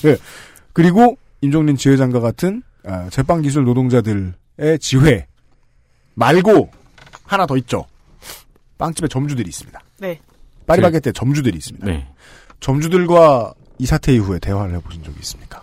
그리고, 0.72 1.16
임종린 1.44 1.76
지회장과 1.76 2.20
같은, 2.20 2.62
아, 2.84 3.08
제빵 3.10 3.42
기술 3.42 3.64
노동자들의 3.64 4.32
지회, 4.80 5.26
말고, 6.14 6.70
하나 7.24 7.46
더 7.46 7.56
있죠. 7.58 7.84
빵집에 8.78 9.08
점주들이 9.08 9.48
있습니다. 9.48 9.80
네. 10.00 10.20
파리바게트에 10.66 11.12
점주들이 11.12 11.56
있습니다. 11.58 11.86
네. 11.86 12.06
점주들과 12.60 13.54
이 13.78 13.86
사태 13.86 14.12
이후에 14.14 14.38
대화를 14.38 14.74
해보신 14.76 15.02
적이 15.02 15.18
있습니까? 15.20 15.62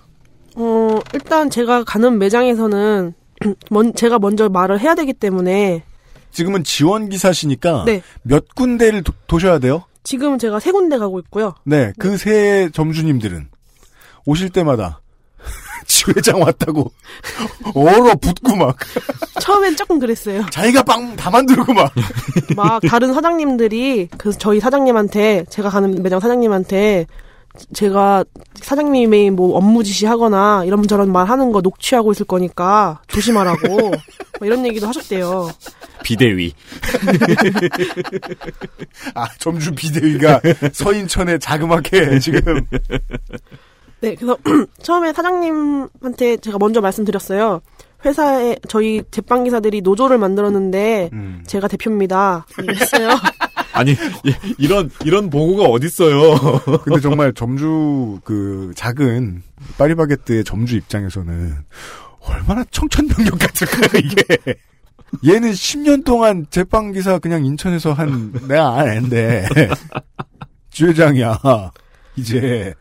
어, 0.56 1.00
일단 1.14 1.50
제가 1.50 1.84
가는 1.84 2.18
매장에서는 2.20 3.14
먼, 3.72 3.94
제가 3.94 4.20
먼저 4.20 4.50
말을 4.50 4.80
해야 4.80 4.96
되기 4.96 5.14
때문에 5.14 5.84
지금은 6.32 6.64
지원 6.64 7.10
기사시니까 7.10 7.84
네. 7.86 8.02
몇 8.24 8.54
군데를 8.56 9.04
도, 9.04 9.14
도셔야 9.28 9.60
돼요. 9.60 9.84
지금 10.04 10.38
제가 10.38 10.60
세 10.60 10.72
군데 10.72 10.98
가고 10.98 11.20
있고요. 11.20 11.54
네, 11.66 11.94
그 12.00 12.18
세 12.18 12.70
점주님들은 12.74 13.50
오실 14.26 14.50
때마다 14.50 15.02
지회장 15.92 16.42
왔다고 16.42 16.92
얼어 17.76 18.16
붙고 18.16 18.56
막 18.56 18.78
처음엔 19.42 19.76
조금 19.76 20.00
그랬어요. 20.00 20.46
자기가 20.50 20.84
빵 20.84 21.16
다 21.16 21.30
만들고 21.30 21.74
막 21.74 21.92
막 22.56 22.82
다른 22.88 23.14
사장님들이 23.14 24.08
그 24.18 24.32
저희 24.38 24.60
사장님한테 24.60 25.46
제가 25.50 25.70
가는 25.70 26.02
매장 26.02 26.20
사장님한테 26.20 27.06
제가 27.74 28.24
사장님이 28.56 29.30
뭐 29.32 29.58
업무 29.58 29.84
지시하거나 29.84 30.64
이런저런 30.66 31.12
말 31.12 31.28
하는 31.28 31.52
거 31.52 31.60
녹취하고 31.60 32.14
있을 32.14 32.26
거니까 32.26 33.02
조심하라고 33.08 33.90
막 33.90 34.00
이런 34.44 34.66
얘기도 34.66 34.88
하셨대요. 34.88 35.50
비대위. 36.04 36.54
아 39.14 39.28
점주 39.38 39.74
비대위가 39.74 40.40
서인천에 40.72 41.38
자그맣게 41.40 42.20
지금 42.20 42.66
네, 44.02 44.16
그래서 44.16 44.38
처음에 44.82 45.14
사장님한테 45.14 46.38
제가 46.38 46.58
먼저 46.60 46.82
말씀드렸어요. 46.82 47.62
회사에 48.04 48.56
저희 48.68 49.04
제빵 49.12 49.44
기사들이 49.44 49.82
노조를 49.82 50.18
만들었는데 50.18 51.10
음. 51.14 51.44
제가 51.46 51.68
대표입니다. 51.68 52.46
이랬어요. 52.64 53.10
아니 53.74 53.92
이- 53.92 54.34
이런 54.58 54.90
이런 55.06 55.30
보고가 55.30 55.66
어딨어요. 55.66 56.34
근데 56.84 57.00
정말 57.00 57.32
점주 57.34 58.20
그 58.24 58.72
작은 58.76 59.44
파리바게뜨의 59.78 60.44
점주 60.44 60.78
입장에서는 60.78 61.54
얼마나 62.22 62.64
청천벽력 62.72 63.38
같을까요 63.40 64.02
이게 64.04 64.24
얘는 65.28 65.52
10년 65.52 66.04
동안 66.04 66.46
제빵 66.50 66.92
기사 66.94 67.20
그냥 67.20 67.46
인천에서 67.46 67.94
한 67.94 68.32
내가 68.48 68.80
안 68.80 68.88
했는데 68.90 69.46
주회장이야 70.72 71.40
이제 72.16 72.74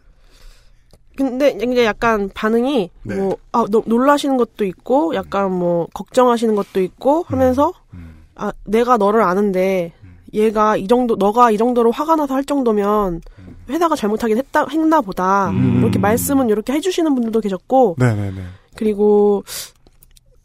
근데 1.25 1.51
이제 1.51 1.85
약간 1.85 2.31
반응이 2.33 2.91
네. 3.03 3.15
뭐 3.15 3.37
아, 3.53 3.67
너, 3.71 3.83
놀라시는 3.85 4.39
것도 4.39 4.65
있고 4.65 5.15
약간 5.15 5.53
뭐 5.53 5.87
걱정하시는 5.93 6.55
것도 6.55 6.81
있고 6.81 7.25
하면서 7.29 7.75
음. 7.93 8.25
아 8.35 8.53
내가 8.65 8.97
너를 8.97 9.23
아는데 9.23 9.93
얘가 10.33 10.77
이 10.77 10.89
정도 10.89 11.17
너가 11.17 11.51
이 11.51 11.59
정도로 11.59 11.91
화가 11.91 12.17
나서 12.17 12.35
할 12.35 12.45
정도면 12.45 13.21
회사가 13.69 13.97
잘못하긴 13.97 14.39
했다 14.39 14.65
했나 14.71 15.03
보다 15.03 15.51
음. 15.51 15.81
이렇게 15.81 15.99
말씀은 15.99 16.49
이렇게 16.49 16.73
해주시는 16.73 17.15
분들도 17.15 17.41
계셨고 17.41 17.97
네네네 17.99 18.43
그리고 18.77 19.45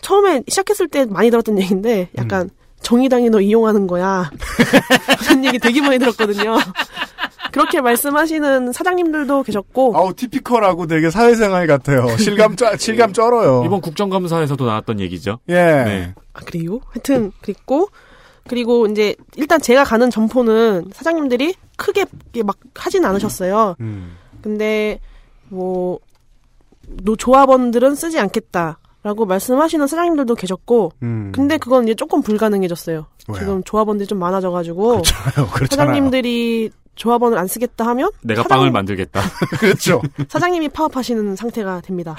처음에 0.01 0.43
시작했을 0.47 0.89
때 0.89 1.05
많이 1.05 1.29
들었던 1.29 1.57
얘기인데 1.57 2.09
약간 2.17 2.43
음. 2.43 2.64
정의당이 2.85 3.31
너 3.31 3.41
이용하는 3.41 3.87
거야 3.87 4.29
그런 5.25 5.43
얘기 5.43 5.57
되게 5.57 5.81
많이 5.81 5.97
들었거든요. 5.97 6.57
그렇게 7.51 7.81
말씀하시는 7.81 8.71
사장님들도 8.73 9.41
계셨고 9.43 9.97
아우 9.97 10.13
티피컬하고 10.13 10.87
되게 10.87 11.09
사회생활 11.09 11.67
같아요 11.67 12.05
실감 12.17 12.55
쩔 12.55 12.77
실감 12.79 13.13
쩔어요 13.13 13.63
이번 13.65 13.81
국정감사에서도 13.81 14.63
나왔던 14.65 14.99
얘기죠. 14.99 15.39
예 15.49 15.53
네. 15.53 16.13
아, 16.33 16.41
그래요? 16.41 16.79
하여튼, 16.89 17.31
그랬고, 17.41 17.87
그리고 18.47 18.85
이제, 18.87 19.15
일단 19.37 19.59
제가 19.61 19.85
가는 19.85 20.09
점포는 20.09 20.89
사장님들이 20.91 21.55
크게 21.77 22.05
막 22.43 22.57
하진 22.75 23.05
않으셨어요. 23.05 23.75
음. 23.79 24.17
근데, 24.41 24.99
뭐, 25.47 25.99
노, 26.87 27.15
조합원들은 27.15 27.95
쓰지 27.95 28.19
않겠다. 28.19 28.79
라고 29.05 29.27
말씀하시는 29.27 29.85
사장님들도 29.85 30.33
계셨고, 30.33 30.91
음. 31.03 31.31
근데 31.31 31.59
그건 31.59 31.83
이제 31.83 31.93
조금 31.93 32.23
불가능해졌어요. 32.23 33.05
왜요? 33.27 33.39
지금 33.39 33.63
조합원들이 33.63 34.07
좀 34.07 34.17
많아져가지고, 34.17 35.03
그렇잖아요 35.53 35.67
사장님들이 35.69 36.71
조합원을 36.95 37.37
안 37.37 37.45
쓰겠다 37.45 37.85
하면, 37.85 38.09
내가 38.23 38.41
사장- 38.41 38.57
빵을 38.57 38.71
만들겠다. 38.71 39.21
그렇죠 39.59 40.01
사장님이 40.27 40.69
파업하시는 40.69 41.35
상태가 41.35 41.81
됩니다. 41.81 42.15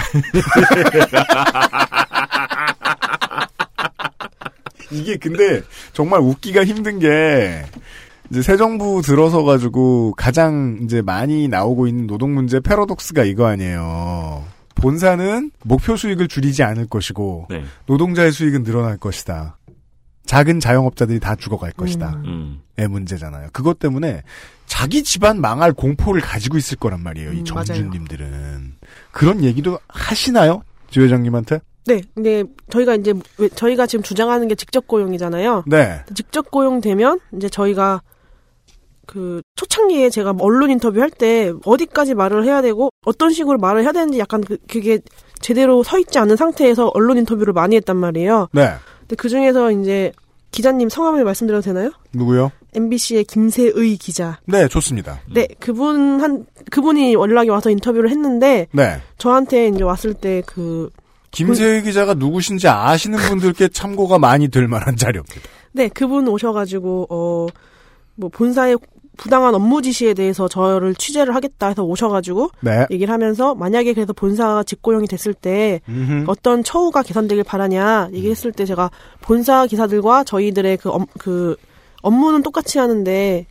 이게 4.93 5.17
근데 5.17 5.63
정말 5.93 6.21
웃기가 6.21 6.65
힘든 6.65 6.99
게 6.99 7.65
이제 8.31 8.43
새 8.43 8.57
정부 8.57 9.03
들어서 9.03 9.43
가지고 9.43 10.15
가장 10.17 10.79
이제 10.83 11.03
많이 11.03 11.49
나오고 11.49 11.87
있는 11.89 12.07
노동 12.07 12.35
문제 12.35 12.61
패러독스가 12.61 13.25
이거 13.25 13.47
아니에요. 13.47 14.45
본사는 14.77 15.51
목표 15.65 15.97
수익을 15.97 16.29
줄이지 16.29 16.63
않을 16.63 16.87
것이고 16.87 17.47
네. 17.51 17.65
노동자의 17.87 18.31
수익은 18.31 18.63
늘어날 18.63 18.97
것이다. 18.97 19.59
작은 20.27 20.61
자영업자들이 20.61 21.21
다 21.21 21.35
죽어갈 21.37 21.73
것이다. 21.73 22.21
음. 22.25 22.61
의 22.79 22.89
문제잖아요. 22.89 23.49
그것 23.53 23.79
때문에 23.79 24.23
자기 24.67 25.03
집안 25.03 25.41
망할 25.41 25.73
공포를 25.73 26.21
가지고 26.21 26.59
있을 26.59 26.77
거란 26.77 27.01
말이에요. 27.03 27.33
이 27.33 27.39
음, 27.39 27.45
맞아요. 27.55 27.65
점주님들은 27.65 28.75
그런 29.13 29.43
얘기도 29.43 29.79
하시나요, 29.89 30.63
주 30.91 31.01
회장님한테? 31.03 31.61
네, 31.87 32.03
근데 32.15 32.45
저희가 32.69 32.97
이제, 32.97 33.15
왜- 33.39 33.49
저희가 33.49 33.87
지금 33.87 34.03
주장하는 34.03 34.49
게 34.49 34.57
직접 34.57 34.87
고용이잖아요. 34.89 35.65
네. 35.69 36.03
직접 36.15 36.51
고용되면 36.51 37.21
이제 37.37 37.49
저희가 37.49 38.03
그 39.07 39.41
초창기에 39.57 40.11
제가 40.11 40.35
언론 40.39 40.71
인터뷰 40.71 41.01
할 41.01 41.11
때 41.11 41.53
어디까지 41.65 42.15
말을 42.15 42.45
해야 42.45 42.61
되고 42.61 42.91
어떤 43.07 43.31
식으로 43.33 43.59
말을 43.59 43.83
해야 43.85 43.93
되는지 43.93 44.19
약간 44.19 44.43
그, 44.43 44.59
그게 44.69 44.99
제대로 45.41 45.83
서 45.83 45.99
있지 45.99 46.19
않은 46.19 46.37
상태에서 46.37 46.91
언론 46.95 47.17
인터뷰를 47.19 47.53
많이 47.53 47.77
했단 47.77 47.97
말이에요. 47.97 48.49
네. 48.53 48.73
근데 49.01 49.17
그 49.17 49.29
중에서 49.29 49.71
이제 49.71 50.13
기자님 50.51 50.89
성함을 50.89 51.25
말씀드려도 51.25 51.63
되나요? 51.63 51.91
누구요? 52.13 52.51
MBC의 52.75 53.25
김세의 53.25 53.97
기자. 53.97 54.39
네, 54.47 54.69
좋습니다. 54.69 55.21
네, 55.33 55.47
그분 55.61 56.21
한 56.21 56.47
그분이 56.71 57.15
연락이 57.15 57.49
와서 57.49 57.71
인터뷰를 57.71 58.11
했는데 58.11 58.67
네. 58.73 59.01
저한테 59.19 59.69
이제 59.69 59.83
왔을 59.85 60.15
때그 60.15 60.91
김세희 61.31 61.83
기자가 61.83 62.15
누구신지 62.15 62.69
아시는 62.69 63.19
분들께 63.19 63.69
참고가 63.73 64.19
많이 64.19 64.49
될 64.49 64.69
만한 64.69 64.97
자료입니다. 64.97 65.41
네, 65.73 65.89
그분 65.89 66.27
오셔가지고, 66.29 67.07
어, 67.11 67.47
뭐, 68.15 68.31
본사의 68.31 68.79
부당한 69.17 69.55
업무 69.55 69.83
지시에 69.83 70.15
대해서 70.15 70.49
저를 70.49 70.95
취재를 70.95 71.35
하겠다 71.35 71.69
해서 71.69 71.83
오셔가지고, 71.83 72.51
네. 72.61 72.87
얘기를 72.91 73.13
하면서, 73.13 73.55
만약에 73.55 73.95
그래서 73.95 74.13
본사가 74.13 74.63
직고용이 74.65 75.07
됐을 75.07 75.35
때, 75.35 75.81
음흠. 75.89 76.25
어떤 76.27 76.63
처우가 76.63 77.03
개선되길 77.03 77.45
바라냐, 77.45 78.09
얘기했을 78.13 78.53
때 78.53 78.65
제가 78.65 78.91
본사 79.23 79.67
기사들과 79.67 80.25
저희들의 80.25 80.77
그, 80.79 80.91
업, 80.91 81.09
그, 81.19 81.57
업무는 82.03 82.43
똑같이 82.43 82.79
하는데, 82.79 83.47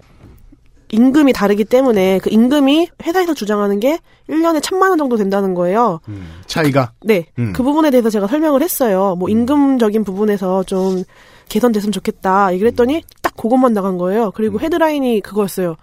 임금이 0.91 1.33
다르기 1.33 1.65
때문에 1.65 2.19
그 2.19 2.29
임금이 2.29 2.89
회사에서 3.03 3.33
주장하는 3.33 3.79
게 3.79 3.99
1년에 4.29 4.61
천만 4.61 4.89
원 4.89 4.97
정도 4.97 5.17
된다는 5.17 5.53
거예요. 5.53 5.99
차이가? 6.45 6.91
네. 7.03 7.25
음. 7.39 7.53
그 7.53 7.63
부분에 7.63 7.89
대해서 7.89 8.09
제가 8.09 8.27
설명을 8.27 8.61
했어요. 8.61 9.15
뭐 9.17 9.27
임금적인 9.27 10.03
부분에서 10.03 10.63
좀 10.63 11.03
개선됐으면 11.49 11.91
좋겠다. 11.91 12.51
얘기를 12.53 12.69
했더니 12.71 13.03
딱 13.21 13.35
그것만 13.35 13.73
나간 13.73 13.97
거예요. 13.97 14.31
그리고 14.35 14.59
헤드라인이 14.59 15.21
그거였어요. 15.21 15.75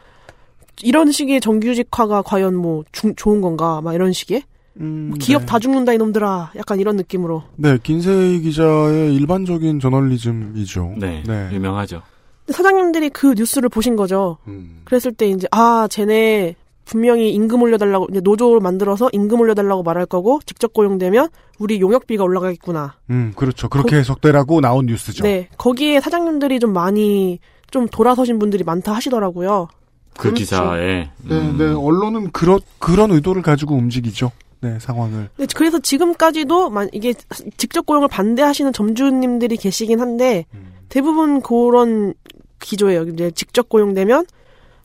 이런 0.82 1.12
식의 1.12 1.40
정규직화가 1.40 2.22
과연 2.22 2.54
뭐 2.56 2.84
중- 2.92 3.14
좋은 3.14 3.40
건가? 3.40 3.80
막 3.82 3.94
이런 3.94 4.12
식의? 4.12 4.42
뭐 4.74 5.16
기업 5.20 5.44
다 5.46 5.58
죽는다 5.58 5.92
이놈들아. 5.92 6.52
약간 6.56 6.80
이런 6.80 6.96
느낌으로. 6.96 7.42
네, 7.56 7.78
김세희 7.82 8.40
기자의 8.40 9.14
일반적인 9.14 9.80
저널리즘이죠. 9.80 10.94
네, 10.98 11.22
유명하죠. 11.52 12.02
근데 12.46 12.56
사장님들이 12.56 13.10
그 13.10 13.34
뉴스를 13.36 13.68
보신 13.68 13.96
거죠. 13.96 14.38
음. 14.48 14.80
그랬을 14.84 15.12
때 15.12 15.28
이제 15.28 15.46
아 15.52 15.86
쟤네 15.90 16.56
분명히 16.84 17.30
임금 17.32 17.62
올려달라고 17.62 18.08
이제 18.10 18.20
노조를 18.20 18.60
만들어서 18.60 19.08
임금 19.12 19.40
올려달라고 19.40 19.82
말할 19.82 20.06
거고 20.06 20.40
직접 20.46 20.72
고용되면 20.72 21.28
우리 21.58 21.80
용역비가 21.80 22.24
올라가겠구나. 22.24 22.94
음, 23.10 23.32
그렇죠. 23.36 23.68
그렇게 23.68 23.90
거- 23.90 23.96
해석되라고 23.96 24.60
나온 24.60 24.86
뉴스죠. 24.86 25.22
네 25.24 25.48
거기에 25.58 26.00
사장님들이 26.00 26.58
좀 26.60 26.72
많이 26.72 27.38
좀 27.70 27.86
돌아서신 27.88 28.38
분들이 28.38 28.64
많다 28.64 28.92
하시더라고요. 28.94 29.68
그 30.14 30.22
그렇죠. 30.24 30.34
기사에 30.40 31.10
네, 31.28 31.52
네, 31.56 31.64
언론은 31.72 32.32
그런 32.32 32.60
그런 32.78 33.10
의도를 33.12 33.42
가지고 33.42 33.74
움직이죠. 33.76 34.30
네, 34.60 34.78
상황을. 34.78 35.28
네, 35.38 35.46
그래서 35.56 35.78
지금까지도 35.78 36.68
만 36.70 36.88
이게 36.92 37.14
직접 37.56 37.86
고용을 37.86 38.08
반대하시는 38.08 38.72
점주님들이 38.72 39.56
계시긴 39.56 40.00
한데 40.00 40.44
대부분 40.88 41.40
그런 41.40 42.12
기조예요. 42.60 43.02
이제 43.04 43.30
직접 43.32 43.68
고용되면 43.68 44.26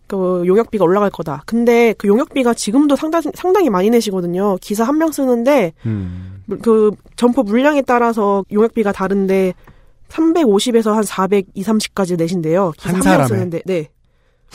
그 0.07 0.43
용역비가 0.45 0.83
올라갈 0.85 1.09
거다. 1.09 1.43
근데 1.45 1.93
그 1.97 2.07
용역비가 2.07 2.53
지금도 2.53 2.95
상당히 2.95 3.27
상당히 3.35 3.69
많이 3.69 3.89
내시거든요. 3.89 4.57
기사 4.61 4.83
한 4.85 4.97
명 4.97 5.11
쓰는데 5.11 5.73
음. 5.85 6.43
그 6.61 6.91
점포 7.17 7.43
물량에 7.43 7.81
따라서 7.81 8.43
용역비가 8.51 8.91
다른데 8.93 9.53
350에서 10.09 10.93
한 10.93 11.03
400, 11.03 11.47
2, 11.53 11.61
30까지 11.63 12.17
내신대요. 12.17 12.71
기사 12.77 12.89
한한명 12.89 13.03
사람에? 13.03 13.27
쓰는데. 13.27 13.61
네. 13.65 13.89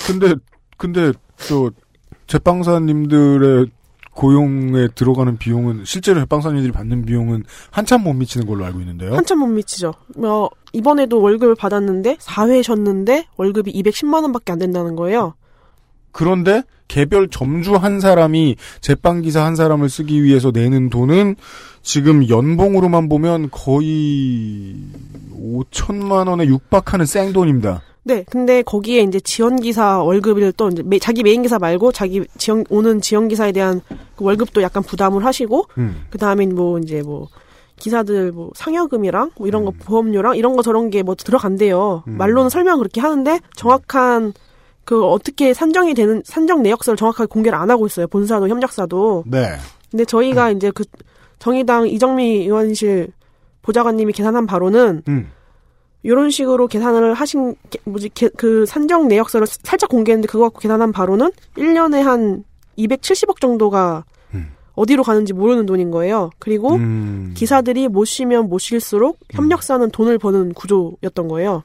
근데 0.06 0.34
근데 0.78 1.12
저 1.36 1.70
제빵사님들의 2.26 3.66
고용에 4.14 4.88
들어가는 4.94 5.38
비용은 5.38 5.84
실제로 5.84 6.20
제빵사님들이 6.20 6.70
받는 6.72 7.04
비용은 7.06 7.44
한참 7.70 8.02
못 8.04 8.12
미치는 8.12 8.46
걸로 8.46 8.64
알고 8.66 8.80
있는데요. 8.80 9.14
한참 9.14 9.38
못 9.38 9.46
미치죠. 9.46 9.94
뭐 10.16 10.50
이번에도 10.72 11.20
월급을 11.20 11.54
받았는데 11.54 12.16
4회 12.16 12.62
쉬었는데 12.62 13.26
월급이 13.36 13.72
210만 13.72 14.22
원밖에 14.22 14.52
안 14.52 14.58
된다는 14.58 14.96
거예요. 14.96 15.34
그런데 16.12 16.62
개별 16.88 17.28
점주 17.28 17.74
한 17.74 18.00
사람이 18.00 18.56
제빵기사 18.82 19.42
한 19.44 19.56
사람을 19.56 19.88
쓰기 19.88 20.22
위해서 20.22 20.50
내는 20.52 20.90
돈은 20.90 21.36
지금 21.82 22.28
연봉으로만 22.28 23.08
보면 23.08 23.48
거의 23.50 24.76
5천만 25.34 26.28
원에 26.28 26.44
육박하는 26.46 27.06
생돈입니다. 27.06 27.82
네, 28.04 28.24
근데 28.28 28.62
거기에 28.62 29.00
이제 29.02 29.20
지원 29.20 29.56
기사 29.60 30.02
월급을 30.02 30.52
또 30.56 30.68
이제 30.68 30.82
매- 30.84 30.98
자기 30.98 31.22
메인 31.22 31.42
기사 31.42 31.58
말고 31.58 31.92
자기 31.92 32.24
지원 32.36 32.64
오는 32.68 33.00
지원 33.00 33.28
기사에 33.28 33.52
대한 33.52 33.80
그 34.16 34.24
월급도 34.24 34.60
약간 34.62 34.82
부담을 34.82 35.24
하시고 35.24 35.66
음. 35.78 36.02
그 36.10 36.18
다음에 36.18 36.46
뭐 36.46 36.78
이제 36.80 37.00
뭐 37.02 37.28
기사들 37.78 38.32
뭐 38.32 38.50
상여금이랑 38.56 39.30
뭐 39.36 39.46
이런 39.46 39.64
거 39.64 39.70
보험료랑 39.70 40.36
이런 40.36 40.56
거 40.56 40.62
저런 40.62 40.90
게 40.90 41.02
뭐 41.02 41.14
들어간대요. 41.14 42.02
말로는 42.06 42.50
설명 42.50 42.78
그렇게 42.78 43.00
하는데 43.00 43.38
정확한 43.56 44.32
그 44.84 45.04
어떻게 45.04 45.54
산정이 45.54 45.94
되는 45.94 46.22
산정 46.24 46.62
내역서를 46.62 46.96
정확하게 46.96 47.26
공개를 47.28 47.56
안 47.58 47.70
하고 47.70 47.86
있어요. 47.86 48.06
본사도 48.08 48.48
협력사도. 48.48 49.24
네. 49.26 49.52
근데 49.90 50.04
저희가 50.04 50.50
이제 50.50 50.70
그 50.70 50.84
정의당 51.38 51.86
이정미 51.88 52.42
의원실 52.42 53.08
보좌관님이 53.62 54.12
계산한 54.12 54.46
바로는 54.46 55.02
음. 55.08 55.30
이런 56.02 56.30
식으로 56.30 56.66
계산을 56.66 57.14
하신 57.14 57.54
게- 57.70 57.78
뭐지 57.84 58.08
게- 58.08 58.28
그 58.36 58.66
산정 58.66 59.06
내역서를 59.08 59.46
살짝 59.46 59.88
공개했는데 59.90 60.26
그거 60.26 60.44
갖고 60.44 60.58
계산한 60.60 60.90
바로는 60.92 61.30
1년에 61.56 62.02
한 62.02 62.44
270억 62.76 63.40
정도가 63.40 64.04
어디로 64.74 65.02
가는지 65.02 65.34
모르는 65.34 65.66
돈인 65.66 65.90
거예요. 65.90 66.30
그리고 66.38 66.74
음. 66.76 67.34
기사들이 67.36 67.88
못 67.88 68.06
쉬면 68.06 68.48
못 68.48 68.58
쉴수록 68.58 69.18
협력사는 69.30 69.90
돈을 69.90 70.18
버는 70.18 70.54
구조였던 70.54 71.28
거예요. 71.28 71.62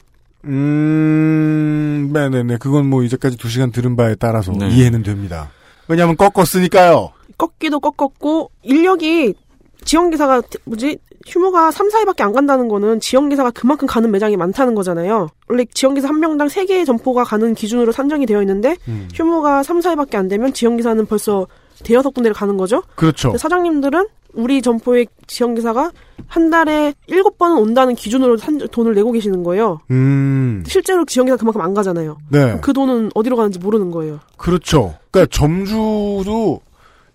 음, 0.48 2.10
네네네. 2.14 2.58
그건 2.58 2.88
뭐 2.88 3.04
이제까지 3.04 3.38
두 3.38 3.50
시간 3.50 3.72
들은 3.72 3.96
바에 3.96 4.16
따라서 4.16 4.52
네. 4.54 4.70
이해는 4.70 5.04
됩니다. 5.04 5.50
왜냐하면 5.88 6.16
꺾었으니까요. 6.18 7.12
꺾기도 7.38 7.80
꺾었고 7.80 8.52
인력이 8.64 9.36
지원 9.84 10.10
기사가 10.10 10.42
뭐지 10.66 10.98
휴무가 11.26 11.72
3, 11.72 11.90
4일밖에 11.90 12.22
안 12.22 12.32
간다는 12.32 12.68
거는 12.68 13.00
지원 13.00 13.30
기사가 13.30 13.52
그만큼 13.52 13.88
가는 13.88 14.10
매장이 14.10 14.38
많다는 14.38 14.76
거잖아요. 14.76 15.28
원래 15.50 15.66
지원 15.74 15.94
기사 15.94 16.08
한 16.08 16.20
명당 16.20 16.48
3개의 16.48 16.86
점포가 16.86 17.24
가는 17.26 17.54
기준으로 17.54 17.92
산정이 17.92 18.26
되어 18.26 18.42
있는데 18.42 18.76
음. 18.88 19.10
휴무가 19.14 19.64
3, 19.64 19.80
4일밖에 19.80 20.16
안 20.16 20.28
되면 20.28 20.54
지원 20.54 20.78
기사는 20.78 21.06
벌써 21.06 21.48
대여섯 21.84 22.14
군데를 22.14 22.34
가는 22.34 22.58
거죠. 22.58 22.82
그렇죠. 22.96 23.38
사장님들은 23.38 24.08
우리 24.38 24.62
점포의 24.62 25.08
지원 25.26 25.56
기사가 25.56 25.92
한 26.28 26.50
달에 26.50 26.94
7번은 27.10 27.60
온다는 27.60 27.96
기준으로 27.96 28.38
산- 28.38 28.58
돈을 28.60 28.94
내고 28.94 29.12
계시는 29.12 29.44
거예요. 29.44 29.80
음. 29.92 30.64
실제로 30.68 31.04
지원 31.06 31.26
기사 31.26 31.36
그만큼 31.38 31.62
안 31.62 31.74
가잖아요. 31.74 32.18
네. 32.30 32.60
그 32.62 32.72
돈은 32.72 33.12
어디로 33.16 33.36
가는지 33.36 33.58
모르는 33.60 33.92
거예요. 33.92 34.20
그렇죠. 34.38 34.96
그러니까 35.12 35.36
점주도 35.36 36.62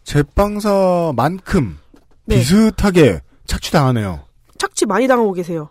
제빵사만큼 0.05 1.79
네. 2.25 2.37
비슷하게 2.37 3.21
착취당하네요. 3.47 4.21
착취 4.59 4.87
많이 4.87 5.07
당하고 5.07 5.33
계세요. 5.33 5.71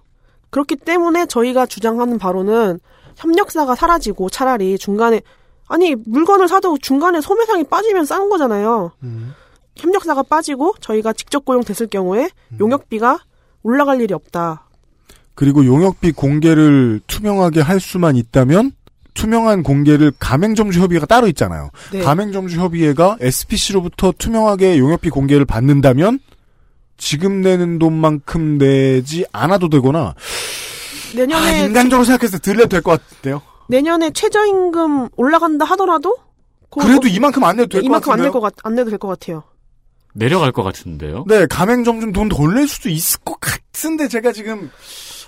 그렇기 0.49 0.77
때문에 0.77 1.25
저희가 1.25 1.65
주장하는 1.65 2.17
바로는 2.17 2.79
협력사가 3.17 3.75
사라지고 3.75 4.29
차라리 4.29 4.77
중간에 4.77 5.21
아니 5.67 5.95
물건을 5.95 6.47
사도 6.47 6.77
중간에 6.77 7.21
소매상이 7.21 7.63
빠지면 7.65 8.05
싼 8.05 8.29
거잖아요. 8.29 8.91
협력사가 9.75 10.23
빠지고 10.23 10.75
저희가 10.79 11.13
직접 11.13 11.45
고용됐을 11.45 11.87
경우에 11.87 12.29
용역비가 12.59 13.19
올라갈 13.63 14.01
일이 14.01 14.13
없다. 14.13 14.67
그리고 15.35 15.65
용역비 15.65 16.11
공개를 16.11 17.01
투명하게 17.07 17.61
할 17.61 17.79
수만 17.79 18.15
있다면 18.15 18.73
투명한 19.13 19.63
공개를 19.63 20.11
가맹점주협의회가 20.19 21.05
따로 21.05 21.27
있잖아요. 21.27 21.69
네. 21.91 22.01
가맹점주협의회가 22.01 23.17
SPC로부터 23.19 24.13
투명하게 24.17 24.77
용역비 24.77 25.09
공개를 25.09 25.45
받는다면 25.45 26.19
지금 26.97 27.41
내는 27.41 27.79
돈만큼 27.79 28.57
내지 28.57 29.25
않아도 29.31 29.69
되거나 29.69 30.13
내년에 31.15 31.61
아, 31.61 31.65
인간적으로 31.65 32.05
생각해서 32.05 32.37
들려도 32.37 32.69
될 32.69 32.81
것 32.81 32.91
같은데요. 33.01 33.41
내년에 33.67 34.11
최저임금 34.11 35.09
올라간다 35.15 35.65
하더라도 35.65 36.15
그- 36.69 36.79
그래도 36.85 37.07
이만큼 37.07 37.43
안 37.43 37.57
내도 37.57 37.67
될것 37.69 37.85
이만큼 37.85 38.11
안낼 38.13 38.25
같은데요. 38.31 38.31
것 38.31 38.39
같, 38.41 38.53
안 38.65 38.75
내도 38.75 38.89
될 38.89 38.99
것 38.99 39.07
같아요. 39.07 39.43
내려갈 40.13 40.51
것 40.51 40.63
같은데요. 40.63 41.25
네, 41.27 41.45
가맹점주는 41.47 42.13
돈덜낼 42.13 42.67
수도 42.67 42.89
있을 42.89 43.19
것 43.21 43.39
같은데 43.39 44.07
제가 44.07 44.31
지금 44.31 44.69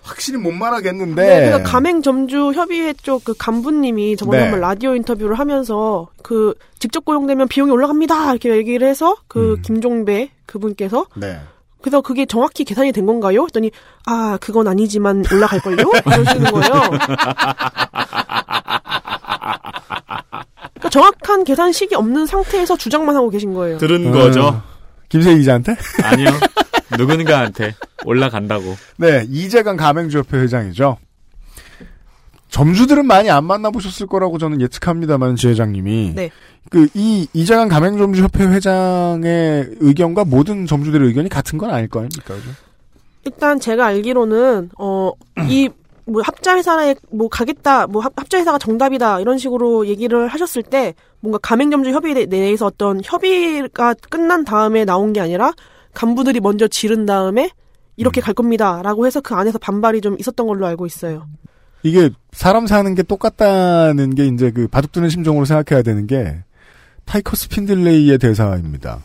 확실히 0.04 0.38
못 0.38 0.52
말하겠는데. 0.52 1.22
네, 1.22 1.50
그래서 1.50 1.64
가맹점주 1.64 2.52
협의회 2.54 2.92
쪽 2.94 3.24
그 3.24 3.34
간부님이 3.38 4.18
저번에 4.18 4.40
네. 4.40 4.44
한번 4.44 4.60
라디오 4.60 4.96
인터뷰를 4.96 5.40
하면서 5.40 6.08
그 6.22 6.54
직접 6.80 7.06
고용되면 7.06 7.48
비용이 7.48 7.72
올라갑니다 7.72 8.32
이렇게 8.32 8.50
얘기를 8.52 8.86
해서 8.88 9.16
그 9.28 9.58
김종배 9.64 10.32
그분께서 10.46 11.06
네. 11.16 11.40
그래서 11.82 12.02
그게 12.02 12.26
정확히 12.26 12.64
계산이 12.66 12.92
된 12.92 13.06
건가요? 13.06 13.44
했더니 13.44 13.72
아 14.06 14.38
그건 14.42 14.68
아니지만 14.68 15.24
올라갈 15.34 15.60
걸요? 15.62 15.90
이러시는 16.06 16.44
거예요. 16.52 16.82
그러니까 20.74 20.90
정확한 20.92 21.44
계산식이 21.44 21.96
없는 21.96 22.26
상태에서 22.26 22.76
주장만 22.78 23.16
하고 23.16 23.30
계신 23.30 23.54
거예요. 23.54 23.78
들은 23.78 24.08
어, 24.10 24.12
거죠. 24.12 24.62
김세희 25.14 25.38
기자한테? 25.38 25.76
아니요. 26.03 26.28
누군가한테 26.97 27.76
올라간다고. 28.03 28.76
네, 28.97 29.28
이재강 29.30 29.78
가맹주협회 29.78 30.39
회장이죠. 30.39 30.97
점주들은 32.49 33.05
많이 33.05 33.30
안 33.30 33.45
만나보셨을 33.45 34.07
거라고 34.07 34.39
저는 34.39 34.59
예측합니다만, 34.61 35.36
지회장님이. 35.36 36.14
네. 36.16 36.32
그, 36.72 36.88
이, 36.95 37.28
이재강 37.34 37.68
가맹점주협회 37.68 38.43
회장의 38.45 39.76
의견과 39.80 40.26
모든 40.26 40.66
점주들의 40.66 41.07
의견이 41.07 41.30
같은 41.30 41.59
건 41.59 41.70
아닐 41.70 41.88
거 41.88 41.99
아닙니까? 41.99 42.34
그죠? 42.34 42.49
일단 43.26 43.59
제가 43.59 43.86
알기로는 43.86 44.72
어 44.80 45.11
이 45.47 45.70
뭐 46.06 46.22
합자 46.24 46.56
회사에 46.58 46.95
뭐 47.12 47.30
가겠다 47.30 47.88
뭐 47.88 48.01
합, 48.01 48.14
합자 48.16 48.38
회사가 48.38 48.58
정답이다 48.58 49.20
이런 49.22 49.38
식으로 49.38 49.88
얘기를 49.88 50.28
하셨을 50.28 50.64
때 50.64 50.93
뭔가 51.20 51.39
가맹점주 51.41 51.91
협의회 51.91 52.26
내에서 52.26 52.66
어떤 52.66 53.01
협의가 53.04 53.93
끝난 54.10 54.43
다음에 54.43 54.86
나온 54.86 55.14
게 55.14 55.22
아니라 55.22 55.54
간부들이 55.93 56.39
먼저 56.39 56.68
지른 56.68 57.06
다음에 57.06 57.49
이렇게 57.95 58.22
갈 58.22 58.34
겁니다라고 58.34 59.06
해서 59.06 59.22
그 59.22 59.36
안에서 59.36 59.60
반발이 59.60 60.01
좀 60.01 60.18
있었던 60.20 60.47
걸로 60.47 60.66
알고 60.66 60.86
있어요. 60.86 61.28
이게 61.84 62.10
사람 62.32 62.66
사는 62.66 62.95
게 62.95 63.04
똑같다는 63.04 64.16
게 64.16 64.26
이제 64.26 64.51
그 64.51 64.68
바둑두는 64.68 65.10
심정으로 65.10 65.45
생각해야 65.45 65.84
되는 65.84 66.08
게 66.08 66.43
타이커 67.06 67.36
스 67.36 67.49
핀들레이의 67.49 68.18
대사입니다. 68.18 69.04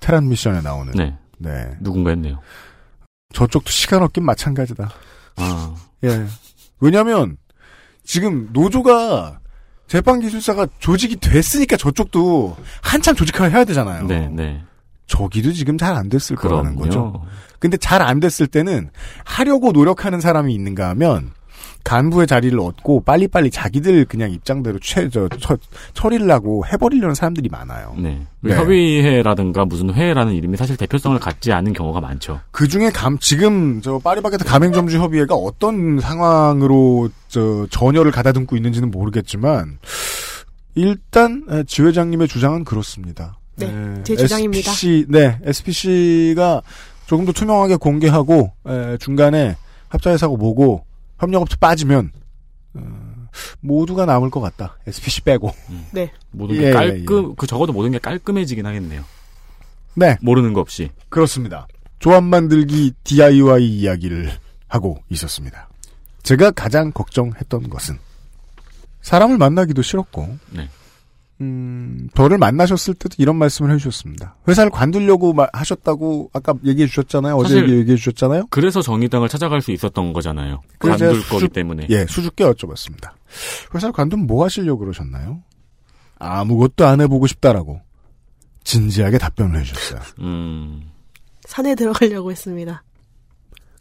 테란 0.00 0.28
미션에 0.28 0.60
나오는. 0.62 0.92
네. 0.92 1.16
네. 1.38 1.76
누군가 1.80 2.10
했네요. 2.10 2.38
저쪽도 3.32 3.70
시간 3.70 4.02
없긴 4.02 4.24
마찬가지다. 4.24 4.90
아. 5.36 5.74
예. 6.04 6.26
왜냐면 6.80 7.36
지금 8.04 8.48
노조가 8.52 9.40
재판 9.86 10.20
기술사가 10.20 10.66
조직이 10.78 11.16
됐으니까 11.16 11.76
저쪽도 11.76 12.56
한참 12.82 13.14
조직화를 13.14 13.52
해야 13.54 13.64
되잖아요. 13.64 14.06
네, 14.06 14.28
네. 14.32 14.62
저기도 15.06 15.52
지금 15.52 15.76
잘 15.78 15.94
안 15.94 16.08
됐을 16.08 16.36
거라는 16.36 16.76
그럼요. 16.76 16.80
거죠. 17.12 17.26
근데 17.58 17.76
잘 17.76 18.02
안 18.02 18.20
됐을 18.20 18.46
때는 18.46 18.90
하려고 19.24 19.72
노력하는 19.72 20.20
사람이 20.20 20.54
있는가 20.54 20.88
하면 20.90 21.32
간부의 21.84 22.26
자리를 22.26 22.58
얻고 22.58 23.04
빨리빨리 23.04 23.50
자기들 23.50 24.06
그냥 24.06 24.30
입장대로 24.30 24.78
최, 24.80 25.08
저, 25.10 25.28
처, 25.38 25.56
처리를 25.92 26.30
하고 26.30 26.64
해버리려는 26.66 27.14
사람들이 27.14 27.50
많아요. 27.50 27.94
네. 27.98 28.26
네. 28.40 28.54
협의회라든가 28.54 29.64
무슨 29.66 29.92
회라는 29.92 30.32
이름이 30.34 30.56
사실 30.56 30.76
대표성을 30.76 31.18
갖지 31.18 31.52
않은 31.52 31.74
경우가 31.74 32.00
많죠. 32.00 32.40
그 32.50 32.68
중에 32.68 32.90
감, 32.90 33.18
지금 33.18 33.82
저 33.82 33.98
파리바게트 33.98 34.44
가맹점주 34.44 34.98
협의회가 34.98 35.34
어떤 35.34 36.00
상황으로 36.00 37.10
저 37.28 37.66
전열을 37.70 38.10
가다듬고 38.12 38.56
있는지는 38.56 38.90
모르겠지만 38.90 39.78
일단 40.74 41.44
에, 41.50 41.64
지 41.64 41.82
회장님의 41.82 42.28
주장은 42.28 42.64
그렇습니다. 42.64 43.38
네, 43.56 43.66
에, 43.66 44.02
제 44.04 44.16
주장입니다. 44.16 44.70
SPC, 44.70 45.06
네, 45.08 45.38
SPC가 45.44 46.62
조금 47.06 47.26
더 47.26 47.32
투명하게 47.32 47.76
공개하고 47.76 48.52
에, 48.66 48.96
중간에 48.98 49.56
합자회사고 49.88 50.36
뭐고 50.36 50.84
협력업체 51.18 51.56
빠지면 51.56 52.12
어, 52.74 53.28
모두가 53.60 54.06
남을 54.06 54.30
것 54.30 54.40
같다. 54.40 54.76
SPC 54.86 55.22
빼고. 55.22 55.52
네. 55.92 56.12
모든 56.30 56.56
예, 56.56 56.60
게 56.60 56.66
예, 56.68 56.72
깔끔, 56.72 57.34
그 57.36 57.46
적어도 57.46 57.72
모든 57.72 57.90
게 57.92 57.98
깔끔해지긴 57.98 58.66
하겠네요. 58.66 59.04
네. 59.94 60.16
모르는 60.20 60.52
거 60.52 60.60
없이. 60.60 60.90
그렇습니다. 61.08 61.66
조합 61.98 62.22
만들기 62.24 62.92
DIY 63.04 63.64
이야기를 63.64 64.30
하고 64.68 65.02
있었습니다. 65.08 65.68
제가 66.22 66.50
가장 66.50 66.90
걱정했던 66.90 67.70
것은 67.70 67.98
사람을 69.02 69.38
만나기도 69.38 69.82
싫었고 69.82 70.38
네. 70.50 70.68
음, 71.40 72.08
저를 72.14 72.38
만나셨을 72.38 72.94
때도 72.94 73.16
이런 73.18 73.36
말씀을 73.36 73.72
해주셨습니다. 73.72 74.36
회사를 74.46 74.70
관두려고 74.70 75.32
마- 75.32 75.48
하셨다고 75.52 76.30
아까 76.32 76.54
얘기해 76.64 76.86
주셨잖아요. 76.86 77.34
어제 77.36 77.56
얘기해 77.60 77.96
주셨잖아요. 77.96 78.46
그래서 78.50 78.80
정의당을 78.82 79.28
찾아갈 79.28 79.60
수 79.60 79.72
있었던 79.72 80.12
거잖아요. 80.12 80.62
관둘 80.78 81.20
거기 81.28 81.46
수줍- 81.46 81.52
때문에. 81.52 81.86
예, 81.90 82.06
수줍게 82.06 82.44
여쭤봤습니다. 82.44 83.10
회사를 83.74 83.92
관두면 83.92 84.26
뭐 84.26 84.44
하시려고 84.44 84.78
그러셨나요? 84.80 85.42
아무것도 86.18 86.86
안 86.86 87.00
해보고 87.00 87.26
싶다라고 87.26 87.80
진지하게 88.62 89.18
답변을 89.18 89.60
해주셨어요. 89.60 90.00
음. 90.20 90.82
산에 91.46 91.74
들어가려고 91.74 92.30
했습니다. 92.30 92.84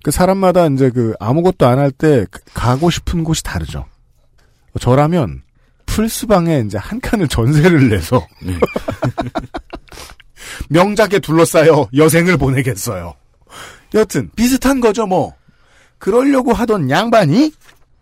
그 0.04 0.12
사람마다 0.12 0.66
이제 0.68 0.90
그 0.90 1.14
아무것도 1.20 1.66
안 1.68 1.78
할 1.80 1.92
때 1.92 2.26
가고 2.54 2.90
싶은 2.90 3.24
곳이 3.24 3.44
다르죠. 3.44 3.86
저라면 4.82 5.44
풀스방에 5.94 6.64
이제 6.66 6.80
한 6.80 7.00
칸을 7.00 7.28
전세를 7.28 7.90
내서 7.90 8.26
네. 8.42 8.58
명작에 10.70 11.20
둘러싸여 11.20 11.88
여생을 11.96 12.38
보내겠어요. 12.38 13.14
여튼 13.94 14.32
비슷한 14.36 14.80
거죠 14.80 15.06
뭐. 15.06 15.36
그러려고 16.00 16.52
하던 16.52 16.90
양반이 16.90 17.54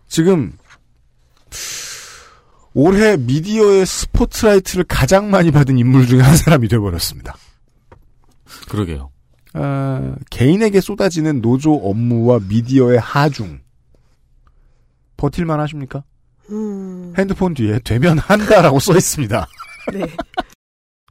지금 0.08 0.56
올해 2.72 3.18
미디어의 3.18 3.84
스포트라이트를 3.84 4.84
가장 4.88 5.30
많이 5.30 5.50
받은 5.50 5.76
인물 5.76 6.06
중에 6.06 6.22
한 6.22 6.34
사람이 6.34 6.68
되어버렸습니다. 6.68 7.36
그러게요. 8.70 9.10
아, 9.52 10.14
개인에게 10.30 10.80
쏟아지는 10.80 11.42
노조 11.42 11.74
업무와 11.74 12.40
미디어의 12.48 12.98
하중. 12.98 13.60
버틸만 15.18 15.60
하십니까? 15.60 16.04
음, 16.52 17.14
핸드폰 17.18 17.54
뒤에 17.54 17.78
되면 17.84 18.18
한다라고 18.18 18.78
써 18.78 18.92
있습니다. 18.96 19.46
네. 19.92 20.06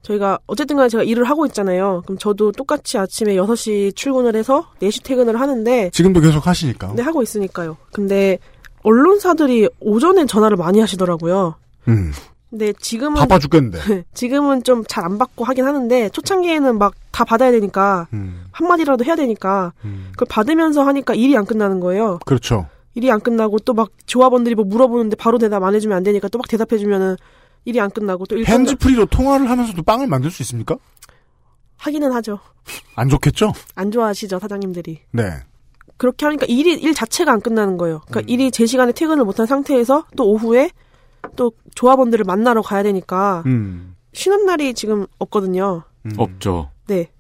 저희가 0.03 0.39
어쨌든 0.47 0.77
간에 0.77 0.89
제가 0.89 1.03
일을 1.03 1.25
하고 1.25 1.45
있잖아요. 1.45 2.01
그럼 2.05 2.17
저도 2.17 2.51
똑같이 2.51 2.97
아침에 2.97 3.35
6시 3.35 3.95
출근을 3.95 4.35
해서 4.35 4.67
4시 4.81 5.03
퇴근을 5.03 5.39
하는데 5.39 5.89
지금도 5.91 6.21
계속 6.21 6.47
하시니까. 6.47 6.93
네, 6.95 7.03
하고 7.03 7.21
있으니까요. 7.21 7.77
근데 7.93 8.39
언론사들이 8.83 9.69
오전에 9.79 10.25
전화를 10.25 10.57
많이 10.57 10.79
하시더라고요. 10.79 11.55
음, 11.87 12.11
근데 12.49 12.73
지금은 12.79 13.19
바빠 13.19 13.37
죽겠는데. 13.37 14.05
지금은 14.15 14.63
좀 14.63 14.83
잘 14.87 15.05
안 15.05 15.17
받고 15.19 15.45
하긴 15.45 15.65
하는데 15.65 16.09
초창기에는 16.09 16.77
막 16.77 16.93
다 17.11 17.25
받아야 17.25 17.51
되니까 17.51 18.07
음, 18.13 18.45
한 18.53 18.67
마디라도 18.69 19.03
해야 19.03 19.17
되니까 19.17 19.73
그걸 20.13 20.27
받으면서 20.29 20.83
하니까 20.83 21.13
일이 21.13 21.35
안 21.37 21.45
끝나는 21.45 21.81
거예요. 21.81 22.19
그렇죠. 22.25 22.67
일이 22.93 23.09
안 23.11 23.19
끝나고 23.19 23.59
또 23.59 23.73
막 23.73 23.89
조합원들이 24.05 24.55
뭐 24.55 24.65
물어보는데 24.65 25.15
바로 25.15 25.37
대답 25.37 25.63
안 25.63 25.73
해주면 25.75 25.97
안 25.97 26.03
되니까 26.03 26.27
또 26.27 26.37
막 26.39 26.47
대답해주면은 26.47 27.15
일이 27.65 27.79
안 27.79 27.89
끝나고 27.89 28.25
또일 28.25 28.43
끝나 28.45 28.57
핸즈프리로 28.57 29.05
통화를 29.05 29.49
하면서도 29.49 29.81
빵을 29.83 30.07
만들 30.07 30.31
수 30.31 30.41
있습니까? 30.43 30.75
하기는 31.77 32.11
하죠. 32.11 32.39
안 32.95 33.09
좋겠죠? 33.09 33.53
안 33.75 33.91
좋아하시죠 33.91 34.39
사장님들이. 34.39 34.99
네. 35.11 35.23
그렇게 35.97 36.25
하니까 36.25 36.45
일이 36.47 36.73
일 36.73 36.93
자체가 36.93 37.31
안 37.31 37.41
끝나는 37.41 37.77
거예요. 37.77 38.01
그러니까 38.07 38.31
일이 38.31 38.49
제 38.51 38.65
시간에 38.65 38.91
퇴근을 38.91 39.23
못한 39.23 39.45
상태에서 39.45 40.05
또 40.15 40.29
오후에 40.31 40.71
또 41.35 41.51
조합원들을 41.75 42.25
만나러 42.25 42.61
가야 42.61 42.81
되니까 42.83 43.43
음. 43.45 43.95
쉬는 44.13 44.45
날이 44.45 44.73
지금 44.73 45.05
없거든요. 45.19 45.83
없죠. 46.17 46.69
네. 46.87 47.11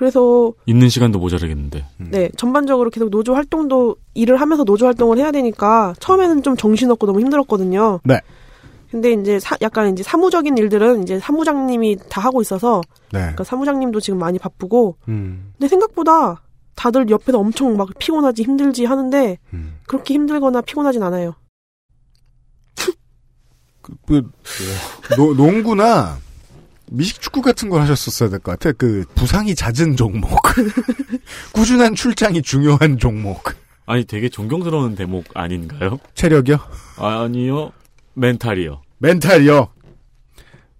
그래서 0.00 0.54
있는 0.64 0.88
시간도 0.88 1.18
모자르겠는데. 1.18 1.84
네 1.98 2.30
전반적으로 2.38 2.88
계속 2.88 3.10
노조 3.10 3.34
활동도 3.34 3.96
일을 4.14 4.40
하면서 4.40 4.64
노조 4.64 4.86
활동을 4.86 5.18
해야 5.18 5.30
되니까 5.30 5.92
처음에는 6.00 6.42
좀 6.42 6.56
정신없고 6.56 7.04
너무 7.04 7.20
힘들었거든요. 7.20 8.00
네. 8.04 8.18
근데 8.90 9.12
이제 9.12 9.38
사- 9.38 9.58
약간 9.60 9.92
이제 9.92 10.02
사무적인 10.02 10.56
일들은 10.56 11.02
이제 11.02 11.18
사무장님이 11.18 11.98
다 12.08 12.22
하고 12.22 12.40
있어서 12.40 12.80
네. 13.12 13.18
그러니까 13.20 13.44
사무장님도 13.44 14.00
지금 14.00 14.18
많이 14.18 14.38
바쁘고 14.38 14.96
음. 15.08 15.52
근데 15.58 15.68
생각보다 15.68 16.44
다들 16.76 17.10
옆에서 17.10 17.38
엄청 17.38 17.76
막 17.76 17.90
피곤하지 17.98 18.42
힘들지 18.42 18.86
하는데 18.86 19.36
음. 19.52 19.74
그렇게 19.86 20.14
힘들거나 20.14 20.62
피곤하진 20.62 21.02
않아요. 21.02 21.34
그, 24.06 24.22
노, 25.18 25.34
농구나 25.34 26.16
미식축구 26.90 27.42
같은 27.42 27.68
걸 27.70 27.80
하셨었어야 27.82 28.28
될 28.30 28.38
것 28.40 28.52
같아. 28.58 28.72
그 28.72 29.04
부상이 29.14 29.54
잦은 29.54 29.96
종목. 29.96 30.30
꾸준한 31.54 31.94
출장이 31.94 32.42
중요한 32.42 32.98
종목. 32.98 33.44
아니, 33.86 34.04
되게 34.04 34.28
존경스러운 34.28 34.94
대목 34.94 35.24
아닌가요? 35.34 35.98
체력이요? 36.14 36.58
아니요. 36.96 37.72
멘탈이요. 38.14 38.82
멘탈이요. 38.98 39.68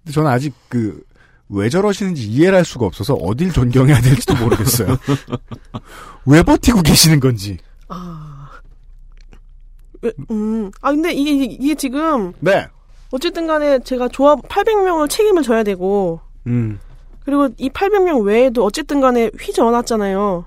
근데 0.02 0.12
저는 0.12 0.30
아직 0.30 0.54
그, 0.68 1.02
왜 1.48 1.68
저러시는지 1.68 2.26
이해를 2.28 2.58
할 2.58 2.64
수가 2.64 2.86
없어서 2.86 3.14
어딜 3.14 3.52
존경해야 3.52 4.00
될지도 4.00 4.36
모르겠어요. 4.36 4.96
왜 6.26 6.42
버티고 6.42 6.82
계시는 6.82 7.18
건지. 7.20 7.58
왜, 10.02 10.12
음. 10.30 10.70
아 10.80 10.90
근데 10.92 11.12
이게 11.12 11.44
이게 11.44 11.74
지금 11.74 12.32
네. 12.40 12.66
어쨌든 13.12 13.46
간에 13.46 13.78
제가 13.80 14.08
조합 14.08 14.40
800명을 14.48 15.08
책임을 15.10 15.42
져야 15.42 15.62
되고 15.62 16.20
음. 16.46 16.78
그리고 17.24 17.48
이 17.58 17.68
800명 17.68 18.24
외에도 18.24 18.64
어쨌든 18.64 19.00
간에 19.00 19.30
휘저어놨잖아요. 19.38 20.44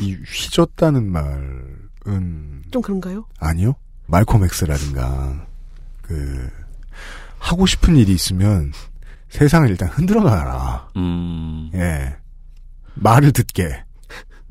이 0.00 0.14
휘졌다는 0.14 1.10
말은 1.10 2.62
좀 2.70 2.82
그런가요? 2.82 3.26
아니요. 3.38 3.74
말콤 4.06 4.44
엑스라든가 4.44 5.46
그 6.02 6.50
하고 7.38 7.66
싶은 7.66 7.96
일이 7.96 8.12
있으면 8.12 8.72
세상을 9.28 9.68
일단 9.70 9.88
흔들어 9.88 10.22
놔라. 10.22 10.88
음. 10.96 11.70
예. 11.74 12.16
말을 12.94 13.32
듣게. 13.32 13.84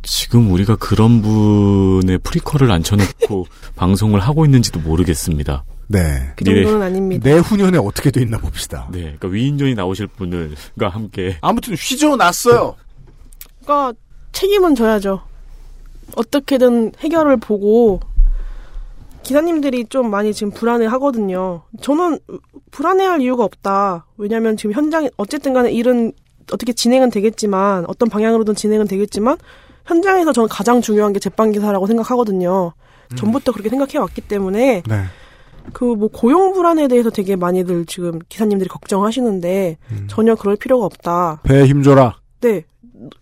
지금 0.03 0.51
우리가 0.51 0.75
그런 0.77 1.21
분의 1.21 2.19
프리퀄을 2.19 2.71
앉혀놓고 2.71 3.45
방송을 3.75 4.19
하고 4.19 4.45
있는지도 4.45 4.79
모르겠습니다. 4.79 5.63
네. 5.87 6.31
그 6.35 6.45
정도는 6.45 6.81
아닙니다. 6.81 7.29
내후년에 7.29 7.77
어떻게 7.77 8.11
돼 8.11 8.21
있나 8.21 8.37
봅시다. 8.37 8.87
네, 8.91 9.01
그러니까 9.01 9.27
위인전이 9.27 9.75
나오실 9.75 10.07
분을과 10.07 10.89
함께 10.89 11.37
아무튼 11.41 11.73
휘저 11.75 12.15
놨어요. 12.15 12.75
그러니까 13.61 13.93
책임은 14.31 14.75
져야죠. 14.75 15.21
어떻게든 16.15 16.93
해결을 16.99 17.37
보고 17.37 17.99
기사님들이 19.23 19.85
좀 19.85 20.09
많이 20.09 20.33
지금 20.33 20.51
불안해 20.51 20.85
하거든요. 20.87 21.61
저는 21.81 22.19
불안해할 22.71 23.21
이유가 23.21 23.43
없다. 23.43 24.07
왜냐하면 24.17 24.57
지금 24.57 24.73
현장 24.73 25.07
어쨌든 25.17 25.53
간에 25.53 25.71
일은 25.71 26.11
어떻게 26.51 26.73
진행은 26.73 27.11
되겠지만 27.11 27.85
어떤 27.87 28.09
방향으로든 28.09 28.55
진행은 28.55 28.87
되겠지만 28.87 29.37
현장에서 29.85 30.33
저는 30.33 30.49
가장 30.49 30.81
중요한 30.81 31.13
게 31.13 31.19
제빵 31.19 31.51
기사라고 31.51 31.87
생각하거든요. 31.87 32.73
전부터 33.15 33.51
그렇게 33.51 33.69
생각해 33.69 33.97
왔기 33.97 34.21
때문에 34.21 34.83
네. 34.87 35.03
그뭐 35.73 36.07
고용 36.07 36.53
불안에 36.53 36.87
대해서 36.87 37.09
되게 37.09 37.35
많이들 37.35 37.85
지금 37.85 38.19
기사님들이 38.29 38.69
걱정하시는데 38.69 39.77
전혀 40.07 40.35
그럴 40.35 40.55
필요가 40.55 40.85
없다. 40.85 41.41
배에 41.43 41.65
힘줘라. 41.65 42.15
네. 42.41 42.63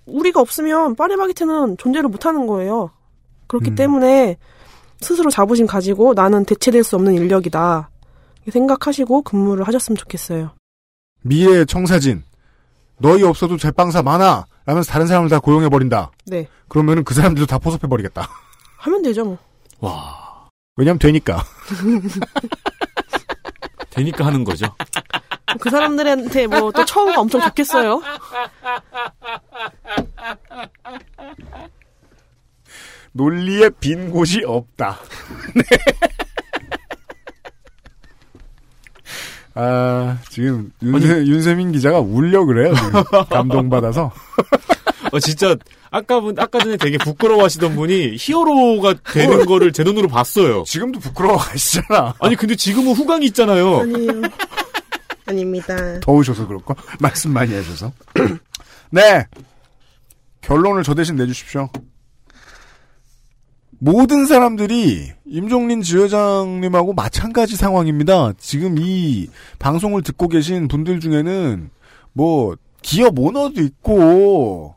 우리가 0.05 0.41
없으면 0.41 0.95
파리바게트는 0.95 1.78
존재를 1.78 2.10
못하는 2.10 2.47
거예요. 2.47 2.91
그렇기 3.47 3.76
때문에 3.76 4.38
스스로 5.01 5.30
자부심 5.30 5.66
가지고 5.66 6.14
나는 6.14 6.45
대체될 6.45 6.84
수 6.84 6.95
없는 6.95 7.16
인력이다. 7.16 7.89
생각하시고 8.49 9.24
근무를 9.24 9.68
하셨으면 9.68 9.97
좋겠어요. 9.97 10.51
미래의 11.24 11.66
청사진. 11.66 12.24
너희 12.97 13.24
없어도 13.24 13.57
제빵사 13.57 14.03
많아. 14.03 14.45
라면서 14.70 14.91
다른 14.91 15.07
사람을 15.07 15.30
다 15.30 15.39
고용해버린다. 15.39 16.11
네. 16.28 16.47
그러면은 16.67 17.03
그 17.03 17.15
사람들도 17.15 17.47
다 17.47 17.57
포섭해버리겠다. 17.57 18.30
하면 18.78 19.01
되죠, 19.01 19.26
뭐. 19.26 19.39
왜냐면 20.76 20.99
되니까. 20.99 21.43
되니까 23.89 24.28
하는 24.28 24.43
거죠. 24.43 24.67
그 25.59 25.72
사람들한테 25.72 26.45
뭐 26.45 26.72
또 26.72 26.86
처우가 26.86 27.20
엄청 27.20 27.41
좋겠어요. 27.41 27.99
논리에 33.13 33.72
빈 33.80 34.11
곳이 34.11 34.43
없다. 34.45 34.99
네. 35.55 35.63
아, 39.62 40.18
지금 40.30 40.72
윤세, 40.82 41.07
윤세민 41.28 41.74
기자가 41.74 41.99
울려 41.99 42.45
그래요. 42.45 42.74
지금. 42.74 43.03
감동받아서. 43.30 44.10
어, 45.12 45.20
진짜, 45.20 45.57
아까 45.91 46.22
분, 46.22 46.39
아까 46.39 46.60
전에 46.60 46.78
되게 46.78 46.97
부끄러워 46.97 47.43
하시던 47.43 47.76
분이 47.76 48.16
히어로가 48.18 48.95
되는 49.12 49.45
거를 49.45 49.74
제 49.74 49.84
눈으로 49.84 50.07
봤어요. 50.07 50.64
지금도 50.66 50.99
부끄러워 50.99 51.36
하시잖아. 51.36 52.14
아니, 52.20 52.36
근데 52.38 52.55
지금은 52.55 52.93
후광이 52.93 53.26
있잖아요. 53.28 53.80
아니에요. 53.80 54.22
아닙니다. 55.26 55.99
더우셔서 55.99 56.47
그럴까? 56.47 56.76
말씀 56.99 57.34
많이 57.34 57.53
하셔서. 57.53 57.91
네. 58.91 59.26
결론을 60.41 60.84
저 60.84 60.93
대신 60.93 61.18
내주십시오. 61.18 61.70
모든 63.80 64.25
사람들이 64.25 65.11
임종린 65.25 65.82
지회장님하고 65.82 66.93
마찬가지 66.93 67.55
상황입니다. 67.55 68.34
지금 68.38 68.75
이 68.77 69.27
방송을 69.57 70.01
듣고 70.03 70.27
계신 70.27 70.67
분들 70.67 70.99
중에는 70.99 71.69
뭐 72.11 72.55
기업 72.82 73.17
오너도 73.17 73.61
있고 73.61 74.75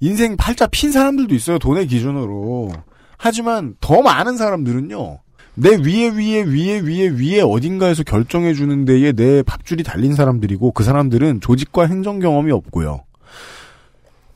인생 0.00 0.36
팔자 0.36 0.66
핀 0.66 0.92
사람들도 0.92 1.34
있어요. 1.34 1.58
돈의 1.58 1.86
기준으로. 1.86 2.70
하지만 3.16 3.74
더 3.80 4.02
많은 4.02 4.36
사람들은요. 4.36 5.20
내 5.54 5.70
위에 5.76 6.08
위에 6.10 6.42
위에 6.42 6.80
위에 6.80 7.08
위에 7.08 7.40
어딘가에서 7.40 8.02
결정해 8.02 8.52
주는 8.52 8.84
데에 8.84 9.12
내 9.12 9.42
밥줄이 9.42 9.84
달린 9.84 10.14
사람들이고 10.14 10.72
그 10.72 10.82
사람들은 10.84 11.40
조직과 11.40 11.86
행정 11.86 12.18
경험이 12.18 12.52
없고요. 12.52 13.04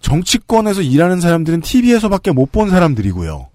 정치권에서 0.00 0.80
일하는 0.80 1.20
사람들은 1.20 1.61
TV에서밖에 1.61 2.30
못 2.30 2.52
본 2.52 2.70
사람들이고요. 2.70 3.48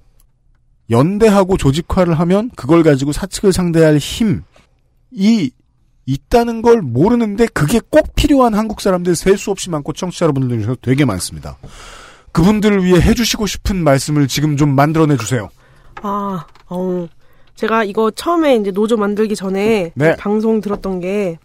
연대하고 0.94 1.58
조직화를 1.58 2.14
하면 2.20 2.50
그걸 2.56 2.84
가지고 2.84 3.12
사측을 3.12 3.52
상대할 3.52 3.98
힘이 3.98 5.52
있다는 6.06 6.62
걸 6.62 6.82
모르는데 6.82 7.46
그게 7.48 7.80
꼭 7.90 8.16
필요한 8.16 8.54
한국 8.54 8.80
사람들 8.82 9.16
셀 9.16 9.38
수 9.38 9.52
없이 9.52 9.70
많고 9.70 9.94
청취자 9.94 10.26
여러분들 10.26 10.58
중에서 10.62 10.76
되게 10.82 11.04
많습니다. 11.06 11.58
그분들을 12.32 12.84
위해 12.84 13.00
해주시고 13.02 13.46
싶은 13.48 13.84
말씀을 13.84 14.28
지금 14.28 14.58
좀 14.58 14.70
만들어내 14.76 15.18
주세요. 15.18 15.50
아, 16.02 16.46
어. 16.70 17.08
제가 17.56 17.84
이거 17.84 18.10
처음에 18.12 18.56
이제 18.56 18.72
노조 18.72 18.98
만들기 18.98 19.36
전에 19.36 19.92
네. 19.96 20.16
방송 20.18 20.62
들었던 20.62 21.00
게 21.00 21.38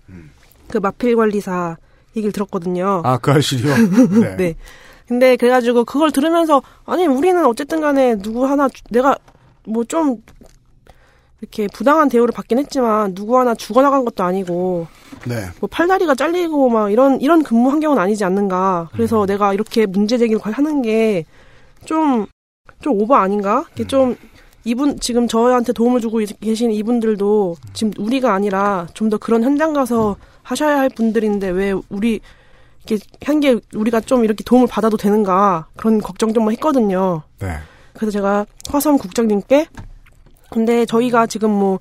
그 0.69 0.77
마필 0.77 1.17
관리사 1.17 1.79
얘기를 2.15 2.31
들었거든요. 2.31 3.01
아, 3.03 3.17
그 3.17 3.31
아실이요? 3.33 3.75
네. 4.21 4.37
네. 4.37 4.55
근데 5.07 5.37
그래가지고 5.37 5.87
그걸 5.87 6.11
들으면서 6.11 6.61
아니 6.85 7.07
우리는 7.07 7.43
어쨌든 7.47 7.81
간에 7.81 8.19
누구 8.19 8.45
하나 8.47 8.69
주- 8.69 8.83
내가 8.91 9.17
뭐 9.69 9.85
좀 9.85 10.23
이렇게 11.41 11.69
부당한 11.73 12.09
대우를 12.09 12.33
받긴 12.33 12.59
했지만 12.59 13.15
누구 13.15 13.39
하나 13.39 13.55
죽어나간 13.55 14.05
것도 14.05 14.25
아니고 14.25 14.89
네. 15.27 15.35
뭐 15.61 15.69
팔다리가 15.71 16.17
잘리고 16.17 16.69
막 16.69 16.91
이런 16.91 17.21
이런 17.21 17.45
근무 17.45 17.71
환경은 17.71 17.97
아니지 17.99 18.25
않는가. 18.25 18.89
그래서 18.93 19.25
내가 19.25 19.55
이렇게 19.55 19.87
문제 19.87 20.19
제기를 20.19 20.41
하는 20.43 20.83
게 20.83 21.25
좀좀 21.85 22.27
오버 22.89 23.15
아닌가? 23.15 23.65
이게 23.75 23.87
좀 23.87 24.17
이분 24.65 24.99
지금 24.99 25.29
저한테 25.29 25.73
도움을 25.73 26.01
주고 26.01 26.19
계신 26.41 26.73
이분들도 26.73 27.57
지금 27.73 27.93
우리가 27.99 28.35
아니라 28.35 28.87
좀 28.95 29.09
더 29.09 29.17
그런 29.17 29.43
현장 29.45 29.73
가서 29.73 30.17
하셔야 30.43 30.79
할 30.79 30.89
분들인데 30.91 31.51
왜 31.51 31.73
우리 31.89 32.21
이렇게 32.87 33.05
한게 33.25 33.61
우리가 33.75 34.01
좀 34.01 34.25
이렇게 34.25 34.43
도움을 34.45 34.67
받아도 34.67 34.97
되는가 34.97 35.69
그런 35.77 36.01
걱정 36.01 36.33
좀 36.35 36.51
했거든요. 36.51 37.23
네. 37.39 37.49
그래서 37.99 38.13
제가 38.13 38.47
화성 38.69 38.97
국장님께 38.97 39.67
근데 40.51 40.87
저희가 40.87 41.27
지금 41.27 41.51
뭐, 41.51 41.81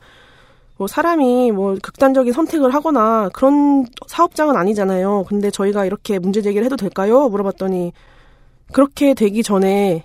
뭐 0.78 0.88
사람이 0.88 1.52
뭐 1.52 1.78
극단적인 1.82 2.34
선택을 2.34 2.74
하거나 2.74 3.30
그런 3.34 3.86
사업장은 4.08 4.58
아니잖아요. 4.58 5.26
근데 5.28 5.52
저희가 5.52 5.86
이렇게 5.86 6.20
문제 6.20 6.42
제기를 6.42 6.66
해도 6.66 6.76
될까요? 6.76 7.30
물어봤더니 7.30 7.94
그렇게 8.74 9.14
되기 9.14 9.44
전에 9.44 10.04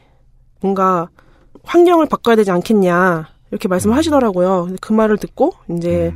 뭔가 0.60 1.08
환경을 1.64 2.06
바꿔야 2.06 2.36
되지 2.36 2.50
않겠냐 2.50 3.28
이렇게 3.50 3.68
말씀을 3.68 3.96
하시더라고요. 3.96 4.64
근데 4.64 4.78
그 4.80 4.92
말을 4.92 5.16
듣고 5.16 5.52
이제 5.76 6.12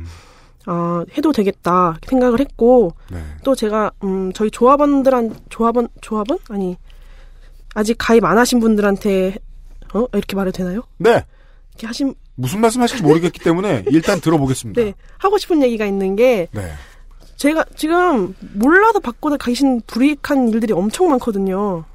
어, 0.67 1.03
해도 1.17 1.31
되겠다 1.31 1.97
생각을 2.05 2.39
했고 2.39 2.93
또 3.43 3.55
제가 3.55 3.91
음, 4.03 4.31
저희 4.33 4.51
조합원들한 4.51 5.35
조합원 5.49 5.87
조합원 6.01 6.39
아니 6.49 6.77
아직 7.73 7.95
가입 7.97 8.25
안 8.25 8.37
하신 8.37 8.59
분들한테 8.59 9.37
어 9.93 10.05
이렇게 10.13 10.35
말해도 10.35 10.57
되나요? 10.57 10.81
네. 10.97 11.23
이렇게 11.71 11.87
하신 11.87 12.15
무슨 12.35 12.61
말씀 12.61 12.81
하실지 12.81 13.03
모르겠기 13.03 13.39
때문에 13.39 13.85
일단 13.87 14.19
들어보겠습니다. 14.19 14.79
네 14.81 14.93
하고 15.17 15.37
싶은 15.37 15.63
얘기가 15.63 15.85
있는 15.85 16.15
게 16.15 16.47
네. 16.51 16.71
제가 17.35 17.65
지금 17.75 18.35
몰라도 18.53 18.99
받고 18.99 19.37
계신 19.37 19.81
불이익한 19.85 20.49
일들이 20.49 20.73
엄청 20.73 21.09
많거든요. 21.09 21.85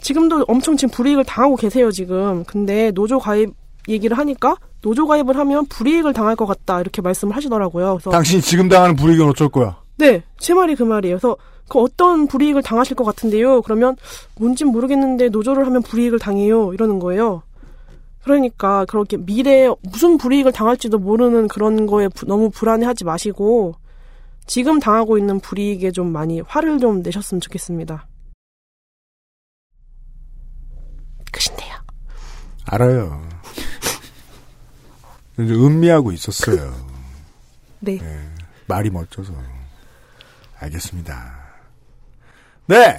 지금도 0.00 0.44
엄청 0.48 0.76
지금 0.76 0.92
불이익을 0.92 1.24
당하고 1.24 1.56
계세요 1.56 1.90
지금. 1.90 2.44
근데 2.44 2.90
노조 2.92 3.18
가입 3.18 3.50
얘기를 3.88 4.16
하니까 4.18 4.56
노조 4.80 5.06
가입을 5.06 5.36
하면 5.36 5.66
불이익을 5.66 6.12
당할 6.12 6.36
것 6.36 6.46
같다 6.46 6.80
이렇게 6.80 7.02
말씀을 7.02 7.34
하시더라고요. 7.34 7.94
그래서 7.94 8.10
당신이 8.10 8.42
지금 8.42 8.68
당하는 8.68 8.96
불이익은 8.96 9.26
어쩔 9.28 9.48
거야? 9.48 9.80
네, 9.96 10.22
제 10.38 10.54
말이 10.54 10.76
그 10.76 10.84
말이에요. 10.84 11.16
그래서 11.16 11.36
그 11.68 11.80
어떤 11.80 12.26
불이익을 12.26 12.62
당하실 12.62 12.96
것 12.96 13.04
같은데요. 13.04 13.62
그러면 13.62 13.96
뭔진 14.36 14.68
모르겠는데 14.68 15.28
노조를 15.28 15.66
하면 15.66 15.82
불이익을 15.82 16.18
당해요. 16.18 16.72
이러는 16.72 16.98
거예요. 16.98 17.42
그러니까 18.22 18.84
그렇게 18.86 19.16
미래에 19.16 19.68
무슨 19.82 20.18
불이익을 20.18 20.52
당할지도 20.52 20.98
모르는 20.98 21.48
그런 21.48 21.86
거에 21.86 22.08
부- 22.08 22.26
너무 22.26 22.50
불안해하지 22.50 23.04
마시고 23.04 23.74
지금 24.46 24.80
당하고 24.80 25.18
있는 25.18 25.40
불이익에 25.40 25.92
좀 25.92 26.08
많이 26.12 26.40
화를 26.40 26.78
좀 26.78 27.02
내셨으면 27.02 27.40
좋겠습니다. 27.40 28.06
끝인데요. 31.32 31.74
알아요. 32.64 33.26
이제 35.38 35.52
음미하고 35.54 36.12
있었어요. 36.12 36.74
네. 37.80 37.98
말이 38.66 38.90
멋져서. 38.90 39.32
알겠습니다. 40.58 41.47
네! 42.68 42.98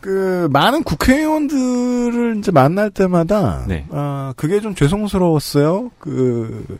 그, 0.00 0.48
많은 0.50 0.82
국회의원들을 0.84 2.38
이제 2.38 2.50
만날 2.50 2.90
때마다, 2.90 3.64
네. 3.68 3.86
아, 3.90 4.32
그게 4.36 4.60
좀 4.60 4.74
죄송스러웠어요. 4.74 5.90
그, 5.98 6.78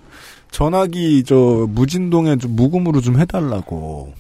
전화기, 0.51 1.25
저, 1.25 1.67
무진동에 1.69 2.37
좀 2.37 2.57
무금으로 2.57 3.01
좀 3.03 3.21
해달라고. 3.21 4.15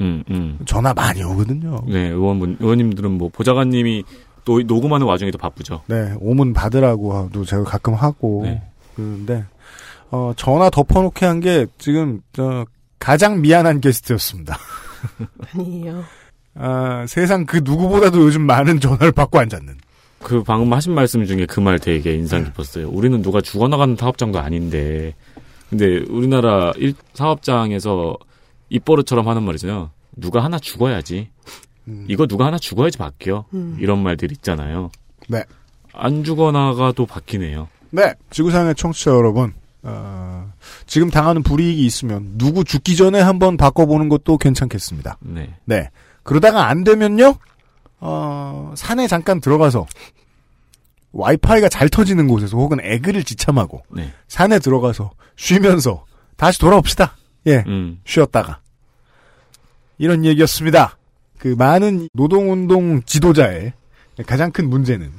음, 0.00 0.24
음. 0.30 0.58
전화 0.66 0.92
많이 0.94 1.22
오거든요. 1.22 1.82
네, 1.86 2.08
의원분, 2.08 2.56
의원님들은 2.60 3.10
뭐, 3.12 3.28
보좌관님이 3.30 4.04
또 4.44 4.60
녹음하는 4.62 5.06
와중에도 5.06 5.38
바쁘죠. 5.38 5.82
네, 5.86 6.14
오문 6.20 6.52
받으라고도 6.52 7.44
제가 7.44 7.64
가끔 7.64 7.94
하고 7.94 8.42
네. 8.44 8.62
그런데 8.94 9.44
어, 10.10 10.32
전화 10.36 10.70
덮어놓게 10.70 11.26
한 11.26 11.40
게 11.40 11.66
지금 11.78 12.20
저 12.32 12.64
가장 13.00 13.40
미안한 13.40 13.80
게스트였습니다. 13.80 14.56
아니에요. 15.54 16.04
아, 16.58 17.04
세상 17.08 17.44
그 17.46 17.60
누구보다도 17.62 18.20
요즘 18.20 18.42
많은 18.42 18.80
전화를 18.80 19.12
받고 19.12 19.38
앉았는. 19.38 19.76
그 20.22 20.42
방금 20.42 20.72
하신 20.72 20.94
말씀 20.94 21.24
중에 21.24 21.46
그 21.46 21.60
말 21.60 21.78
되게 21.78 22.14
인상 22.14 22.40
네. 22.42 22.46
깊었어요. 22.46 22.88
우리는 22.88 23.20
누가 23.22 23.40
죽어나가는 23.40 23.96
사업장도 23.96 24.38
아닌데, 24.40 25.14
근데 25.68 25.98
우리나라 26.08 26.72
일, 26.76 26.94
사업장에서 27.14 28.16
입버릇처럼 28.70 29.28
하는 29.28 29.42
말이잖아요. 29.42 29.90
누가 30.16 30.42
하나 30.42 30.58
죽어야지. 30.58 31.28
이거 32.08 32.26
누가 32.26 32.46
하나 32.46 32.58
죽어야지 32.58 32.98
바뀌어. 32.98 33.44
음. 33.54 33.76
이런 33.78 34.02
말들 34.02 34.32
있잖아요. 34.32 34.90
네. 35.28 35.44
안 35.92 36.24
죽어나가도 36.24 37.06
바뀌네요. 37.06 37.68
네, 37.90 38.12
지구상의 38.30 38.74
청취자 38.74 39.12
여러분, 39.12 39.52
어, 39.82 40.50
지금 40.86 41.10
당하는 41.10 41.42
불이익이 41.44 41.86
있으면 41.86 42.32
누구 42.36 42.64
죽기 42.64 42.96
전에 42.96 43.20
한번 43.20 43.56
바꿔보는 43.56 44.08
것도 44.08 44.36
괜찮겠습니다. 44.38 45.18
네. 45.20 45.54
네. 45.64 45.90
그러다가 46.26 46.66
안 46.68 46.84
되면요, 46.84 47.34
어, 48.00 48.74
산에 48.76 49.06
잠깐 49.06 49.40
들어가서 49.40 49.86
와이파이가 51.12 51.68
잘 51.68 51.88
터지는 51.88 52.28
곳에서 52.28 52.56
혹은 52.58 52.78
에그를 52.82 53.24
지참하고 53.24 53.82
네. 53.90 54.12
산에 54.28 54.58
들어가서 54.58 55.12
쉬면서 55.36 56.04
다시 56.36 56.58
돌아옵시다. 56.60 57.16
예, 57.46 57.64
음. 57.66 58.00
쉬었다가 58.04 58.60
이런 59.98 60.24
얘기였습니다. 60.24 60.98
그 61.38 61.48
많은 61.56 62.08
노동운동 62.12 63.02
지도자의 63.04 63.72
가장 64.26 64.50
큰 64.50 64.68
문제는 64.68 65.10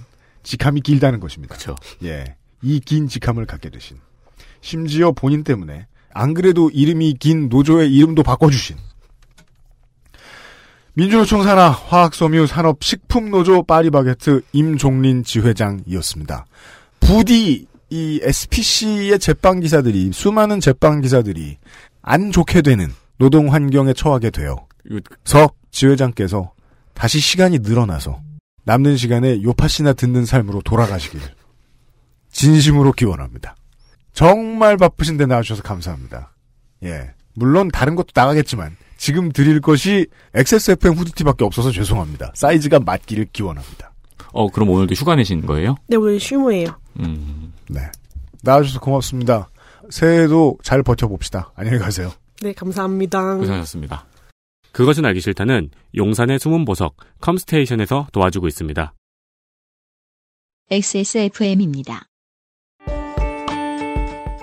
직함이 0.43 0.81
길다는 0.81 1.19
것입니다. 1.19 1.55
그렇죠. 1.55 1.75
예, 2.03 2.35
이 2.61 2.79
긴 2.79 3.07
직함을 3.07 3.45
갖게 3.45 3.69
되신 3.69 3.97
심지어 4.61 5.11
본인 5.11 5.43
때문에 5.43 5.87
안 6.13 6.33
그래도 6.33 6.69
이름이 6.71 7.15
긴 7.19 7.49
노조의 7.49 7.91
이름도 7.93 8.23
바꿔주신 8.23 8.75
민주노총 10.97 11.43
산하 11.43 11.69
화학섬유 11.69 12.47
산업식품노조 12.47 13.61
파리바게트 13.67 14.41
임종린 14.51 15.23
지회장이었습니다. 15.23 16.47
부디 16.99 17.67
이 17.91 18.19
SPC의 18.23 19.19
제빵 19.19 19.59
기사들이 19.59 20.11
수많은 20.11 20.59
제빵 20.59 21.01
기사들이 21.01 21.59
안 22.01 22.31
좋게 22.31 22.63
되는 22.63 22.91
노동 23.19 23.53
환경에 23.53 23.93
처하게 23.93 24.31
되어서 24.31 25.51
지회장께서 25.69 26.53
다시 26.95 27.19
시간이 27.19 27.59
늘어나서 27.59 28.19
남는 28.63 28.97
시간에 28.97 29.43
요파씨나 29.43 29.93
듣는 29.93 30.25
삶으로 30.25 30.63
돌아가시길 30.63 31.21
진심으로 32.31 32.93
기원합니다. 32.93 33.55
정말 34.13 34.77
바쁘신데 34.77 35.27
나와주셔서 35.27 35.61
감사합니다. 35.61 36.33
예. 36.85 37.13
물론 37.35 37.67
다른 37.67 37.93
것도 37.93 38.07
나가겠지만 38.15 38.75
지금 38.97 39.31
드릴 39.31 39.61
것이 39.61 40.07
XSFM 40.33 40.93
후드티밖에 40.95 41.45
없어서 41.45 41.71
죄송합니다. 41.71 42.31
사이즈가 42.35 42.79
맞기를 42.79 43.27
기원합니다. 43.31 43.93
어, 44.33 44.49
그럼 44.49 44.69
오늘도 44.69 44.93
휴가 44.95 45.15
내신 45.15 45.45
거예요? 45.45 45.75
네, 45.87 45.95
오늘 45.95 46.17
휴무예요. 46.19 46.69
음. 46.99 47.53
네. 47.69 47.81
나와주셔서 48.43 48.79
고맙습니다. 48.79 49.49
새해에도 49.89 50.57
잘 50.63 50.83
버텨봅시다. 50.83 51.51
안녕히 51.55 51.79
가세요. 51.79 52.11
네, 52.41 52.53
감사합니다. 52.53 53.37
고생하셨습니다. 53.37 54.05
그것은 54.71 55.05
알기 55.05 55.21
싫다는 55.21 55.71
용산의 55.95 56.39
숨은 56.39 56.65
보석 56.65 56.97
컴스테이션에서 57.21 58.07
도와주고 58.11 58.47
있습니다. 58.47 58.93
XSFM입니다. 60.69 62.07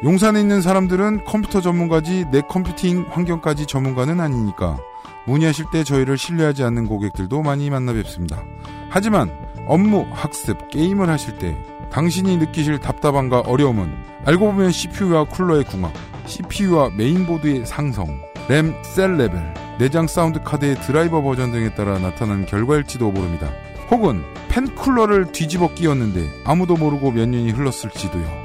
용산에 0.05 0.39
있는 0.39 0.61
사람들은 0.61 1.25
컴퓨터 1.25 1.63
전문가지 1.63 2.27
내 2.31 2.43
컴퓨팅 2.43 3.07
환경까지 3.09 3.65
전문가는 3.65 4.21
아니니까 4.21 4.77
문의하실 5.25 5.65
때 5.73 5.83
저희를 5.83 6.19
신뢰하지 6.19 6.63
않는 6.63 6.89
고객들도 6.89 7.43
많이 7.43 7.71
만나 7.71 7.95
뵙습니다. 7.95 8.45
하지만 8.91 9.31
업무, 9.67 10.07
학습, 10.13 10.69
게임을 10.69 11.09
하실 11.09 11.39
때 11.39 11.57
당신이 11.91 12.37
느끼실 12.37 12.81
답답함과 12.81 13.45
어려움은 13.47 13.95
알고 14.27 14.53
보면 14.53 14.73
CPU와 14.73 15.25
쿨러의 15.25 15.65
궁합, 15.65 15.91
CPU와 16.27 16.91
메인보드의 16.91 17.65
상성, 17.65 18.21
램, 18.51 18.75
셀 18.83 19.17
레벨, 19.17 19.55
내장 19.79 20.07
사운드 20.07 20.43
카드의 20.43 20.83
드라이버 20.83 21.23
버전 21.23 21.51
등에 21.51 21.75
따라 21.75 21.99
나타나는 21.99 22.45
결과일지도 22.45 23.11
모릅니다. 23.11 23.51
혹은 23.91 24.23
팬 24.51 24.67
쿨러를 24.75 25.33
뒤집어 25.33 25.73
끼웠는데 25.73 26.29
아무도 26.45 26.77
모르고 26.77 27.11
몇 27.11 27.27
년이 27.27 27.53
흘렀을지도요. 27.53 28.44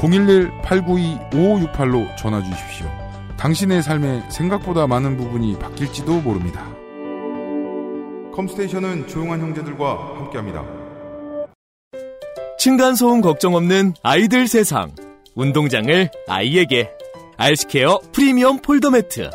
011-892-5568로 0.00 2.16
전화 2.16 2.42
주십시오. 2.42 2.86
당신의 3.36 3.82
삶에 3.82 4.22
생각보다 4.30 4.86
많은 4.86 5.16
부분이 5.16 5.58
바뀔지도 5.58 6.20
모릅니다. 6.20 6.64
컴스테이션은 8.34 9.08
조용한 9.08 9.40
형제들과 9.40 10.16
함께합니다. 10.16 10.64
층간소음 12.58 13.20
걱정 13.20 13.54
없는 13.54 13.92
아이들 14.02 14.48
세상. 14.48 14.90
운동장을 15.34 16.10
아이에게. 16.28 16.90
알스케어 17.36 18.00
프리미엄 18.12 18.58
폴더 18.58 18.90
매트. 18.90 19.30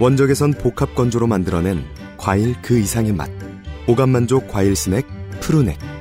원적에선 0.00 0.54
복합 0.54 0.94
건조로 0.94 1.26
만들어낸 1.26 1.84
과일 2.16 2.54
그 2.62 2.78
이상의 2.78 3.12
맛. 3.12 3.28
오감만족 3.88 4.46
과일 4.48 4.76
스낵 4.76 5.04
푸르넥. 5.40 5.97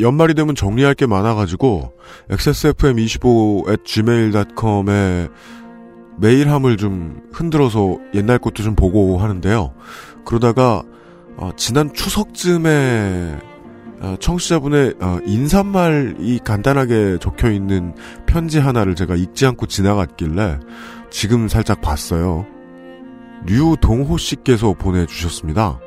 연말이 0.00 0.34
되면 0.34 0.54
정리할 0.54 0.94
게 0.94 1.06
많아가지고 1.06 1.92
xsfm25@gmail.com에 2.30 5.28
메일함을 6.20 6.76
좀 6.76 7.20
흔들어서 7.32 7.98
옛날 8.14 8.38
것도 8.38 8.62
좀 8.62 8.74
보고 8.74 9.18
하는데요. 9.18 9.74
그러다가 10.24 10.82
어, 11.36 11.50
지난 11.56 11.92
추석쯤에 11.92 13.38
어, 14.00 14.16
청취자분의 14.20 14.94
어, 15.00 15.18
인사말이 15.26 16.40
간단하게 16.44 17.18
적혀 17.20 17.50
있는 17.50 17.94
편지 18.26 18.58
하나를 18.58 18.94
제가 18.94 19.16
읽지 19.16 19.46
않고 19.46 19.66
지나갔길래 19.66 20.58
지금 21.10 21.48
살짝 21.48 21.80
봤어요. 21.80 22.46
류동호 23.46 24.18
씨께서 24.18 24.72
보내주셨습니다. 24.72 25.80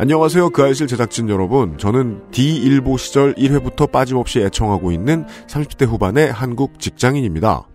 안녕하세요. 0.00 0.50
그 0.50 0.62
아이실 0.62 0.86
제작진 0.86 1.28
여러분. 1.28 1.76
저는 1.76 2.30
D일보 2.30 2.98
시절 2.98 3.34
1회부터 3.34 3.90
빠짐없이 3.90 4.38
애청하고 4.38 4.92
있는 4.92 5.26
30대 5.48 5.88
후반의 5.88 6.30
한국 6.30 6.78
직장인입니다. 6.78 7.66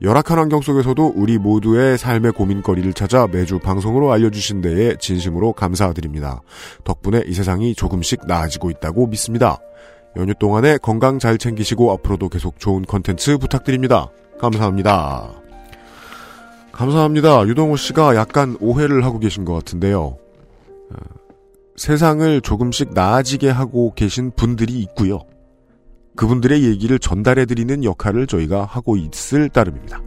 열악한 0.00 0.38
환경 0.38 0.62
속에서도 0.62 1.12
우리 1.14 1.36
모두의 1.36 1.98
삶의 1.98 2.32
고민거리를 2.32 2.90
찾아 2.94 3.26
매주 3.26 3.58
방송으로 3.58 4.10
알려주신 4.10 4.62
데에 4.62 4.96
진심으로 4.98 5.52
감사드립니다. 5.52 6.40
덕분에 6.84 7.24
이 7.26 7.34
세상이 7.34 7.74
조금씩 7.74 8.20
나아지고 8.26 8.70
있다고 8.70 9.06
믿습니다. 9.08 9.58
연휴 10.16 10.32
동안에 10.32 10.78
건강 10.78 11.18
잘 11.18 11.36
챙기시고 11.36 11.92
앞으로도 11.92 12.30
계속 12.30 12.58
좋은 12.58 12.86
컨텐츠 12.86 13.36
부탁드립니다. 13.36 14.08
감사합니다. 14.40 15.32
감사합니다. 16.72 17.46
유동호 17.46 17.76
씨가 17.76 18.16
약간 18.16 18.56
오해를 18.58 19.04
하고 19.04 19.18
계신 19.18 19.44
것 19.44 19.52
같은데요. 19.52 20.16
어, 21.78 21.88
세상을 21.88 22.40
조금씩 22.40 22.92
나아지게 22.92 23.48
하고 23.48 23.94
계신 23.94 24.32
분들이 24.34 24.80
있고요. 24.80 25.20
그분들의 26.16 26.64
얘기를 26.64 26.98
전달해드리는 26.98 27.84
역할을 27.84 28.26
저희가 28.26 28.64
하고 28.64 28.96
있을 28.96 29.48
따름입니다. 29.48 30.02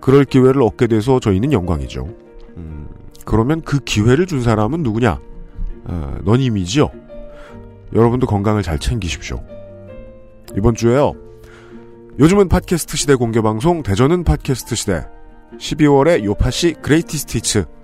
그럴 0.00 0.24
기회를 0.24 0.62
얻게 0.62 0.86
돼서 0.86 1.20
저희는 1.20 1.52
영광이죠. 1.52 2.08
음, 2.56 2.88
그러면 3.26 3.60
그 3.60 3.78
기회를 3.80 4.26
준 4.26 4.42
사람은 4.42 4.82
누구냐? 4.82 5.20
어, 5.84 6.18
너님이지요. 6.24 6.90
여러분도 7.94 8.26
건강을 8.26 8.62
잘 8.62 8.78
챙기십시오. 8.78 9.42
이번 10.56 10.74
주에요. 10.74 11.12
요즘은 12.18 12.48
팟캐스트 12.48 12.96
시대 12.96 13.14
공개 13.14 13.42
방송 13.42 13.82
대전은 13.82 14.24
팟캐스트 14.24 14.74
시대 14.74 15.06
12월에 15.58 16.24
요파시 16.24 16.76
Greatest 16.80 17.36
Hits 17.36 17.75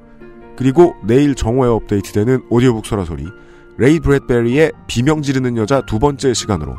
그리고 0.62 0.94
내일 1.02 1.34
정오에 1.34 1.68
업데이트되는 1.68 2.46
오디오북 2.48 2.86
소라소리 2.86 3.26
레이 3.78 3.98
브래드베리의 3.98 4.70
비명 4.86 5.20
지르는 5.20 5.56
여자 5.56 5.84
두 5.84 5.98
번째 5.98 6.32
시간으로 6.34 6.76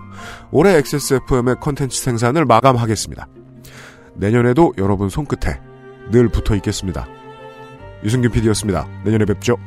올해 0.52 0.76
XSFM의 0.78 1.58
컨텐츠 1.60 2.02
생산을 2.02 2.46
마감하겠습니다. 2.46 3.28
내년에도 4.14 4.72
여러분 4.78 5.10
손끝에 5.10 5.60
늘 6.12 6.30
붙어 6.30 6.56
있겠습니다. 6.56 7.06
유승균 8.06 8.32
PD였습니다. 8.32 8.88
내년에 9.04 9.26
뵙죠. 9.26 9.58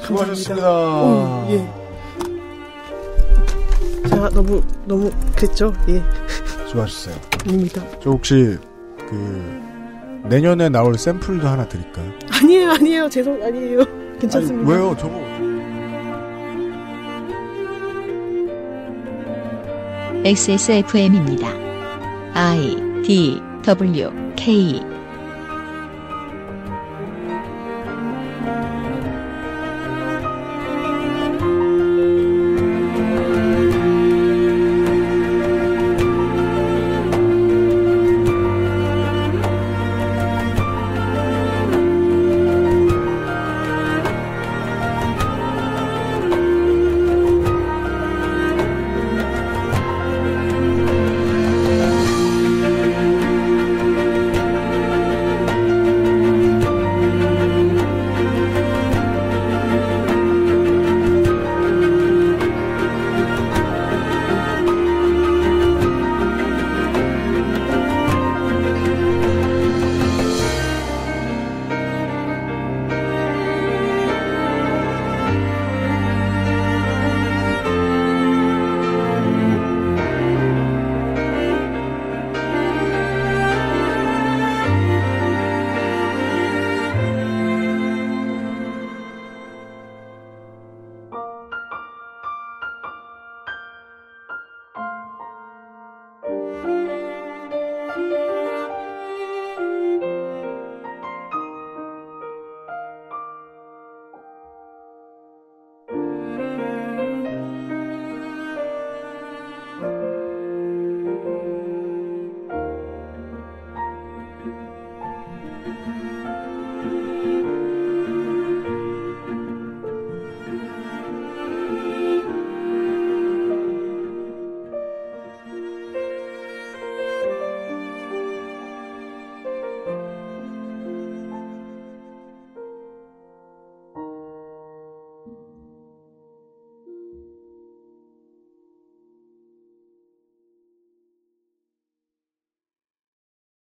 수고하셨습니다. 0.00 1.02
오, 1.02 1.46
예. 1.50 1.83
제가 4.08 4.30
너무 4.30 4.62
너무 4.86 5.10
그랬죠. 5.34 5.72
예. 5.88 6.02
수고하셨어요. 6.68 7.14
아닙니다. 7.46 7.82
저 8.02 8.10
혹시 8.10 8.58
그 9.08 9.62
내년에 10.24 10.68
나올 10.68 10.96
샘플도 10.96 11.46
하나 11.46 11.68
드릴까요? 11.68 12.10
아니에요, 12.30 12.70
아니에요. 12.72 13.08
죄송 13.08 13.42
아니에요. 13.42 13.84
괜찮습니다. 14.18 14.70
아니, 14.70 14.80
왜요? 14.80 14.96
저거 14.98 15.22
XSFM입니다. 20.24 21.48
I 22.32 23.02
D 23.04 23.40
W 23.62 24.10
K 24.36 24.80